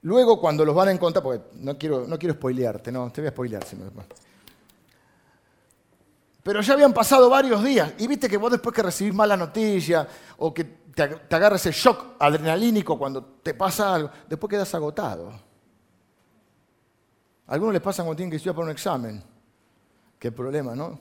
Luego, 0.03 0.41
cuando 0.41 0.65
los 0.65 0.75
van 0.75 0.89
a 0.89 0.93
encontrar, 0.93 1.23
porque 1.25 1.45
no 1.55 1.77
quiero, 1.77 2.07
no 2.07 2.19
quiero 2.19 2.35
spoilearte, 2.35 2.93
no, 2.93 3.11
te 3.11 3.21
voy 3.21 3.29
a 3.29 3.33
spoilear 3.33 3.65
si 3.65 3.75
me 3.75 3.87
Pero 6.45 6.61
ya 6.61 6.73
habían 6.75 6.93
pasado 6.93 7.29
varios 7.29 7.65
días, 7.65 7.95
y 7.99 8.07
viste 8.07 8.29
que 8.29 8.37
vos 8.37 8.53
después 8.53 8.75
que 8.75 8.83
recibís 8.83 9.13
mala 9.13 9.37
noticia 9.37 10.07
o 10.37 10.55
que 10.55 10.65
te 10.95 11.35
agarra 11.35 11.57
ese 11.57 11.73
shock 11.73 12.17
adrenalínico 12.19 12.97
cuando 12.97 13.25
te 13.43 13.55
pasa 13.55 13.95
algo, 13.95 14.11
después 14.29 14.51
quedas 14.51 14.73
agotado 14.75 15.48
algunos 17.49 17.73
les 17.73 17.83
pasa 17.83 18.03
cuando 18.03 18.17
tienen 18.17 18.31
que 18.31 18.37
estudiar 18.37 18.55
para 18.55 18.67
un 18.67 18.73
examen. 18.73 19.23
Qué 20.19 20.31
problema, 20.31 20.75
¿no? 20.75 21.01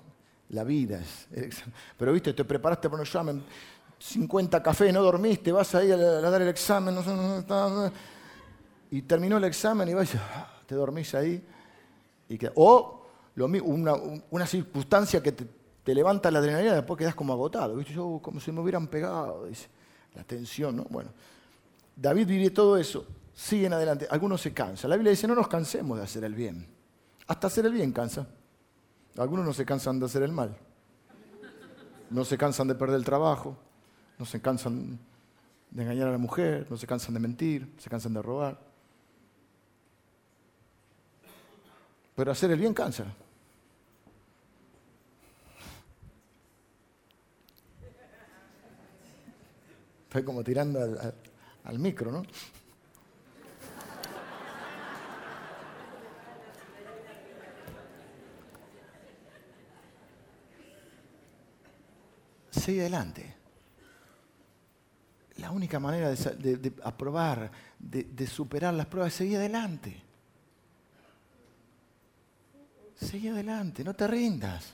La 0.49 0.63
vida 0.63 0.99
es. 0.99 1.63
Pero 1.97 2.13
viste, 2.13 2.33
te 2.33 2.45
preparaste 2.45 2.89
para 2.89 3.01
un 3.01 3.05
examen, 3.05 3.43
50 3.99 4.63
cafés, 4.63 4.93
no 4.93 5.01
dormiste, 5.01 5.51
vas 5.51 5.75
ahí 5.75 5.91
a, 5.91 5.97
dar 5.97 6.41
el 6.41 6.47
examen, 6.47 6.95
y 8.89 9.01
terminó 9.01 9.37
el 9.37 9.43
examen 9.43 9.89
y 9.89 9.93
vas, 9.93 10.15
ah, 10.15 10.61
te 10.65 10.75
dormís 10.75 11.13
ahí. 11.15 11.43
Y 12.29 12.39
o 12.55 13.05
una, 13.35 13.93
una, 14.31 14.47
circunstancia 14.47 15.21
que 15.21 15.33
te, 15.33 15.93
levanta 15.93 16.31
la 16.31 16.39
adrenalina 16.39 16.71
y 16.71 16.75
después 16.75 16.97
quedas 16.97 17.15
como 17.15 17.33
agotado. 17.33 17.75
¿viste? 17.75 17.93
Yo, 17.93 18.19
como 18.21 18.39
si 18.39 18.53
me 18.53 18.61
hubieran 18.61 18.87
pegado. 18.87 19.47
La 20.15 20.23
tensión, 20.23 20.77
¿no? 20.77 20.85
Bueno, 20.89 21.11
David 21.95 22.27
vive 22.27 22.49
todo 22.49 22.77
eso 22.77 23.05
siguen 23.37 23.71
adelante. 23.71 24.07
Algunos 24.09 24.41
se 24.41 24.51
cansan. 24.51 24.89
La 24.89 24.95
Biblia 24.95 25.11
dice, 25.11 25.27
no 25.27 25.35
nos 25.35 25.47
cansemos 25.47 25.97
de 25.99 26.03
hacer 26.03 26.23
el 26.23 26.33
bien. 26.33 26.67
Hasta 27.27 27.47
hacer 27.47 27.67
el 27.67 27.71
bien 27.73 27.91
cansa. 27.91 28.25
Algunos 29.15 29.45
no 29.45 29.53
se 29.53 29.63
cansan 29.63 29.99
de 29.99 30.07
hacer 30.07 30.23
el 30.23 30.31
mal. 30.31 30.57
No 32.09 32.25
se 32.25 32.35
cansan 32.35 32.67
de 32.67 32.73
perder 32.73 32.95
el 32.95 33.05
trabajo. 33.05 33.55
No 34.17 34.25
se 34.25 34.41
cansan 34.41 34.97
de 35.69 35.83
engañar 35.83 36.07
a 36.07 36.11
la 36.11 36.17
mujer. 36.17 36.65
No 36.67 36.77
se 36.77 36.87
cansan 36.87 37.13
de 37.13 37.19
mentir. 37.19 37.75
Se 37.77 37.91
cansan 37.91 38.15
de 38.15 38.23
robar. 38.23 38.59
Pero 42.15 42.31
hacer 42.31 42.49
el 42.49 42.59
bien 42.59 42.73
cansa. 42.73 43.05
Estoy 50.05 50.23
como 50.23 50.43
tirando 50.43 50.81
al, 50.81 51.13
al 51.65 51.79
micro, 51.79 52.11
¿no? 52.11 52.23
Sigue 62.67 62.81
adelante. 62.81 63.33
La 65.37 65.51
única 65.51 65.79
manera 65.79 66.09
de, 66.09 66.73
aprobar, 66.83 67.49
de, 67.79 68.27
superar 68.27 68.73
las 68.73 68.87
pruebas 68.87 69.13
es 69.13 69.17
seguir 69.17 69.37
adelante. 69.37 70.03
Sigue 72.95 73.29
adelante, 73.29 73.85
no 73.85 73.93
te 73.93 74.05
rindas. 74.05 74.73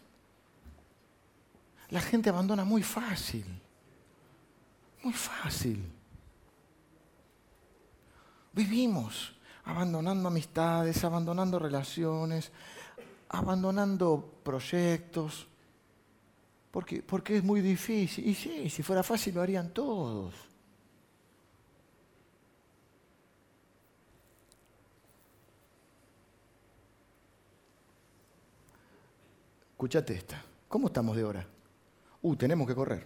La 1.89 2.01
gente 2.01 2.29
abandona 2.29 2.65
muy 2.65 2.81
fácil. 2.81 3.45
Muy 5.03 5.13
fácil. 5.13 5.85
Vivimos 8.53 9.35
abandonando 9.65 10.29
amistades, 10.29 11.03
abandonando 11.03 11.59
relaciones, 11.59 12.51
abandonando 13.29 14.41
proyectos, 14.43 15.47
porque, 16.74 17.03
porque 17.03 17.38
es 17.38 17.43
muy 17.43 17.61
difícil. 17.61 18.28
Y 18.28 18.34
sí, 18.34 18.67
si 18.67 18.82
fuera 18.82 19.03
fácil 19.03 19.36
lo 19.36 19.43
harían 19.43 19.69
todos. 19.69 20.34
Escuchate 29.74 30.15
esta. 30.15 30.43
¿Cómo 30.67 30.88
estamos 30.88 31.15
de 31.15 31.24
hora? 31.24 31.45
Uh, 32.24 32.36
tenemos 32.36 32.67
que 32.67 32.74
correr. 32.74 33.05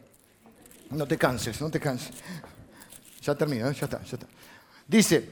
No 0.91 1.05
te 1.05 1.18
canses, 1.18 1.59
no 1.59 1.70
te 1.70 1.82
canses. 1.82 2.15
Ya 3.22 3.36
termino, 3.36 3.70
¿eh? 3.70 3.74
ya 3.74 3.84
está, 3.84 4.01
ya 4.01 4.15
está. 4.15 4.28
Dice, 4.88 5.30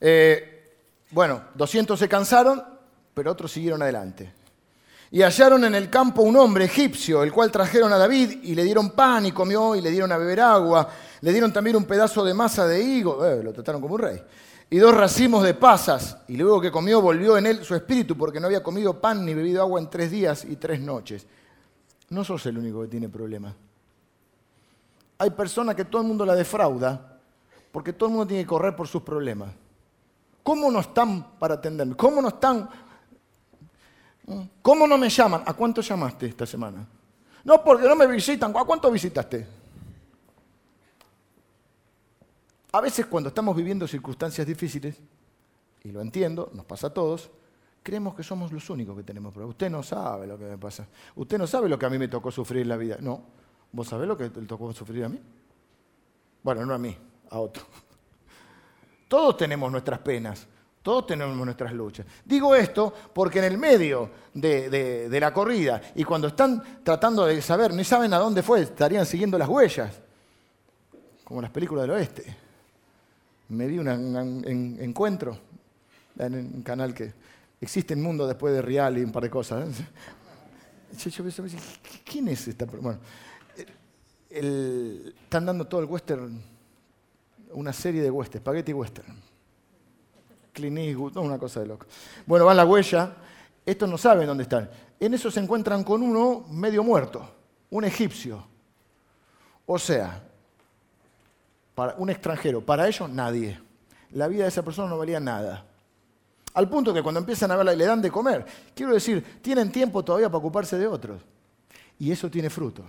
eh, 0.00 0.76
bueno, 1.12 1.50
200 1.54 1.96
se 1.96 2.08
cansaron, 2.08 2.64
pero 3.14 3.30
otros 3.30 3.52
siguieron 3.52 3.80
adelante. 3.80 4.43
Y 5.14 5.22
hallaron 5.22 5.62
en 5.62 5.76
el 5.76 5.88
campo 5.88 6.22
un 6.22 6.36
hombre 6.36 6.64
egipcio, 6.64 7.22
el 7.22 7.32
cual 7.32 7.52
trajeron 7.52 7.92
a 7.92 7.96
David 7.96 8.40
y 8.42 8.52
le 8.52 8.64
dieron 8.64 8.90
pan 8.90 9.24
y 9.24 9.30
comió 9.30 9.76
y 9.76 9.80
le 9.80 9.92
dieron 9.92 10.10
a 10.10 10.16
beber 10.16 10.40
agua. 10.40 10.88
Le 11.20 11.30
dieron 11.30 11.52
también 11.52 11.76
un 11.76 11.84
pedazo 11.84 12.24
de 12.24 12.34
masa 12.34 12.66
de 12.66 12.82
higo, 12.82 13.24
eh, 13.24 13.40
lo 13.40 13.52
trataron 13.52 13.80
como 13.80 13.94
un 13.94 14.00
rey, 14.00 14.20
y 14.70 14.76
dos 14.76 14.92
racimos 14.92 15.44
de 15.44 15.54
pasas. 15.54 16.18
Y 16.26 16.36
luego 16.36 16.60
que 16.60 16.72
comió 16.72 17.00
volvió 17.00 17.38
en 17.38 17.46
él 17.46 17.64
su 17.64 17.76
espíritu 17.76 18.18
porque 18.18 18.40
no 18.40 18.46
había 18.48 18.60
comido 18.60 19.00
pan 19.00 19.24
ni 19.24 19.34
bebido 19.34 19.62
agua 19.62 19.78
en 19.78 19.88
tres 19.88 20.10
días 20.10 20.44
y 20.44 20.56
tres 20.56 20.80
noches. 20.80 21.28
No 22.10 22.24
sos 22.24 22.44
el 22.46 22.58
único 22.58 22.82
que 22.82 22.88
tiene 22.88 23.08
problemas. 23.08 23.54
Hay 25.18 25.30
personas 25.30 25.76
que 25.76 25.84
todo 25.84 26.02
el 26.02 26.08
mundo 26.08 26.26
la 26.26 26.34
defrauda 26.34 27.20
porque 27.70 27.92
todo 27.92 28.08
el 28.08 28.16
mundo 28.16 28.26
tiene 28.26 28.42
que 28.42 28.48
correr 28.48 28.74
por 28.74 28.88
sus 28.88 29.02
problemas. 29.02 29.52
¿Cómo 30.42 30.70
no 30.72 30.80
están 30.80 31.38
para 31.38 31.54
atenderme? 31.54 31.94
¿Cómo 31.94 32.20
no 32.20 32.28
están 32.28 32.68
¿Cómo 34.62 34.86
no 34.86 34.96
me 34.96 35.08
llaman? 35.08 35.42
¿A 35.46 35.52
cuánto 35.54 35.80
llamaste 35.80 36.26
esta 36.26 36.46
semana? 36.46 36.86
No, 37.44 37.62
porque 37.62 37.86
no 37.86 37.94
me 37.94 38.06
visitan. 38.06 38.56
¿A 38.56 38.64
cuánto 38.64 38.90
visitaste? 38.90 39.46
A 42.72 42.80
veces 42.80 43.06
cuando 43.06 43.28
estamos 43.28 43.54
viviendo 43.54 43.86
circunstancias 43.86 44.46
difíciles, 44.46 44.96
y 45.84 45.92
lo 45.92 46.00
entiendo, 46.00 46.50
nos 46.54 46.64
pasa 46.64 46.88
a 46.88 46.90
todos, 46.90 47.30
creemos 47.82 48.14
que 48.14 48.22
somos 48.22 48.50
los 48.50 48.68
únicos 48.70 48.96
que 48.96 49.02
tenemos 49.02 49.32
problemas. 49.32 49.54
Usted 49.54 49.70
no 49.70 49.82
sabe 49.82 50.26
lo 50.26 50.38
que 50.38 50.44
me 50.44 50.58
pasa. 50.58 50.88
Usted 51.14 51.38
no 51.38 51.46
sabe 51.46 51.68
lo 51.68 51.78
que 51.78 51.86
a 51.86 51.90
mí 51.90 51.98
me 51.98 52.08
tocó 52.08 52.30
sufrir 52.30 52.62
en 52.62 52.68
la 52.70 52.76
vida. 52.76 52.96
No. 53.00 53.22
¿Vos 53.70 53.88
sabés 53.88 54.08
lo 54.08 54.16
que 54.16 54.24
le 54.24 54.46
tocó 54.46 54.72
sufrir 54.72 55.04
a 55.04 55.08
mí? 55.08 55.20
Bueno, 56.42 56.64
no 56.64 56.74
a 56.74 56.78
mí, 56.78 56.96
a 57.30 57.38
otro. 57.38 57.62
Todos 59.08 59.36
tenemos 59.36 59.70
nuestras 59.70 59.98
penas. 60.00 60.46
Todos 60.84 61.06
tenemos 61.06 61.34
nuestras 61.34 61.72
luchas. 61.72 62.04
Digo 62.26 62.54
esto 62.54 62.92
porque 63.14 63.38
en 63.38 63.46
el 63.46 63.56
medio 63.56 64.10
de, 64.34 65.08
la 65.18 65.32
corrida 65.32 65.80
y 65.94 66.04
cuando 66.04 66.28
están 66.28 66.62
tratando 66.84 67.24
de 67.24 67.40
saber, 67.40 67.72
ni 67.72 67.84
saben 67.84 68.12
a 68.12 68.18
dónde 68.18 68.42
fue, 68.42 68.60
estarían 68.60 69.06
siguiendo 69.06 69.38
las 69.38 69.48
huellas, 69.48 69.98
como 71.24 71.40
las 71.40 71.50
películas 71.50 71.84
del 71.84 71.92
oeste. 71.92 72.36
Me 73.48 73.66
di 73.66 73.78
un, 73.78 73.88
encuentro 74.78 75.38
en 76.18 76.34
un 76.34 76.62
canal 76.62 76.92
que 76.92 77.14
existe 77.62 77.94
en 77.94 78.02
mundo 78.02 78.26
después 78.26 78.52
de 78.52 78.60
Real 78.60 78.98
y 78.98 79.04
un 79.04 79.10
par 79.10 79.22
de 79.22 79.30
cosas. 79.30 79.80
¿eh? 79.80 79.86
¿quién 82.04 82.28
es 82.28 82.46
esta? 82.46 82.66
Bueno, 82.66 82.98
están 84.28 85.46
dando 85.46 85.66
todo 85.66 85.80
el 85.80 85.86
western, 85.86 86.42
una 87.52 87.72
serie 87.72 88.02
de 88.02 88.10
western, 88.10 88.42
spaghetti 88.42 88.74
western 88.74 89.33
Clint 90.54 90.78
Eastwood, 90.78 91.16
una 91.18 91.38
cosa 91.38 91.60
de 91.60 91.66
loco. 91.66 91.86
Bueno, 92.24 92.46
van 92.46 92.56
la 92.56 92.64
huella, 92.64 93.14
estos 93.66 93.90
no 93.90 93.98
saben 93.98 94.26
dónde 94.26 94.44
están. 94.44 94.70
En 94.98 95.12
eso 95.12 95.30
se 95.30 95.40
encuentran 95.40 95.84
con 95.84 96.02
uno 96.02 96.46
medio 96.48 96.82
muerto, 96.82 97.28
un 97.70 97.84
egipcio. 97.84 98.46
O 99.66 99.78
sea, 99.78 100.22
para 101.74 101.94
un 101.98 102.08
extranjero, 102.08 102.64
para 102.64 102.88
ellos 102.88 103.10
nadie. 103.10 103.60
La 104.12 104.28
vida 104.28 104.44
de 104.44 104.48
esa 104.48 104.62
persona 104.62 104.88
no 104.88 104.96
valía 104.96 105.20
nada. 105.20 105.66
Al 106.54 106.68
punto 106.68 106.94
que 106.94 107.02
cuando 107.02 107.18
empiezan 107.18 107.50
a 107.50 107.56
verla 107.56 107.74
y 107.74 107.76
le 107.76 107.84
dan 107.84 108.00
de 108.00 108.10
comer, 108.10 108.46
quiero 108.74 108.94
decir, 108.94 109.40
tienen 109.42 109.72
tiempo 109.72 110.04
todavía 110.04 110.28
para 110.28 110.38
ocuparse 110.38 110.78
de 110.78 110.86
otros. 110.86 111.20
Y 111.98 112.12
eso 112.12 112.30
tiene 112.30 112.48
fruto. 112.48 112.84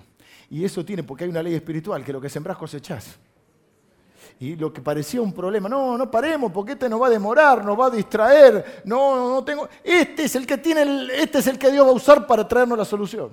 Y 0.51 0.63
eso 0.63 0.85
tiene, 0.85 1.01
porque 1.01 1.23
hay 1.23 1.31
una 1.31 1.41
ley 1.41 1.55
espiritual, 1.55 2.03
que 2.03 2.13
lo 2.13 2.21
que 2.21 2.29
sembrás 2.29 2.57
cosechás 2.57 3.17
y 4.39 4.55
lo 4.55 4.73
que 4.73 4.81
parecía 4.81 5.21
un 5.21 5.33
problema, 5.33 5.69
no, 5.69 5.97
no 5.97 6.11
paremos 6.11 6.51
porque 6.51 6.73
este 6.73 6.89
nos 6.89 7.01
va 7.01 7.07
a 7.07 7.11
demorar, 7.11 7.63
nos 7.63 7.79
va 7.79 7.85
a 7.85 7.89
distraer, 7.89 8.81
no, 8.83 9.35
no 9.35 9.43
tengo, 9.43 9.69
este 9.83 10.25
es 10.25 10.35
el 10.35 10.45
que 10.45 10.57
tiene, 10.57 11.07
este 11.13 11.39
es 11.39 11.47
el 11.47 11.57
que 11.57 11.71
Dios 11.71 11.85
va 11.85 11.91
a 11.91 11.93
usar 11.93 12.27
para 12.27 12.47
traernos 12.47 12.77
la 12.77 12.85
solución. 12.85 13.31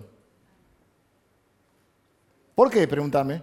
¿Por 2.54 2.70
qué? 2.70 2.86
Pregúntame. 2.86 3.42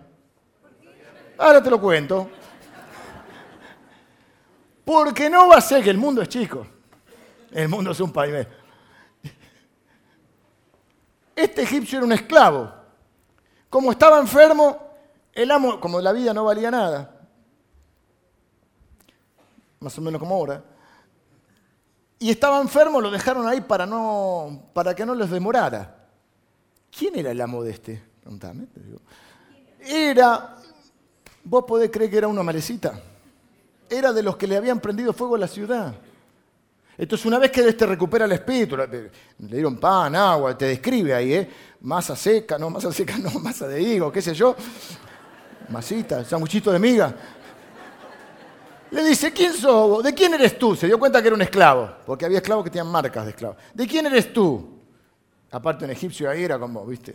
Ahora 1.37 1.61
te 1.61 1.69
lo 1.69 1.81
cuento. 1.81 2.29
Porque 4.85 5.29
no 5.29 5.49
va 5.49 5.57
a 5.57 5.61
ser 5.61 5.83
que 5.83 5.89
el 5.89 5.97
mundo 5.97 6.21
es 6.21 6.29
chico. 6.29 6.65
El 7.51 7.67
mundo 7.67 7.91
es 7.91 7.99
un 7.99 8.11
país. 8.11 8.47
Este 11.35 11.63
egipcio 11.63 11.97
era 11.97 12.05
un 12.05 12.13
esclavo. 12.13 12.71
Como 13.69 13.91
estaba 13.91 14.19
enfermo, 14.19 14.77
el 15.33 15.51
amo, 15.51 15.79
como 15.79 16.01
la 16.01 16.11
vida 16.11 16.33
no 16.33 16.43
valía 16.43 16.71
nada, 16.71 17.18
más 19.79 19.97
o 19.97 20.01
menos 20.01 20.19
como 20.19 20.35
ahora. 20.35 20.63
Y 22.19 22.29
estaba 22.29 22.61
enfermo, 22.61 22.99
lo 22.99 23.09
dejaron 23.09 23.47
ahí 23.47 23.61
para, 23.61 23.85
no, 23.85 24.63
para 24.73 24.93
que 24.93 25.05
no 25.05 25.15
les 25.15 25.29
demorara. 25.29 25.95
¿Quién 26.95 27.17
era 27.17 27.31
el 27.31 27.39
amo 27.39 27.63
de 27.63 27.71
este? 27.71 28.03
Preguntame. 28.21 28.67
Era, 29.79 30.55
vos 31.43 31.63
podés 31.65 31.89
creer 31.89 32.11
que 32.11 32.17
era 32.17 32.27
una 32.27 32.43
malecita. 32.43 32.99
Era 33.89 34.11
de 34.11 34.21
los 34.21 34.35
que 34.35 34.47
le 34.47 34.57
habían 34.57 34.79
prendido 34.79 35.13
fuego 35.13 35.35
a 35.35 35.39
la 35.39 35.47
ciudad. 35.47 35.95
Entonces, 36.97 37.25
una 37.25 37.39
vez 37.39 37.49
que 37.49 37.65
este 37.65 37.85
recupera 37.85 38.25
el 38.25 38.33
espíritu, 38.33 38.75
le 38.75 39.09
dieron 39.39 39.77
pan, 39.77 40.13
agua, 40.15 40.57
te 40.57 40.65
describe 40.65 41.13
ahí, 41.13 41.33
¿eh? 41.33 41.49
Masa 41.81 42.13
seca, 42.13 42.57
no, 42.57 42.69
masa 42.69 42.91
seca, 42.91 43.17
no, 43.23 43.31
masa 43.39 43.67
de 43.69 43.81
higo, 43.81 44.11
qué 44.11 44.21
sé 44.21 44.33
yo. 44.33 44.53
Masita, 45.69 46.25
sanguchito 46.25 46.71
de 46.71 46.79
miga. 46.79 47.15
Le 48.91 49.03
dice, 49.03 49.31
¿quién 49.31 49.53
sos 49.53 50.03
¿De 50.03 50.13
quién 50.13 50.33
eres 50.33 50.57
tú? 50.57 50.75
Se 50.75 50.87
dio 50.87 50.97
cuenta 50.97 51.21
que 51.21 51.27
era 51.27 51.35
un 51.35 51.41
esclavo, 51.41 51.89
porque 52.05 52.25
había 52.25 52.39
esclavos 52.39 52.63
que 52.63 52.71
tenían 52.71 52.87
marcas 52.87 53.25
de 53.25 53.31
esclavo. 53.31 53.55
¿De 53.73 53.87
quién 53.87 54.05
eres 54.05 54.33
tú? 54.33 54.79
Aparte 55.51 55.85
un 55.85 55.91
egipcio 55.91 56.29
ahí 56.29 56.43
era 56.43 56.59
como, 56.59 56.85
¿viste? 56.85 57.13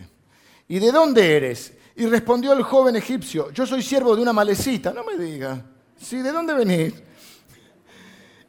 ¿Y 0.68 0.78
de 0.78 0.90
dónde 0.90 1.36
eres? 1.36 1.72
Y 1.96 2.06
respondió 2.06 2.52
el 2.52 2.62
joven 2.62 2.96
egipcio, 2.96 3.50
yo 3.52 3.66
soy 3.66 3.82
siervo 3.82 4.16
de 4.16 4.22
una 4.22 4.32
malecita. 4.32 4.92
No 4.92 5.04
me 5.04 5.16
diga. 5.16 5.62
¿Sí? 5.96 6.22
¿De 6.22 6.32
dónde 6.32 6.54
venís? 6.54 6.94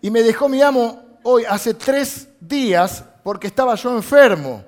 Y 0.01 0.09
me 0.09 0.23
dejó 0.23 0.49
mi 0.49 0.61
amo 0.61 1.19
hoy, 1.23 1.43
hace 1.45 1.73
tres 1.73 2.27
días, 2.39 3.03
porque 3.23 3.47
estaba 3.47 3.75
yo 3.75 3.95
enfermo. 3.95 4.63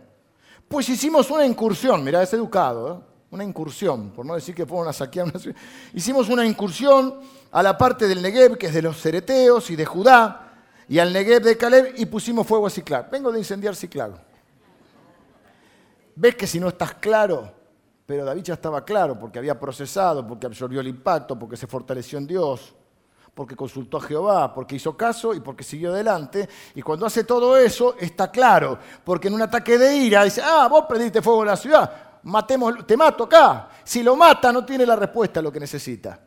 Pues 0.68 0.90
hicimos 0.90 1.30
una 1.32 1.46
incursión, 1.46 2.04
mira, 2.04 2.22
es 2.22 2.34
educado, 2.34 2.94
¿eh? 2.94 3.17
Una 3.32 3.44
incursión, 3.44 4.12
por 4.12 4.26
no 4.26 4.36
decir 4.36 4.56
que 4.56 4.66
fueron 4.66 4.88
a 4.88 4.94
saquear 4.94 5.28
una 5.28 5.40
ciudad. 5.40 5.58
Hicimos 5.94 6.30
una 6.30 6.46
incursión 6.46 7.16
a 7.52 7.62
la 7.62 7.78
parte 7.78 8.08
del 8.08 8.22
Negev, 8.22 8.58
que 8.58 8.68
es 8.68 8.74
de 8.74 8.82
los 8.82 9.02
Cereteos 9.02 9.70
y 9.70 9.76
de 9.76 9.86
Judá, 9.86 10.54
y 10.88 11.00
al 11.00 11.12
Negev 11.12 11.44
de 11.44 11.58
Caleb, 11.58 11.94
y 11.98 12.06
pusimos 12.06 12.48
fuego 12.48 12.68
a 12.68 12.70
Ciclag. 12.70 13.10
Vengo 13.10 13.32
de 13.32 13.40
incendiar 13.40 13.76
Ciclag. 13.76 14.12
¿Ves 16.16 16.36
que 16.36 16.48
si 16.48 16.60
no 16.60 16.70
estás 16.70 16.96
claro? 16.96 17.52
Pero 18.06 18.24
David 18.24 18.44
ya 18.44 18.54
estaba 18.54 18.86
claro, 18.86 19.20
porque 19.20 19.40
había 19.40 19.60
procesado, 19.60 20.26
porque 20.26 20.46
absorbió 20.46 20.80
el 20.80 20.88
impacto, 20.88 21.38
porque 21.38 21.58
se 21.58 21.68
fortaleció 21.68 22.18
en 22.18 22.26
Dios, 22.26 22.74
porque 23.34 23.56
consultó 23.56 23.98
a 23.98 24.02
Jehová, 24.02 24.54
porque 24.54 24.78
hizo 24.78 24.96
caso 24.96 25.34
y 25.34 25.42
porque 25.42 25.66
siguió 25.66 25.92
adelante. 25.92 26.48
Y 26.74 26.82
cuando 26.82 27.06
hace 27.06 27.26
todo 27.26 27.58
eso, 27.58 27.96
está 28.00 28.32
claro, 28.32 28.80
porque 29.04 29.28
en 29.28 29.34
un 29.34 29.42
ataque 29.42 29.78
de 29.78 29.96
ira 29.96 30.24
dice, 30.24 30.42
ah, 30.42 30.68
vos 30.72 30.86
prendiste 30.88 31.22
fuego 31.22 31.42
en 31.42 31.48
la 31.50 31.58
ciudad, 31.58 32.07
matemos, 32.28 32.86
te 32.86 32.96
mato 32.98 33.24
acá. 33.24 33.70
Si 33.84 34.04
lo 34.04 34.16
mata, 34.16 34.52
no 34.52 34.66
tiene 34.66 34.86
la 34.86 34.96
respuesta 34.96 35.40
a 35.40 35.44
lo 35.44 35.52
que 35.52 35.60
necesita. 35.60 36.20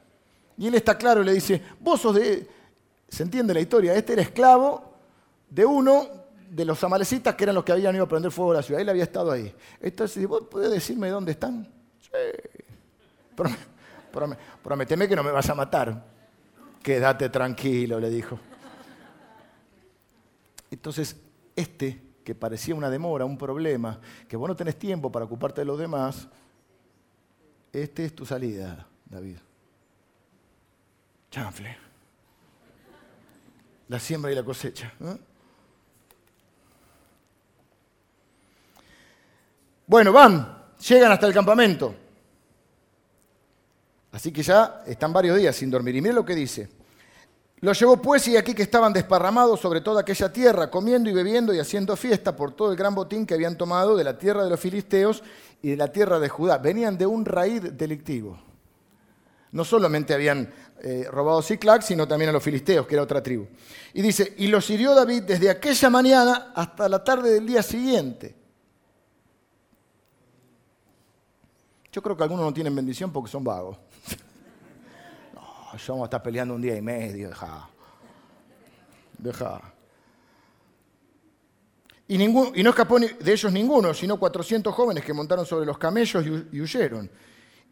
Y 0.57 0.67
él 0.67 0.75
está 0.75 0.97
claro 0.97 1.23
y 1.23 1.25
le 1.25 1.33
dice, 1.33 1.63
vos 1.81 2.01
sos 2.01 2.15
de... 2.15 2.49
¿Se 3.09 3.23
entiende 3.23 3.53
la 3.53 3.61
historia? 3.61 3.95
Este 3.95 4.13
era 4.13 4.23
esclavo 4.23 4.95
de 5.49 5.65
uno 5.65 6.07
de 6.49 6.65
los 6.65 6.83
amalecitas 6.85 7.35
que 7.35 7.45
eran 7.45 7.55
los 7.55 7.65
que 7.65 7.73
habían 7.73 7.95
ido 7.95 8.05
a 8.05 8.09
prender 8.09 8.31
fuego 8.31 8.53
a 8.53 8.57
la 8.57 8.63
ciudad. 8.63 8.81
Él 8.81 8.89
había 8.89 9.03
estado 9.03 9.33
ahí. 9.33 9.53
Entonces, 9.81 10.27
¿vos 10.27 10.43
podés 10.51 10.71
decirme 10.71 11.09
dónde 11.09 11.33
están? 11.33 11.69
Sí. 12.01 13.43
prometeme 14.63 15.09
que 15.09 15.17
no 15.17 15.23
me 15.23 15.33
vas 15.33 15.49
a 15.49 15.55
matar. 15.55 16.05
Quédate 16.83 17.29
tranquilo, 17.29 17.99
le 17.99 18.11
dijo. 18.11 18.39
Entonces, 20.71 21.17
este, 21.57 22.01
que 22.25 22.35
parecía 22.35 22.75
una 22.75 22.91
demora, 22.91 23.25
un 23.25 23.39
problema, 23.39 24.01
que 24.29 24.37
vos 24.37 24.49
no 24.49 24.57
tenés 24.57 24.79
tiempo 24.79 25.11
para 25.11 25.25
ocuparte 25.25 25.63
de 25.63 25.65
los 25.65 25.79
demás, 25.79 26.29
este 27.73 28.05
es 28.05 28.15
tu 28.15 28.27
salida, 28.27 28.87
David. 29.07 29.37
Chanfle. 31.31 31.77
La 33.89 33.99
siembra 33.99 34.33
y 34.33 34.35
la 34.35 34.45
cosecha. 34.45 34.93
Bueno, 39.87 40.13
van, 40.13 40.65
llegan 40.89 41.13
hasta 41.13 41.27
el 41.27 41.35
campamento. 41.35 41.95
Así 44.13 44.33
que 44.33 44.43
ya 44.43 44.83
están 44.87 45.13
varios 45.13 45.37
días 45.37 45.55
sin 45.55 45.71
dormir. 45.71 45.97
Y 45.97 46.01
miren 46.01 46.17
lo 46.17 46.25
que 46.25 46.35
dice. 46.35 46.80
Lo 47.63 47.73
llevó 47.75 47.99
pues 47.99 48.27
y 48.29 48.37
aquí 48.39 48.55
que 48.55 48.63
estaban 48.63 48.93
desparramados 48.93 49.61
sobre 49.61 49.83
toda 49.83 50.01
aquella 50.01 50.33
tierra, 50.33 50.71
comiendo 50.71 51.11
y 51.11 51.13
bebiendo 51.13 51.53
y 51.53 51.59
haciendo 51.59 51.95
fiesta 51.95 52.35
por 52.35 52.53
todo 52.53 52.71
el 52.71 52.77
gran 52.77 52.95
botín 52.95 53.27
que 53.27 53.35
habían 53.35 53.59
tomado 53.59 53.97
de 53.97 54.05
la 54.05 54.17
tierra 54.17 54.45
de 54.45 54.51
los 54.51 54.59
filisteos 54.59 55.23
y 55.61 55.71
de 55.71 55.77
la 55.77 55.89
tierra 55.89 56.19
de 56.19 56.31
Judá. 56.31 56.57
Venían 56.57 56.97
de 56.97 57.05
un 57.05 57.27
raíz 57.27 57.77
delictivo. 57.77 58.39
No 59.53 59.65
solamente 59.65 60.15
habían 60.15 60.51
eh, 60.83 61.07
robado 61.11 61.43
Ciclac, 61.43 61.83
sino 61.83 62.09
también 62.09 62.31
a 62.31 62.33
los 62.33 62.43
filisteos, 62.43 62.87
que 62.87 62.95
era 62.95 63.03
otra 63.03 63.23
tribu. 63.23 63.47
Y 63.93 64.01
dice, 64.01 64.35
y 64.39 64.47
los 64.47 64.71
hirió 64.71 64.95
David 64.95 65.25
desde 65.25 65.51
aquella 65.51 65.91
mañana 65.91 66.53
hasta 66.55 66.89
la 66.89 67.05
tarde 67.05 67.31
del 67.31 67.47
día 67.47 67.63
siguiente. 67.63 68.35
Yo 71.93 72.01
creo 72.01 72.17
que 72.17 72.23
algunos 72.23 72.45
no 72.45 72.55
tienen 72.55 72.75
bendición 72.75 73.13
porque 73.13 73.31
son 73.31 73.45
vagos. 73.45 73.77
Yo 75.77 75.93
vamos 75.95 76.05
a 76.05 76.07
estar 76.07 76.23
peleando 76.23 76.55
un 76.55 76.63
día 76.63 76.77
y 76.77 76.83
medio, 76.83 77.29
deja. 77.29 77.69
Deja. 79.19 79.61
Y, 82.09 82.23
y, 82.23 82.63
no 82.63 82.71
escapó 82.71 82.99
de 82.99 83.33
ellos 83.33 83.53
ninguno, 83.53 83.95
sino 83.95 84.19
400 84.19 84.75
jóvenes 84.75 85.05
que 85.05 85.13
montaron 85.13 85.47
sobre 85.47 85.65
los 85.65 85.79
camellos 85.79 86.25
y 86.53 86.61
huyeron. 86.61 87.11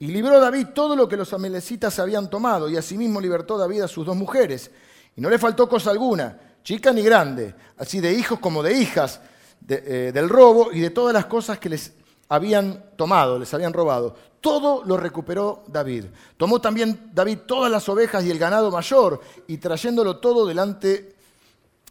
Y 0.01 0.07
libró 0.09 0.38
David 0.38 0.68
todo 0.74 0.94
lo 0.94 1.09
que 1.09 1.16
los 1.16 1.32
amelecitas 1.32 1.99
habían 1.99 2.30
tomado, 2.30 2.70
y 2.70 2.76
asimismo 2.76 3.20
libertó 3.20 3.59
David 3.59 3.82
a 3.82 3.88
sus 3.88 4.07
dos 4.07 4.16
mujeres. 4.16 4.70
Y 5.16 5.20
no 5.20 5.28
le 5.28 5.38
faltó 5.38 5.68
cosa 5.68 5.90
alguna, 5.90 6.38
chica 6.62 6.92
ni 6.92 7.03
grande, 7.03 7.55
así 7.76 7.99
de 8.01 8.12
hijos 8.12 8.38
como 8.38 8.62
de 8.62 8.74
hijas, 8.74 9.20
eh, 9.68 10.12
del 10.14 10.28
robo 10.28 10.70
y 10.72 10.80
de 10.80 10.90
todas 10.90 11.12
las 11.12 11.26
cosas 11.26 11.59
que 11.59 11.68
les 11.68 11.92
habían 12.28 12.92
tomado, 12.96 13.38
les 13.38 13.53
habían 13.53 13.72
robado. 13.72 14.14
Todo 14.41 14.84
lo 14.84 14.97
recuperó 14.97 15.64
David. 15.66 16.07
Tomó 16.36 16.61
también 16.61 17.11
David 17.12 17.39
todas 17.47 17.70
las 17.70 17.89
ovejas 17.89 18.24
y 18.24 18.30
el 18.30 18.39
ganado 18.39 18.70
mayor, 18.70 19.20
y 19.47 19.59
trayéndolo 19.59 20.18
todo 20.18 20.47
delante, 20.47 21.16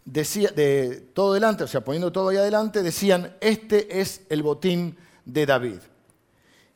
decía, 0.04 0.50
de, 0.50 1.08
todo 1.12 1.34
delante, 1.34 1.64
o 1.64 1.68
sea, 1.68 1.82
poniendo 1.82 2.10
todo 2.10 2.30
ahí 2.30 2.36
adelante, 2.38 2.82
decían, 2.82 3.36
este 3.40 4.00
es 4.00 4.22
el 4.30 4.42
botín 4.42 4.96
de 5.24 5.44
David. 5.44 5.78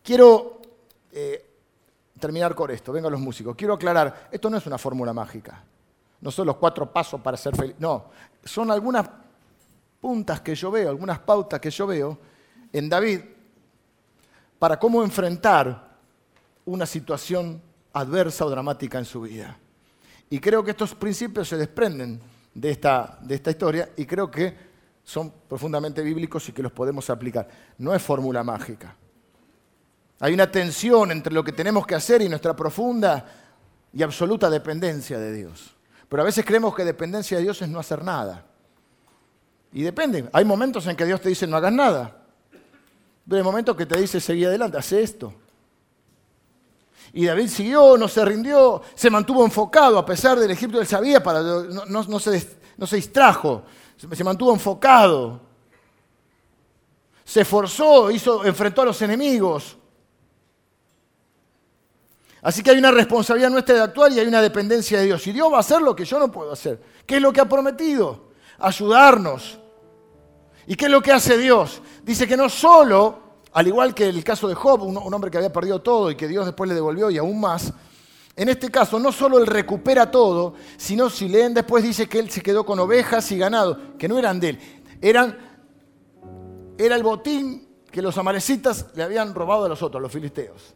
Quiero 0.02 0.60
eh, 1.12 1.46
terminar 2.22 2.54
con 2.54 2.70
esto. 2.70 2.92
Vengan 2.92 3.10
los 3.10 3.20
músicos. 3.20 3.56
Quiero 3.56 3.74
aclarar, 3.74 4.28
esto 4.30 4.48
no 4.48 4.56
es 4.56 4.66
una 4.66 4.78
fórmula 4.78 5.12
mágica. 5.12 5.62
No 6.20 6.30
son 6.30 6.46
los 6.46 6.56
cuatro 6.56 6.90
pasos 6.92 7.20
para 7.20 7.36
ser 7.36 7.56
feliz. 7.56 7.74
No, 7.78 8.06
son 8.44 8.70
algunas 8.70 9.08
puntas 10.00 10.40
que 10.40 10.54
yo 10.54 10.70
veo, 10.70 10.88
algunas 10.88 11.18
pautas 11.18 11.60
que 11.60 11.70
yo 11.70 11.86
veo 11.86 12.18
en 12.72 12.88
David 12.88 13.20
para 14.62 14.78
cómo 14.78 15.02
enfrentar 15.02 15.88
una 16.66 16.86
situación 16.86 17.60
adversa 17.94 18.46
o 18.46 18.48
dramática 18.48 18.96
en 18.96 19.04
su 19.04 19.22
vida. 19.22 19.58
Y 20.30 20.38
creo 20.38 20.62
que 20.62 20.70
estos 20.70 20.94
principios 20.94 21.48
se 21.48 21.56
desprenden 21.56 22.20
de 22.54 22.70
esta, 22.70 23.18
de 23.22 23.34
esta 23.34 23.50
historia 23.50 23.90
y 23.96 24.06
creo 24.06 24.30
que 24.30 24.56
son 25.02 25.32
profundamente 25.48 26.00
bíblicos 26.00 26.48
y 26.48 26.52
que 26.52 26.62
los 26.62 26.70
podemos 26.70 27.10
aplicar. 27.10 27.48
No 27.78 27.92
es 27.92 28.00
fórmula 28.00 28.44
mágica. 28.44 28.94
Hay 30.20 30.32
una 30.32 30.48
tensión 30.48 31.10
entre 31.10 31.34
lo 31.34 31.42
que 31.42 31.50
tenemos 31.50 31.84
que 31.84 31.96
hacer 31.96 32.22
y 32.22 32.28
nuestra 32.28 32.54
profunda 32.54 33.26
y 33.92 34.00
absoluta 34.00 34.48
dependencia 34.48 35.18
de 35.18 35.32
Dios. 35.32 35.74
Pero 36.08 36.22
a 36.22 36.26
veces 36.26 36.44
creemos 36.44 36.72
que 36.72 36.84
dependencia 36.84 37.36
de 37.38 37.42
Dios 37.42 37.60
es 37.62 37.68
no 37.68 37.80
hacer 37.80 38.04
nada. 38.04 38.46
Y 39.72 39.82
depende. 39.82 40.30
Hay 40.32 40.44
momentos 40.44 40.86
en 40.86 40.94
que 40.94 41.04
Dios 41.04 41.20
te 41.20 41.30
dice 41.30 41.48
no 41.48 41.56
hagas 41.56 41.72
nada. 41.72 42.21
Pero 43.26 43.36
hay 43.38 43.42
momentos 43.42 43.76
que 43.76 43.86
te 43.86 44.00
dice 44.00 44.20
seguí 44.20 44.44
adelante, 44.44 44.78
hace 44.78 45.02
esto. 45.02 45.32
Y 47.12 47.26
David 47.26 47.48
siguió, 47.48 47.96
no 47.98 48.08
se 48.08 48.24
rindió, 48.24 48.82
se 48.94 49.10
mantuvo 49.10 49.44
enfocado 49.44 49.98
a 49.98 50.06
pesar 50.06 50.38
del 50.38 50.50
Egipto, 50.50 50.80
él 50.80 50.86
sabía, 50.86 51.22
para, 51.22 51.42
no, 51.42 52.20
se, 52.20 52.48
no 52.76 52.86
se 52.86 52.96
distrajo, 52.96 53.64
se 53.96 54.24
mantuvo 54.24 54.52
enfocado. 54.52 55.40
Se 57.24 57.42
esforzó, 57.42 58.10
hizo, 58.10 58.44
enfrentó 58.44 58.82
a 58.82 58.86
los 58.86 59.00
enemigos. 59.02 59.76
Así 62.42 62.62
que 62.62 62.72
hay 62.72 62.78
una 62.78 62.90
responsabilidad 62.90 63.50
nuestra 63.50 63.76
de 63.76 63.82
actuar 63.82 64.10
y 64.10 64.18
hay 64.18 64.26
una 64.26 64.42
dependencia 64.42 64.98
de 64.98 65.06
Dios. 65.06 65.24
Y 65.28 65.32
Dios 65.32 65.50
va 65.52 65.58
a 65.58 65.60
hacer 65.60 65.80
lo 65.80 65.94
que 65.94 66.04
yo 66.04 66.18
no 66.18 66.30
puedo 66.30 66.52
hacer. 66.52 66.82
¿Qué 67.06 67.16
es 67.16 67.22
lo 67.22 67.32
que 67.32 67.40
ha 67.40 67.48
prometido? 67.48 68.32
Ayudarnos. 68.58 69.60
¿Y 70.66 70.76
qué 70.76 70.86
es 70.86 70.90
lo 70.90 71.02
que 71.02 71.12
hace 71.12 71.36
Dios? 71.38 71.82
Dice 72.04 72.26
que 72.26 72.36
no 72.36 72.48
solo, 72.48 73.18
al 73.52 73.66
igual 73.66 73.94
que 73.94 74.08
el 74.08 74.22
caso 74.22 74.48
de 74.48 74.54
Job, 74.54 74.82
un, 74.82 74.96
hombre 74.96 75.30
que 75.30 75.38
había 75.38 75.52
perdido 75.52 75.80
todo 75.80 76.10
y 76.10 76.16
que 76.16 76.28
Dios 76.28 76.46
después 76.46 76.68
le 76.68 76.74
devolvió 76.74 77.10
y 77.10 77.18
aún 77.18 77.40
más, 77.40 77.72
en 78.34 78.48
este 78.48 78.70
caso 78.70 78.98
no 78.98 79.12
solo 79.12 79.38
él 79.38 79.46
recupera 79.46 80.10
todo, 80.10 80.54
sino 80.76 81.10
si 81.10 81.28
leen 81.28 81.52
después 81.52 81.82
dice 81.82 82.08
que 82.08 82.18
él 82.18 82.30
se 82.30 82.40
quedó 82.40 82.64
con 82.64 82.78
ovejas 82.78 83.30
y 83.32 83.38
ganado, 83.38 83.96
que 83.98 84.08
no 84.08 84.18
eran 84.18 84.40
de 84.40 84.50
él, 84.50 84.58
eran, 85.00 85.36
era 86.78 86.94
el 86.94 87.02
botín 87.02 87.68
que 87.90 88.00
los 88.00 88.16
amalecitas 88.16 88.86
le 88.94 89.02
habían 89.02 89.34
robado 89.34 89.66
a 89.66 89.68
los 89.68 89.82
otros, 89.82 90.00
los 90.00 90.10
filisteos. 90.10 90.74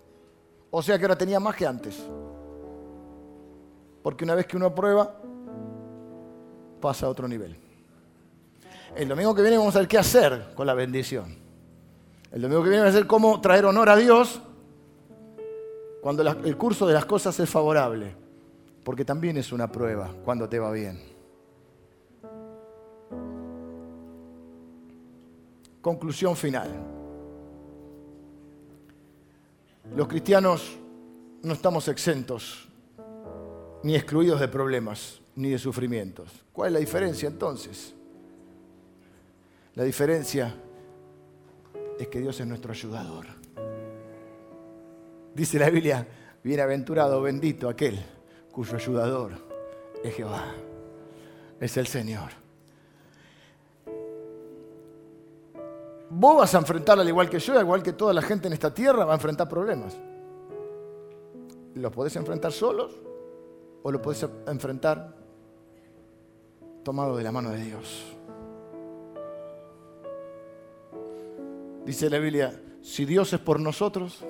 O 0.70 0.82
sea 0.82 0.98
que 0.98 1.04
ahora 1.04 1.16
tenía 1.16 1.40
más 1.40 1.56
que 1.56 1.66
antes. 1.66 1.96
Porque 4.02 4.24
una 4.24 4.34
vez 4.34 4.46
que 4.46 4.56
uno 4.56 4.66
aprueba, 4.66 5.18
pasa 6.80 7.06
a 7.06 7.08
otro 7.08 7.26
nivel. 7.26 7.65
El 8.96 9.08
domingo 9.08 9.34
que 9.34 9.42
viene 9.42 9.58
vamos 9.58 9.76
a 9.76 9.80
ver 9.80 9.88
qué 9.88 9.98
hacer 9.98 10.54
con 10.54 10.66
la 10.66 10.72
bendición. 10.72 11.36
El 12.32 12.40
domingo 12.40 12.62
que 12.62 12.70
viene 12.70 12.82
vamos 12.82 12.96
a 12.96 12.98
ver 12.98 13.06
cómo 13.06 13.40
traer 13.42 13.66
honor 13.66 13.90
a 13.90 13.96
Dios 13.96 14.40
cuando 16.00 16.22
el 16.22 16.56
curso 16.56 16.86
de 16.86 16.94
las 16.94 17.04
cosas 17.04 17.38
es 17.38 17.50
favorable. 17.50 18.14
Porque 18.82 19.04
también 19.04 19.36
es 19.36 19.52
una 19.52 19.70
prueba 19.70 20.14
cuando 20.24 20.48
te 20.48 20.58
va 20.58 20.72
bien. 20.72 20.98
Conclusión 25.82 26.34
final. 26.34 26.70
Los 29.94 30.08
cristianos 30.08 30.78
no 31.42 31.52
estamos 31.52 31.86
exentos 31.88 32.66
ni 33.82 33.94
excluidos 33.94 34.40
de 34.40 34.48
problemas 34.48 35.20
ni 35.34 35.50
de 35.50 35.58
sufrimientos. 35.58 36.30
¿Cuál 36.52 36.68
es 36.68 36.72
la 36.72 36.78
diferencia 36.80 37.28
entonces? 37.28 37.95
La 39.76 39.84
diferencia 39.84 40.54
es 41.98 42.08
que 42.08 42.18
Dios 42.18 42.40
es 42.40 42.46
nuestro 42.46 42.72
ayudador. 42.72 43.26
Dice 45.34 45.58
la 45.58 45.68
Biblia, 45.68 46.06
bienaventurado, 46.42 47.20
bendito 47.20 47.68
aquel 47.68 47.98
cuyo 48.50 48.74
ayudador 48.74 49.32
es 50.02 50.14
Jehová, 50.14 50.46
es 51.60 51.76
el 51.76 51.86
Señor. 51.86 52.30
Vos 56.08 56.36
vas 56.38 56.54
a 56.54 56.58
enfrentar, 56.58 56.98
al 56.98 57.08
igual 57.08 57.28
que 57.28 57.38
yo, 57.38 57.52
al 57.52 57.60
igual 57.60 57.82
que 57.82 57.92
toda 57.92 58.14
la 58.14 58.22
gente 58.22 58.46
en 58.46 58.54
esta 58.54 58.72
tierra, 58.72 59.04
va 59.04 59.12
a 59.12 59.16
enfrentar 59.16 59.46
problemas. 59.46 59.94
¿Los 61.74 61.92
podés 61.92 62.16
enfrentar 62.16 62.50
solos 62.50 62.98
o 63.82 63.92
los 63.92 64.00
podés 64.00 64.26
enfrentar 64.46 65.14
tomado 66.82 67.14
de 67.14 67.24
la 67.24 67.32
mano 67.32 67.50
de 67.50 67.62
Dios? 67.62 68.16
Dice 71.86 72.10
la 72.10 72.18
Biblia, 72.18 72.52
si 72.82 73.04
Dios 73.04 73.32
es 73.32 73.38
por 73.38 73.60
nosotros, 73.60 74.24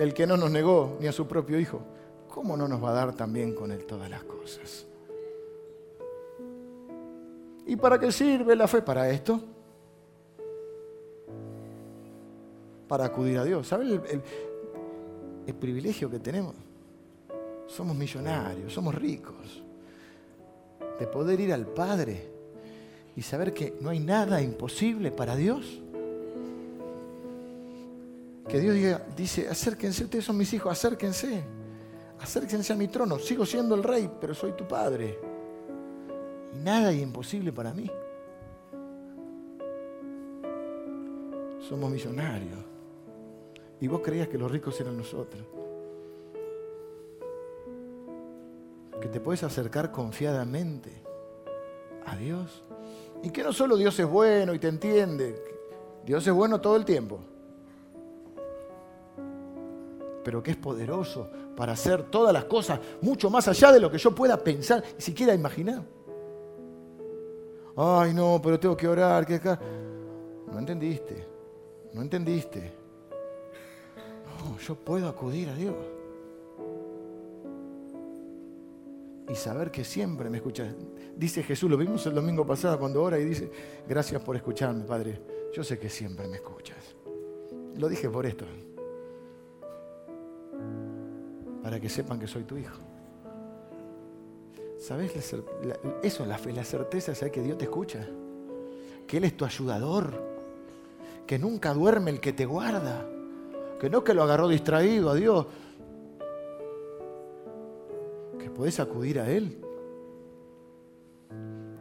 el 0.00 0.12
que 0.12 0.26
no 0.26 0.36
nos 0.36 0.50
negó 0.50 0.96
ni 0.98 1.06
a 1.06 1.12
su 1.12 1.28
propio 1.28 1.60
Hijo, 1.60 1.80
¿cómo 2.28 2.56
no 2.56 2.66
nos 2.66 2.82
va 2.82 2.90
a 2.90 2.94
dar 2.94 3.14
también 3.14 3.54
con 3.54 3.70
Él 3.70 3.86
todas 3.86 4.10
las 4.10 4.24
cosas? 4.24 4.88
¿Y 7.66 7.76
para 7.76 8.00
qué 8.00 8.10
sirve 8.10 8.56
la 8.56 8.66
fe? 8.66 8.82
Para 8.82 9.08
esto. 9.08 9.40
Para 12.88 13.04
acudir 13.04 13.38
a 13.38 13.44
Dios. 13.44 13.68
¿Saben 13.68 14.02
el, 14.10 14.22
el 15.46 15.54
privilegio 15.54 16.10
que 16.10 16.18
tenemos? 16.18 16.56
Somos 17.68 17.94
millonarios, 17.94 18.72
somos 18.72 18.92
ricos. 18.92 19.62
De 20.98 21.06
poder 21.06 21.38
ir 21.38 21.52
al 21.52 21.66
Padre 21.68 22.39
y 23.20 23.22
saber 23.22 23.52
que 23.52 23.76
no 23.82 23.90
hay 23.90 24.00
nada 24.00 24.40
imposible 24.40 25.10
para 25.10 25.36
Dios. 25.36 25.82
Que 28.48 28.58
Dios 28.58 28.98
dice, 29.14 29.46
acérquense, 29.46 30.04
ustedes 30.04 30.24
son 30.24 30.38
mis 30.38 30.50
hijos, 30.54 30.72
acérquense. 30.72 31.44
Acérquense 32.18 32.72
a 32.72 32.76
mi 32.76 32.88
trono. 32.88 33.18
Sigo 33.18 33.44
siendo 33.44 33.74
el 33.74 33.82
rey, 33.82 34.10
pero 34.18 34.32
soy 34.32 34.52
tu 34.52 34.66
padre. 34.66 35.18
Y 36.54 36.60
nada 36.60 36.92
es 36.92 37.02
imposible 37.02 37.52
para 37.52 37.74
mí. 37.74 37.90
Somos 41.68 41.90
millonarios. 41.90 42.58
Y 43.82 43.86
vos 43.86 44.00
creías 44.02 44.28
que 44.28 44.38
los 44.38 44.50
ricos 44.50 44.80
eran 44.80 44.96
nosotros. 44.96 45.44
Que 48.98 49.08
te 49.08 49.20
puedes 49.20 49.42
acercar 49.42 49.92
confiadamente 49.92 50.90
a 52.06 52.16
Dios. 52.16 52.64
Y 53.22 53.30
que 53.30 53.42
no 53.42 53.52
solo 53.52 53.76
Dios 53.76 53.98
es 53.98 54.06
bueno 54.06 54.54
y 54.54 54.58
te 54.58 54.68
entiende. 54.68 55.42
Dios 56.04 56.26
es 56.26 56.32
bueno 56.32 56.60
todo 56.60 56.76
el 56.76 56.84
tiempo. 56.84 57.20
pero 60.22 60.42
que 60.42 60.52
es 60.52 60.56
poderoso 60.56 61.28
para 61.56 61.72
hacer 61.72 62.04
todas 62.04 62.32
las 62.32 62.44
cosas 62.44 62.80
mucho 63.00 63.30
más 63.30 63.48
allá 63.48 63.72
de 63.72 63.80
lo 63.80 63.90
que 63.90 63.98
yo 63.98 64.14
pueda 64.14 64.36
pensar 64.36 64.82
y 64.98 65.02
siquiera 65.02 65.34
imaginar. 65.34 65.82
Ay, 67.76 68.12
no, 68.14 68.40
pero 68.42 68.58
tengo 68.58 68.76
que 68.76 68.88
orar, 68.88 69.26
que 69.26 69.36
acá. 69.36 69.58
No 70.50 70.58
entendiste, 70.58 71.26
no 71.92 72.02
entendiste. 72.02 72.72
No, 74.44 74.58
yo 74.58 74.74
puedo 74.74 75.08
acudir 75.08 75.48
a 75.48 75.54
Dios. 75.54 75.76
Y 79.30 79.34
saber 79.36 79.70
que 79.70 79.84
siempre 79.84 80.28
me 80.28 80.38
escuchas. 80.38 80.74
Dice 81.16 81.42
Jesús, 81.42 81.70
lo 81.70 81.76
vimos 81.76 82.04
el 82.06 82.14
domingo 82.14 82.46
pasado 82.46 82.78
cuando 82.78 83.02
ora 83.02 83.18
y 83.18 83.24
dice, 83.24 83.50
gracias 83.88 84.20
por 84.22 84.34
escucharme, 84.34 84.84
Padre. 84.84 85.20
Yo 85.54 85.62
sé 85.62 85.78
que 85.78 85.88
siempre 85.88 86.26
me 86.26 86.36
escuchas. 86.36 86.96
Lo 87.76 87.88
dije 87.88 88.08
por 88.08 88.26
esto 88.26 88.44
para 91.62 91.78
que 91.80 91.88
sepan 91.88 92.18
que 92.18 92.26
soy 92.26 92.44
tu 92.44 92.56
hijo. 92.56 92.78
¿Sabes? 94.78 95.14
eso 95.14 95.44
es 96.02 96.20
la 96.28 96.38
fe, 96.38 96.52
la 96.52 96.64
certeza 96.64 97.12
de 97.12 97.30
que 97.30 97.42
Dios 97.42 97.58
te 97.58 97.64
escucha, 97.64 98.06
que 99.06 99.18
Él 99.18 99.24
es 99.24 99.36
tu 99.36 99.44
ayudador, 99.44 100.20
que 101.26 101.38
nunca 101.38 101.74
duerme 101.74 102.10
el 102.10 102.20
que 102.20 102.32
te 102.32 102.46
guarda, 102.46 103.06
que 103.78 103.90
no 103.90 104.02
que 104.02 104.14
lo 104.14 104.22
agarró 104.22 104.48
distraído 104.48 105.10
a 105.10 105.14
Dios, 105.14 105.46
puedes 108.60 108.78
acudir 108.78 109.18
a 109.18 109.26
Él, 109.26 109.58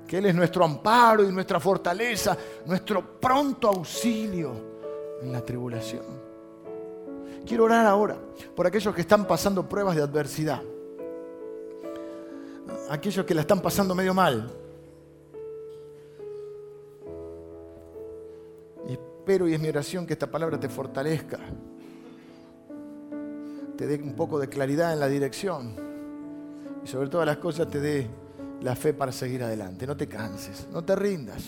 que 0.08 0.18
Él 0.18 0.28
es 0.28 0.34
nuestro 0.34 0.64
amparo 0.64 1.28
y 1.28 1.30
nuestra 1.30 1.60
fortaleza, 1.60 2.38
nuestro 2.66 3.20
pronto 3.20 3.68
auxilio 3.68 4.54
en 5.22 5.30
la 5.30 5.42
tribulación. 5.42 6.06
Quiero 7.46 7.66
orar 7.66 7.86
ahora 7.86 8.16
por 8.56 8.66
aquellos 8.66 8.96
que 8.96 9.02
están 9.02 9.28
pasando 9.28 9.68
pruebas 9.68 9.98
de 9.98 10.04
adversidad. 10.04 10.62
Aquellos 12.90 13.26
que 13.26 13.36
la 13.36 13.42
están 13.42 13.62
pasando 13.62 13.94
medio 13.94 14.14
mal. 14.14 14.50
Y 18.88 18.94
espero 18.94 19.50
y 19.50 19.54
es 19.54 19.60
mi 19.60 19.68
oración 19.68 20.08
que 20.08 20.14
esta 20.14 20.32
palabra 20.32 20.58
te 20.58 20.70
fortalezca. 20.70 21.40
Te 23.76 23.86
dé 23.86 24.02
un 24.02 24.16
poco 24.16 24.40
de 24.40 24.48
claridad 24.48 24.94
en 24.94 25.02
la 25.02 25.10
dirección. 25.10 25.89
Y 26.84 26.88
sobre 26.88 27.10
todas 27.10 27.26
las 27.26 27.38
cosas 27.38 27.68
te 27.68 27.80
dé 27.80 28.10
la 28.62 28.76
fe 28.76 28.94
para 28.94 29.12
seguir 29.12 29.44
adelante. 29.44 29.86
No 29.88 29.96
te 29.96 30.08
canses, 30.08 30.68
no 30.72 30.84
te 30.84 30.96
rindas. 30.96 31.44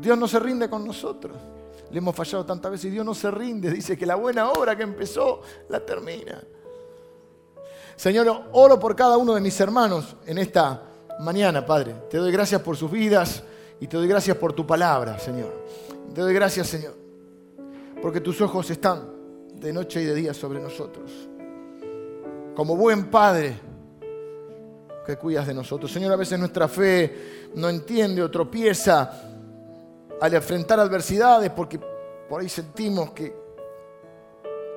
Dios 0.00 0.18
no 0.18 0.28
se 0.28 0.38
rinde 0.38 0.68
con 0.68 0.84
nosotros. 0.84 1.36
Le 1.90 1.98
hemos 1.98 2.14
fallado 2.14 2.44
tantas 2.44 2.70
veces 2.70 2.86
y 2.86 2.90
Dios 2.90 3.06
no 3.06 3.14
se 3.14 3.30
rinde. 3.30 3.70
Dice 3.70 3.96
que 3.96 4.06
la 4.06 4.16
buena 4.16 4.50
obra 4.50 4.76
que 4.76 4.82
empezó 4.82 5.40
la 5.68 5.84
termina. 5.84 6.42
Señor, 7.96 8.44
oro 8.52 8.78
por 8.78 8.94
cada 8.94 9.16
uno 9.16 9.34
de 9.34 9.40
mis 9.40 9.58
hermanos 9.60 10.16
en 10.26 10.38
esta 10.38 10.82
mañana, 11.20 11.64
Padre. 11.64 11.94
Te 12.10 12.18
doy 12.18 12.30
gracias 12.30 12.60
por 12.60 12.76
sus 12.76 12.90
vidas 12.90 13.42
y 13.80 13.86
te 13.86 13.96
doy 13.96 14.06
gracias 14.06 14.36
por 14.36 14.52
tu 14.52 14.66
palabra, 14.66 15.18
Señor. 15.18 15.64
Te 16.14 16.20
doy 16.20 16.34
gracias, 16.34 16.66
Señor, 16.66 16.94
porque 18.02 18.20
tus 18.20 18.40
ojos 18.40 18.70
están 18.70 19.10
de 19.54 19.72
noche 19.72 20.02
y 20.02 20.04
de 20.04 20.14
día 20.14 20.34
sobre 20.34 20.60
nosotros. 20.60 21.10
Como 22.56 22.74
buen 22.74 23.10
Padre 23.10 23.54
que 25.04 25.16
cuidas 25.16 25.46
de 25.46 25.54
nosotros. 25.54 25.92
Señor, 25.92 26.12
a 26.12 26.16
veces 26.16 26.38
nuestra 26.38 26.66
fe 26.66 27.50
no 27.54 27.68
entiende 27.68 28.22
o 28.22 28.30
tropieza 28.30 29.12
al 30.20 30.34
enfrentar 30.34 30.80
adversidades 30.80 31.50
porque 31.50 31.78
por 32.28 32.40
ahí 32.40 32.48
sentimos 32.48 33.12
que, 33.12 33.36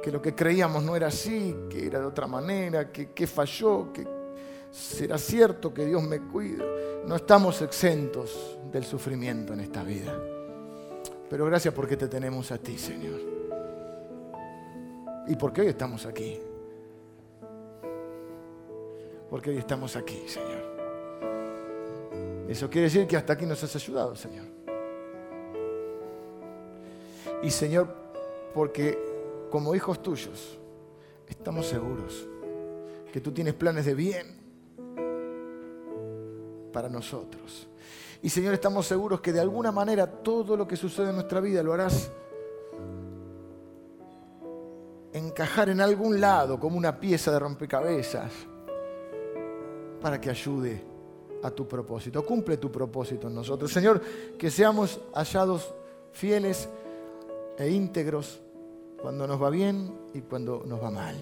que 0.03 0.11
lo 0.11 0.21
que 0.21 0.35
creíamos 0.35 0.83
no 0.83 0.95
era 0.95 1.07
así, 1.07 1.55
que 1.69 1.87
era 1.87 1.99
de 1.99 2.05
otra 2.05 2.27
manera, 2.27 2.91
que, 2.91 3.11
que 3.11 3.25
falló, 3.25 3.91
que 3.93 4.05
será 4.69 5.17
cierto 5.17 5.73
que 5.73 5.85
Dios 5.85 6.03
me 6.03 6.19
cuida. 6.19 6.65
No 7.07 7.15
estamos 7.15 7.61
exentos 7.61 8.59
del 8.71 8.83
sufrimiento 8.83 9.53
en 9.53 9.61
esta 9.61 9.83
vida. 9.83 10.13
Pero 11.29 11.45
gracias 11.45 11.73
porque 11.73 11.95
te 11.95 12.07
tenemos 12.07 12.51
a 12.51 12.57
ti, 12.57 12.77
Señor. 12.77 13.19
Y 15.27 15.35
porque 15.35 15.61
hoy 15.61 15.67
estamos 15.67 16.05
aquí. 16.05 16.39
Porque 19.29 19.51
hoy 19.51 19.57
estamos 19.57 19.95
aquí, 19.95 20.23
Señor. 20.27 20.79
Eso 22.47 22.69
quiere 22.69 22.85
decir 22.85 23.05
que 23.05 23.15
hasta 23.15 23.33
aquí 23.33 23.45
nos 23.45 23.63
has 23.63 23.75
ayudado, 23.75 24.15
Señor. 24.15 24.45
Y 27.43 27.51
Señor, 27.51 27.87
porque 28.53 28.97
como 29.51 29.75
hijos 29.75 30.01
tuyos 30.01 30.57
estamos 31.27 31.67
seguros 31.67 32.27
que 33.13 33.21
tú 33.21 33.31
tienes 33.31 33.53
planes 33.53 33.85
de 33.85 33.93
bien 33.93 34.39
para 36.73 36.89
nosotros. 36.89 37.67
Y 38.21 38.29
Señor, 38.29 38.53
estamos 38.53 38.85
seguros 38.87 39.21
que 39.21 39.31
de 39.31 39.39
alguna 39.39 39.71
manera 39.71 40.07
todo 40.07 40.57
lo 40.57 40.67
que 40.67 40.75
sucede 40.75 41.09
en 41.09 41.15
nuestra 41.15 41.39
vida 41.39 41.63
lo 41.63 41.73
harás 41.73 42.11
encajar 45.13 45.69
en 45.69 45.81
algún 45.81 46.19
lado 46.19 46.59
como 46.59 46.77
una 46.77 46.99
pieza 46.99 47.31
de 47.31 47.39
rompecabezas 47.39 48.31
para 50.01 50.19
que 50.19 50.29
ayude 50.29 50.81
a 51.43 51.51
tu 51.51 51.67
propósito. 51.67 52.25
Cumple 52.25 52.57
tu 52.57 52.71
propósito 52.71 53.27
en 53.27 53.35
nosotros. 53.35 53.71
Señor, 53.71 54.01
que 54.37 54.49
seamos 54.49 54.99
hallados 55.13 55.73
fieles 56.11 56.69
e 57.57 57.69
íntegros 57.69 58.41
cuando 59.01 59.27
nos 59.27 59.41
va 59.41 59.49
bien 59.49 59.91
y 60.13 60.21
cuando 60.21 60.63
nos 60.65 60.81
va 60.81 60.91
mal. 60.91 61.15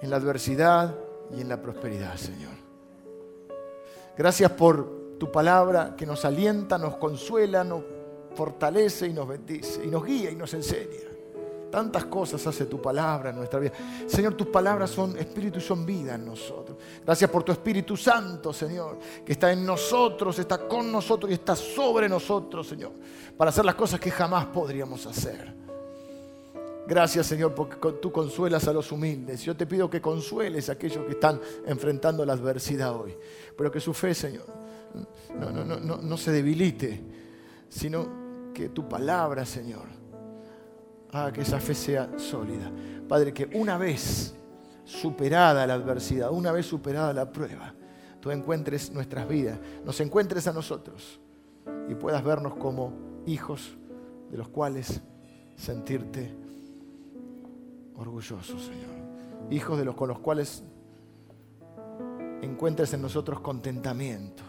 En 0.00 0.10
la 0.10 0.16
adversidad 0.16 0.94
y 1.36 1.40
en 1.40 1.48
la 1.48 1.60
prosperidad, 1.60 2.16
Señor. 2.16 2.52
Gracias 4.16 4.50
por 4.52 5.16
tu 5.18 5.30
palabra 5.32 5.94
que 5.96 6.06
nos 6.06 6.24
alienta, 6.24 6.78
nos 6.78 6.96
consuela, 6.96 7.64
nos 7.64 7.82
fortalece 8.34 9.06
y 9.06 9.12
nos 9.12 9.28
bendice, 9.28 9.84
y 9.84 9.88
nos 9.88 10.04
guía 10.04 10.30
y 10.30 10.36
nos 10.36 10.52
enseña. 10.54 11.13
Tantas 11.74 12.04
cosas 12.04 12.46
hace 12.46 12.66
tu 12.66 12.80
palabra 12.80 13.30
en 13.30 13.36
nuestra 13.36 13.58
vida. 13.58 13.72
Señor, 14.06 14.34
tus 14.34 14.46
palabras 14.46 14.90
son 14.90 15.18
espíritu 15.18 15.58
y 15.58 15.60
son 15.60 15.84
vida 15.84 16.14
en 16.14 16.24
nosotros. 16.24 16.78
Gracias 17.04 17.28
por 17.28 17.42
tu 17.42 17.50
Espíritu 17.50 17.96
Santo, 17.96 18.52
Señor, 18.52 18.96
que 19.26 19.32
está 19.32 19.50
en 19.50 19.66
nosotros, 19.66 20.38
está 20.38 20.68
con 20.68 20.92
nosotros 20.92 21.32
y 21.32 21.34
está 21.34 21.56
sobre 21.56 22.08
nosotros, 22.08 22.68
Señor, 22.68 22.92
para 23.36 23.48
hacer 23.48 23.64
las 23.64 23.74
cosas 23.74 23.98
que 23.98 24.12
jamás 24.12 24.46
podríamos 24.46 25.04
hacer. 25.04 25.52
Gracias, 26.86 27.26
Señor, 27.26 27.56
porque 27.56 27.76
tú 28.00 28.12
consuelas 28.12 28.68
a 28.68 28.72
los 28.72 28.92
humildes. 28.92 29.42
Yo 29.42 29.56
te 29.56 29.66
pido 29.66 29.90
que 29.90 30.00
consueles 30.00 30.68
a 30.68 30.74
aquellos 30.74 31.04
que 31.06 31.14
están 31.14 31.40
enfrentando 31.66 32.24
la 32.24 32.34
adversidad 32.34 32.94
hoy. 32.94 33.16
Pero 33.58 33.72
que 33.72 33.80
su 33.80 33.92
fe, 33.92 34.14
Señor, 34.14 34.46
no, 35.40 35.50
no, 35.50 35.64
no, 35.64 35.96
no 35.96 36.16
se 36.16 36.30
debilite, 36.30 37.02
sino 37.68 38.52
que 38.54 38.68
tu 38.68 38.88
palabra, 38.88 39.44
Señor, 39.44 40.03
haga 41.14 41.32
que 41.32 41.42
esa 41.42 41.60
fe 41.60 41.74
sea 41.74 42.18
sólida. 42.18 42.70
Padre, 43.08 43.32
que 43.32 43.48
una 43.54 43.78
vez 43.78 44.34
superada 44.84 45.66
la 45.66 45.74
adversidad, 45.74 46.30
una 46.30 46.50
vez 46.50 46.66
superada 46.66 47.12
la 47.12 47.30
prueba, 47.30 47.72
tú 48.20 48.30
encuentres 48.30 48.90
nuestras 48.92 49.28
vidas, 49.28 49.58
nos 49.84 50.00
encuentres 50.00 50.46
a 50.48 50.52
nosotros 50.52 51.20
y 51.88 51.94
puedas 51.94 52.22
vernos 52.24 52.56
como 52.56 52.92
hijos 53.26 53.76
de 54.30 54.36
los 54.36 54.48
cuales 54.48 55.00
sentirte 55.56 56.34
orgulloso, 57.96 58.58
Señor. 58.58 58.94
Hijos 59.50 59.78
de 59.78 59.84
los 59.84 59.94
con 59.94 60.08
los 60.08 60.18
cuales 60.18 60.64
encuentres 62.42 62.92
en 62.92 63.02
nosotros 63.02 63.40
contentamiento. 63.40 64.42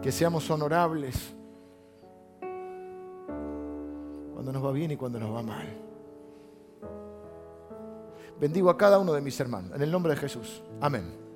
Que 0.00 0.12
seamos 0.12 0.48
honorables 0.50 1.34
cuando 4.38 4.52
nos 4.52 4.64
va 4.64 4.70
bien 4.70 4.92
y 4.92 4.96
cuando 4.96 5.18
nos 5.18 5.34
va 5.34 5.42
mal. 5.42 5.66
Bendigo 8.40 8.70
a 8.70 8.78
cada 8.78 9.00
uno 9.00 9.12
de 9.12 9.20
mis 9.20 9.40
hermanos, 9.40 9.72
en 9.74 9.82
el 9.82 9.90
nombre 9.90 10.14
de 10.14 10.20
Jesús. 10.20 10.62
Amén. 10.80 11.27